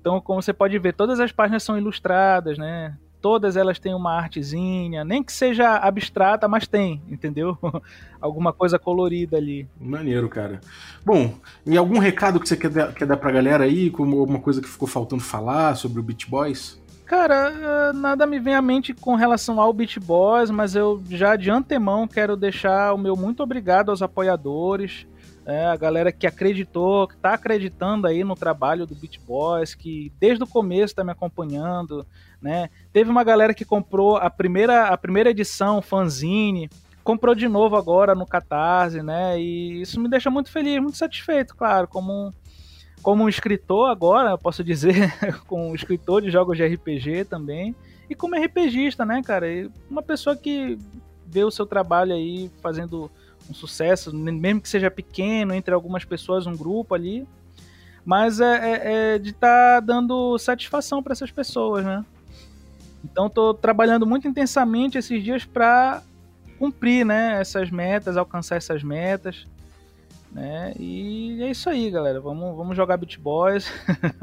Então, 0.00 0.20
como 0.20 0.40
você 0.40 0.52
pode 0.52 0.78
ver, 0.78 0.94
todas 0.94 1.20
as 1.20 1.30
páginas 1.30 1.62
são 1.62 1.76
ilustradas, 1.76 2.56
né? 2.56 2.96
Todas 3.20 3.54
elas 3.54 3.78
têm 3.78 3.94
uma 3.94 4.14
artezinha, 4.14 5.04
nem 5.04 5.22
que 5.22 5.30
seja 5.30 5.76
abstrata, 5.76 6.48
mas 6.48 6.66
tem, 6.66 7.02
entendeu? 7.06 7.58
Alguma 8.18 8.50
coisa 8.50 8.78
colorida 8.78 9.36
ali. 9.36 9.68
Maneiro, 9.78 10.26
cara. 10.28 10.60
Bom, 11.04 11.34
e 11.66 11.76
algum 11.76 11.98
recado 11.98 12.40
que 12.40 12.48
você 12.48 12.56
quer 12.56 12.70
dar, 12.70 12.94
quer 12.94 13.06
dar 13.06 13.18
pra 13.18 13.30
galera 13.30 13.64
aí, 13.64 13.90
como 13.90 14.18
alguma 14.20 14.40
coisa 14.40 14.60
que 14.60 14.68
ficou 14.68 14.88
faltando 14.88 15.22
falar 15.22 15.74
sobre 15.74 16.00
o 16.00 16.02
Beat 16.02 16.28
Boys? 16.28 16.80
Cara, 17.04 17.50
eh, 17.50 17.92
nada 17.92 18.26
me 18.26 18.38
vem 18.38 18.54
à 18.54 18.62
mente 18.62 18.94
com 18.94 19.14
relação 19.16 19.60
ao 19.60 19.72
Beat 19.72 19.98
Boys, 19.98 20.50
mas 20.50 20.76
eu 20.76 21.02
já 21.10 21.34
de 21.34 21.50
antemão 21.50 22.06
quero 22.06 22.36
deixar 22.36 22.94
o 22.94 22.98
meu 22.98 23.16
muito 23.16 23.42
obrigado 23.42 23.90
aos 23.90 24.00
apoiadores 24.00 25.06
é, 25.46 25.66
a 25.66 25.76
galera 25.76 26.12
que 26.12 26.26
acreditou, 26.26 27.08
que 27.08 27.14
está 27.14 27.34
acreditando 27.34 28.06
aí 28.06 28.22
no 28.22 28.34
trabalho 28.34 28.86
do 28.86 28.94
Beat 28.94 29.18
Boys, 29.26 29.74
que 29.74 30.12
desde 30.20 30.44
o 30.44 30.46
começo 30.46 30.92
está 30.92 31.02
me 31.02 31.12
acompanhando, 31.12 32.06
né? 32.40 32.68
Teve 32.92 33.10
uma 33.10 33.24
galera 33.24 33.54
que 33.54 33.64
comprou 33.64 34.16
a 34.16 34.28
primeira, 34.28 34.88
a 34.88 34.96
primeira 34.96 35.30
edição, 35.30 35.80
fanzine, 35.80 36.68
comprou 37.02 37.34
de 37.34 37.48
novo 37.48 37.76
agora 37.76 38.14
no 38.14 38.26
Catarse, 38.26 39.02
né? 39.02 39.40
E 39.40 39.80
isso 39.80 39.98
me 40.00 40.08
deixa 40.08 40.30
muito 40.30 40.50
feliz, 40.50 40.80
muito 40.80 40.96
satisfeito, 40.96 41.56
claro, 41.56 41.88
como 41.88 42.32
como 43.02 43.24
um 43.24 43.28
escritor 43.30 43.90
agora, 43.90 44.36
posso 44.36 44.62
dizer, 44.62 45.10
como 45.48 45.70
um 45.70 45.74
escritor 45.74 46.20
de 46.20 46.30
jogos 46.30 46.58
de 46.58 46.66
RPG 46.66 47.24
também, 47.24 47.74
e 48.10 48.14
como 48.14 48.36
RPGista, 48.36 49.06
né, 49.06 49.22
cara? 49.22 49.50
E 49.50 49.70
uma 49.88 50.02
pessoa 50.02 50.36
que 50.36 50.78
vê 51.26 51.44
o 51.44 51.50
seu 51.50 51.64
trabalho 51.64 52.12
aí 52.12 52.50
fazendo 52.60 53.10
um 53.48 53.54
sucesso, 53.54 54.14
mesmo 54.14 54.60
que 54.60 54.68
seja 54.68 54.90
pequeno, 54.90 55.54
entre 55.54 55.72
algumas 55.74 56.04
pessoas, 56.04 56.46
um 56.46 56.56
grupo 56.56 56.94
ali. 56.94 57.26
Mas 58.04 58.40
é, 58.40 58.56
é, 58.56 59.14
é 59.14 59.18
de 59.18 59.30
estar 59.30 59.76
tá 59.76 59.80
dando 59.80 60.38
satisfação 60.38 61.02
para 61.02 61.12
essas 61.12 61.30
pessoas, 61.30 61.84
né? 61.84 62.04
Então 63.04 63.26
estou 63.26 63.54
trabalhando 63.54 64.06
muito 64.06 64.28
intensamente 64.28 64.98
esses 64.98 65.22
dias 65.22 65.44
para 65.44 66.02
cumprir, 66.58 67.06
né, 67.06 67.40
essas 67.40 67.70
metas, 67.70 68.18
alcançar 68.18 68.56
essas 68.56 68.82
metas, 68.82 69.46
né? 70.30 70.72
E 70.78 71.42
é 71.42 71.50
isso 71.50 71.68
aí, 71.68 71.90
galera. 71.90 72.20
Vamos, 72.20 72.56
vamos 72.56 72.76
jogar 72.76 72.96
Beat 72.96 73.18
Boys. 73.18 73.72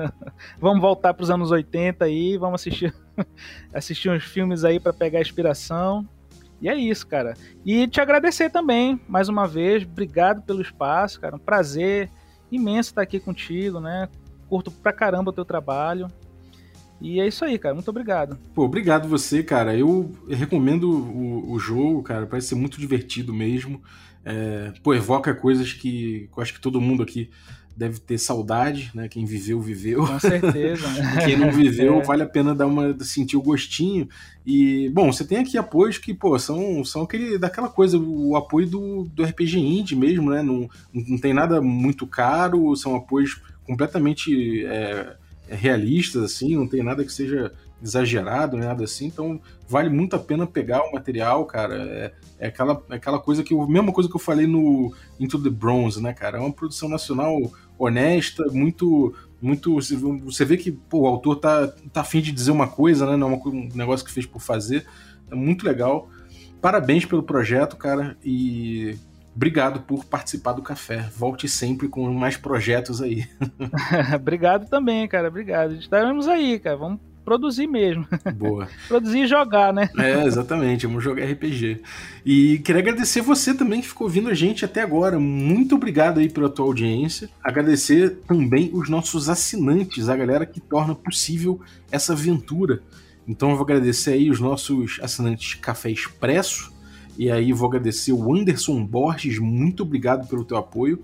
vamos 0.59 0.79
voltar 0.79 1.13
para 1.13 1.23
os 1.23 1.29
anos 1.29 1.51
80 1.51 2.05
aí, 2.05 2.37
vamos 2.37 2.61
assistir 2.61 2.93
assistir 3.73 4.09
uns 4.09 4.23
filmes 4.23 4.63
aí 4.63 4.79
para 4.79 4.93
pegar 4.93 5.19
inspiração. 5.21 6.07
E 6.61 6.67
é 6.67 6.75
isso, 6.75 7.05
cara. 7.07 7.35
E 7.65 7.87
te 7.87 8.01
agradecer 8.01 8.49
também, 8.49 8.99
mais 9.07 9.29
uma 9.29 9.47
vez. 9.47 9.83
Obrigado 9.83 10.41
pelo 10.41 10.61
espaço, 10.61 11.19
cara. 11.19 11.35
Um 11.35 11.39
prazer 11.39 12.09
imenso 12.51 12.89
estar 12.89 13.01
aqui 13.01 13.19
contigo, 13.19 13.79
né? 13.79 14.09
Curto 14.49 14.71
pra 14.71 14.93
caramba 14.93 15.29
o 15.29 15.33
teu 15.33 15.45
trabalho. 15.45 16.07
E 16.99 17.19
é 17.19 17.27
isso 17.27 17.45
aí, 17.45 17.59
cara. 17.59 17.75
Muito 17.75 17.89
obrigado. 17.89 18.39
Pô, 18.55 18.63
obrigado 18.63 19.07
você, 19.07 19.43
cara. 19.43 19.77
Eu 19.77 20.11
recomendo 20.27 20.89
o, 20.89 21.51
o 21.51 21.59
jogo, 21.59 22.01
cara. 22.01 22.25
Parece 22.25 22.47
ser 22.47 22.55
muito 22.55 22.79
divertido 22.79 23.33
mesmo. 23.33 23.81
É, 24.25 24.73
pô, 24.83 24.93
evoca 24.93 25.33
coisas 25.33 25.73
que 25.73 26.29
eu 26.35 26.43
acho 26.43 26.53
que 26.53 26.59
todo 26.59 26.81
mundo 26.81 27.03
aqui 27.03 27.29
deve 27.77 27.99
ter 27.99 28.17
saudade, 28.17 28.89
né? 28.95 29.07
Quem 29.07 29.23
viveu, 29.23 29.61
viveu. 29.61 30.07
Com 30.07 30.19
certeza. 30.19 30.87
Né? 30.87 31.21
Quem 31.23 31.37
não 31.37 31.51
viveu, 31.51 31.99
é. 31.99 32.03
vale 32.03 32.23
a 32.23 32.27
pena 32.27 32.55
dar 32.55 32.65
uma 32.65 32.97
sentir 33.03 33.37
o 33.37 33.41
gostinho. 33.41 34.09
E, 34.43 34.89
bom, 34.89 35.13
você 35.13 35.23
tem 35.23 35.37
aqui 35.37 35.59
apoios 35.59 35.99
que, 35.99 36.11
pô, 36.11 36.37
são, 36.39 36.83
são 36.83 37.03
aquele, 37.03 37.37
daquela 37.37 37.69
coisa, 37.69 37.95
o 37.99 38.35
apoio 38.35 38.67
do, 38.67 39.03
do 39.03 39.23
RPG 39.23 39.59
Indie 39.59 39.95
mesmo, 39.95 40.31
né? 40.31 40.41
Não, 40.41 40.67
não 40.91 41.19
tem 41.19 41.33
nada 41.33 41.61
muito 41.61 42.07
caro, 42.07 42.75
são 42.75 42.95
apoios 42.95 43.39
completamente 43.63 44.65
é, 44.65 45.15
realistas, 45.47 46.23
assim, 46.23 46.55
não 46.55 46.67
tem 46.67 46.81
nada 46.81 47.05
que 47.05 47.11
seja 47.11 47.53
exagerado, 47.81 48.57
nada 48.57 48.83
assim, 48.83 49.05
então 49.05 49.39
vale 49.67 49.89
muito 49.89 50.15
a 50.15 50.19
pena 50.19 50.47
pegar 50.47 50.83
o 50.83 50.91
material, 50.91 51.45
cara. 51.45 51.75
É, 51.75 52.13
é 52.39 52.47
aquela, 52.47 52.83
é 52.89 52.95
aquela 52.95 53.19
coisa 53.19 53.43
que 53.43 53.53
eu, 53.53 53.67
mesma 53.67 53.91
coisa 53.91 54.09
que 54.09 54.15
eu 54.15 54.19
falei 54.19 54.47
no 54.47 54.93
Into 55.19 55.41
the 55.41 55.49
Bronze, 55.49 56.01
né, 56.01 56.13
cara? 56.13 56.37
É 56.37 56.41
uma 56.41 56.51
produção 56.51 56.89
nacional 56.89 57.39
honesta, 57.77 58.45
muito 58.51 59.13
muito 59.39 59.75
você 59.75 60.43
vê 60.43 60.57
que 60.57 60.71
pô, 60.71 61.01
o 61.01 61.07
autor 61.07 61.35
tá 61.35 61.67
tá 61.93 62.01
afim 62.01 62.21
de 62.21 62.31
dizer 62.31 62.51
uma 62.51 62.67
coisa, 62.67 63.05
né, 63.05 63.15
não 63.15 63.33
é 63.33 63.35
um 63.35 63.69
negócio 63.73 64.05
que 64.05 64.11
fez 64.11 64.25
por 64.25 64.41
fazer. 64.41 64.85
É 65.29 65.35
muito 65.35 65.65
legal. 65.65 66.09
Parabéns 66.61 67.05
pelo 67.05 67.21
projeto, 67.21 67.77
cara, 67.77 68.17
e 68.23 68.97
obrigado 69.35 69.81
por 69.81 70.05
participar 70.05 70.53
do 70.53 70.63
café. 70.63 71.07
Volte 71.15 71.47
sempre 71.47 71.87
com 71.87 72.11
mais 72.11 72.35
projetos 72.35 73.01
aí. 73.01 73.25
obrigado 74.15 74.67
também, 74.67 75.07
cara. 75.07 75.27
Obrigado. 75.27 75.75
Estaremos 75.75 76.27
aí, 76.27 76.59
cara. 76.59 76.77
Vamos 76.77 76.99
produzir 77.27 77.67
mesmo. 77.67 78.07
Boa. 78.37 78.69
produzir 78.87 79.23
e 79.23 79.27
jogar, 79.27 79.73
né? 79.73 79.89
É, 79.97 80.23
exatamente. 80.23 80.87
Vamos 80.87 81.03
jogar 81.03 81.25
RPG. 81.25 81.81
E 82.25 82.59
queria 82.59 82.81
agradecer 82.81 83.19
você 83.19 83.53
também 83.53 83.81
que 83.81 83.87
ficou 83.89 84.07
ouvindo 84.07 84.29
a 84.29 84.33
gente 84.33 84.63
até 84.63 84.81
agora. 84.81 85.19
Muito 85.19 85.75
obrigado 85.75 86.21
aí 86.21 86.29
pela 86.29 86.47
tua 86.47 86.65
audiência. 86.65 87.29
Agradecer 87.43 88.19
também 88.25 88.69
os 88.73 88.87
nossos 88.87 89.27
assinantes, 89.27 90.07
a 90.07 90.15
galera 90.15 90.45
que 90.45 90.61
torna 90.61 90.95
possível 90.95 91.59
essa 91.91 92.13
aventura. 92.13 92.81
Então 93.27 93.49
eu 93.49 93.57
vou 93.57 93.65
agradecer 93.65 94.11
aí 94.11 94.31
os 94.31 94.39
nossos 94.39 94.97
assinantes 95.01 95.55
Café 95.55 95.91
Expresso. 95.91 96.71
E 97.17 97.29
aí 97.29 97.51
vou 97.51 97.67
agradecer 97.67 98.13
o 98.13 98.33
Anderson 98.33 98.85
Borges, 98.85 99.37
muito 99.37 99.83
obrigado 99.83 100.29
pelo 100.29 100.45
teu 100.45 100.55
apoio. 100.55 101.03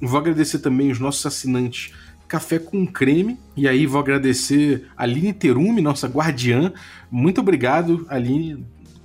Vou 0.00 0.18
agradecer 0.18 0.58
também 0.58 0.90
os 0.90 0.98
nossos 0.98 1.24
assinantes 1.24 1.92
café 2.28 2.58
com 2.58 2.86
creme. 2.86 3.38
E 3.56 3.68
aí 3.68 3.86
vou 3.86 4.00
agradecer 4.00 4.86
a 4.96 5.04
Aline 5.04 5.32
Terume, 5.32 5.80
nossa 5.80 6.06
guardiã. 6.08 6.72
Muito 7.10 7.40
obrigado, 7.40 8.06
Aline. 8.08 8.64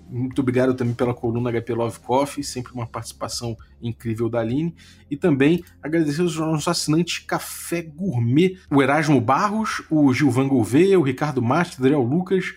Muito 0.09 0.41
obrigado 0.41 0.74
também 0.74 0.93
pela 0.93 1.13
coluna 1.13 1.49
HP 1.49 1.74
Love 1.74 1.99
Coffee, 1.99 2.43
sempre 2.43 2.74
uma 2.74 2.86
participação 2.86 3.55
incrível 3.82 4.28
da 4.28 4.41
Aline. 4.41 4.76
E 5.09 5.15
também 5.15 5.63
agradecer 5.82 6.22
aos 6.22 6.36
nossos 6.36 6.67
assinantes 6.67 7.19
Café 7.19 7.82
Gourmet, 7.82 8.57
o 8.69 8.82
Erasmo 8.82 9.22
Barros, 9.22 9.82
o 9.89 10.13
Gilvan 10.13 10.49
Gouveia, 10.49 10.99
o 10.99 11.03
Ricardo 11.03 11.41
Mastro, 11.41 11.82
o 11.82 11.86
Adriel 11.86 12.01
Lucas, 12.01 12.53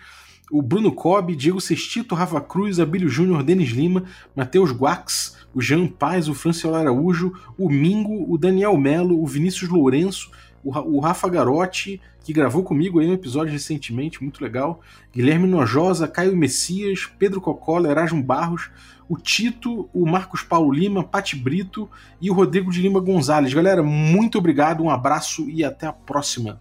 o 0.51 0.61
Bruno 0.61 0.91
Cobb, 0.91 1.33
Diego 1.33 1.61
Sestito, 1.61 2.13
Rafa 2.13 2.41
Cruz, 2.41 2.79
Abílio 2.79 3.07
Júnior, 3.07 3.41
Denis 3.41 3.69
Lima, 3.69 4.03
Matheus 4.35 4.71
Guax, 4.71 5.37
o 5.53 5.61
Jean 5.61 5.87
Paz, 5.87 6.27
o 6.27 6.33
Franciel 6.33 6.75
Araújo, 6.75 7.33
o 7.57 7.69
Mingo, 7.69 8.31
o 8.31 8.37
Daniel 8.37 8.77
Melo, 8.77 9.21
o 9.21 9.25
Vinícius 9.25 9.69
Lourenço, 9.69 10.29
o 10.65 10.99
Rafa 10.99 11.29
Garotti, 11.29 12.01
que 12.23 12.33
gravou 12.33 12.63
comigo 12.63 12.99
aí 12.99 13.07
um 13.07 13.13
episódio 13.13 13.53
recentemente, 13.53 14.21
muito 14.21 14.43
legal, 14.43 14.81
Guilherme 15.13 15.47
Nojosa, 15.47 16.07
Caio 16.07 16.35
Messias, 16.35 17.05
Pedro 17.19 17.39
Cocola, 17.39 17.89
Erasmo 17.89 18.23
Barros, 18.23 18.71
o 19.07 19.17
Tito, 19.17 19.87
o 19.93 20.05
Marcos 20.05 20.41
Paulo 20.41 20.71
Lima, 20.71 21.03
Pati 21.03 21.35
Brito 21.35 21.87
e 22.19 22.31
o 22.31 22.33
Rodrigo 22.33 22.71
de 22.71 22.81
Lima 22.81 22.99
Gonzalez. 22.99 23.53
Galera, 23.53 23.83
muito 23.83 24.37
obrigado, 24.39 24.83
um 24.83 24.89
abraço 24.89 25.47
e 25.49 25.63
até 25.63 25.85
a 25.85 25.93
próxima. 25.93 26.59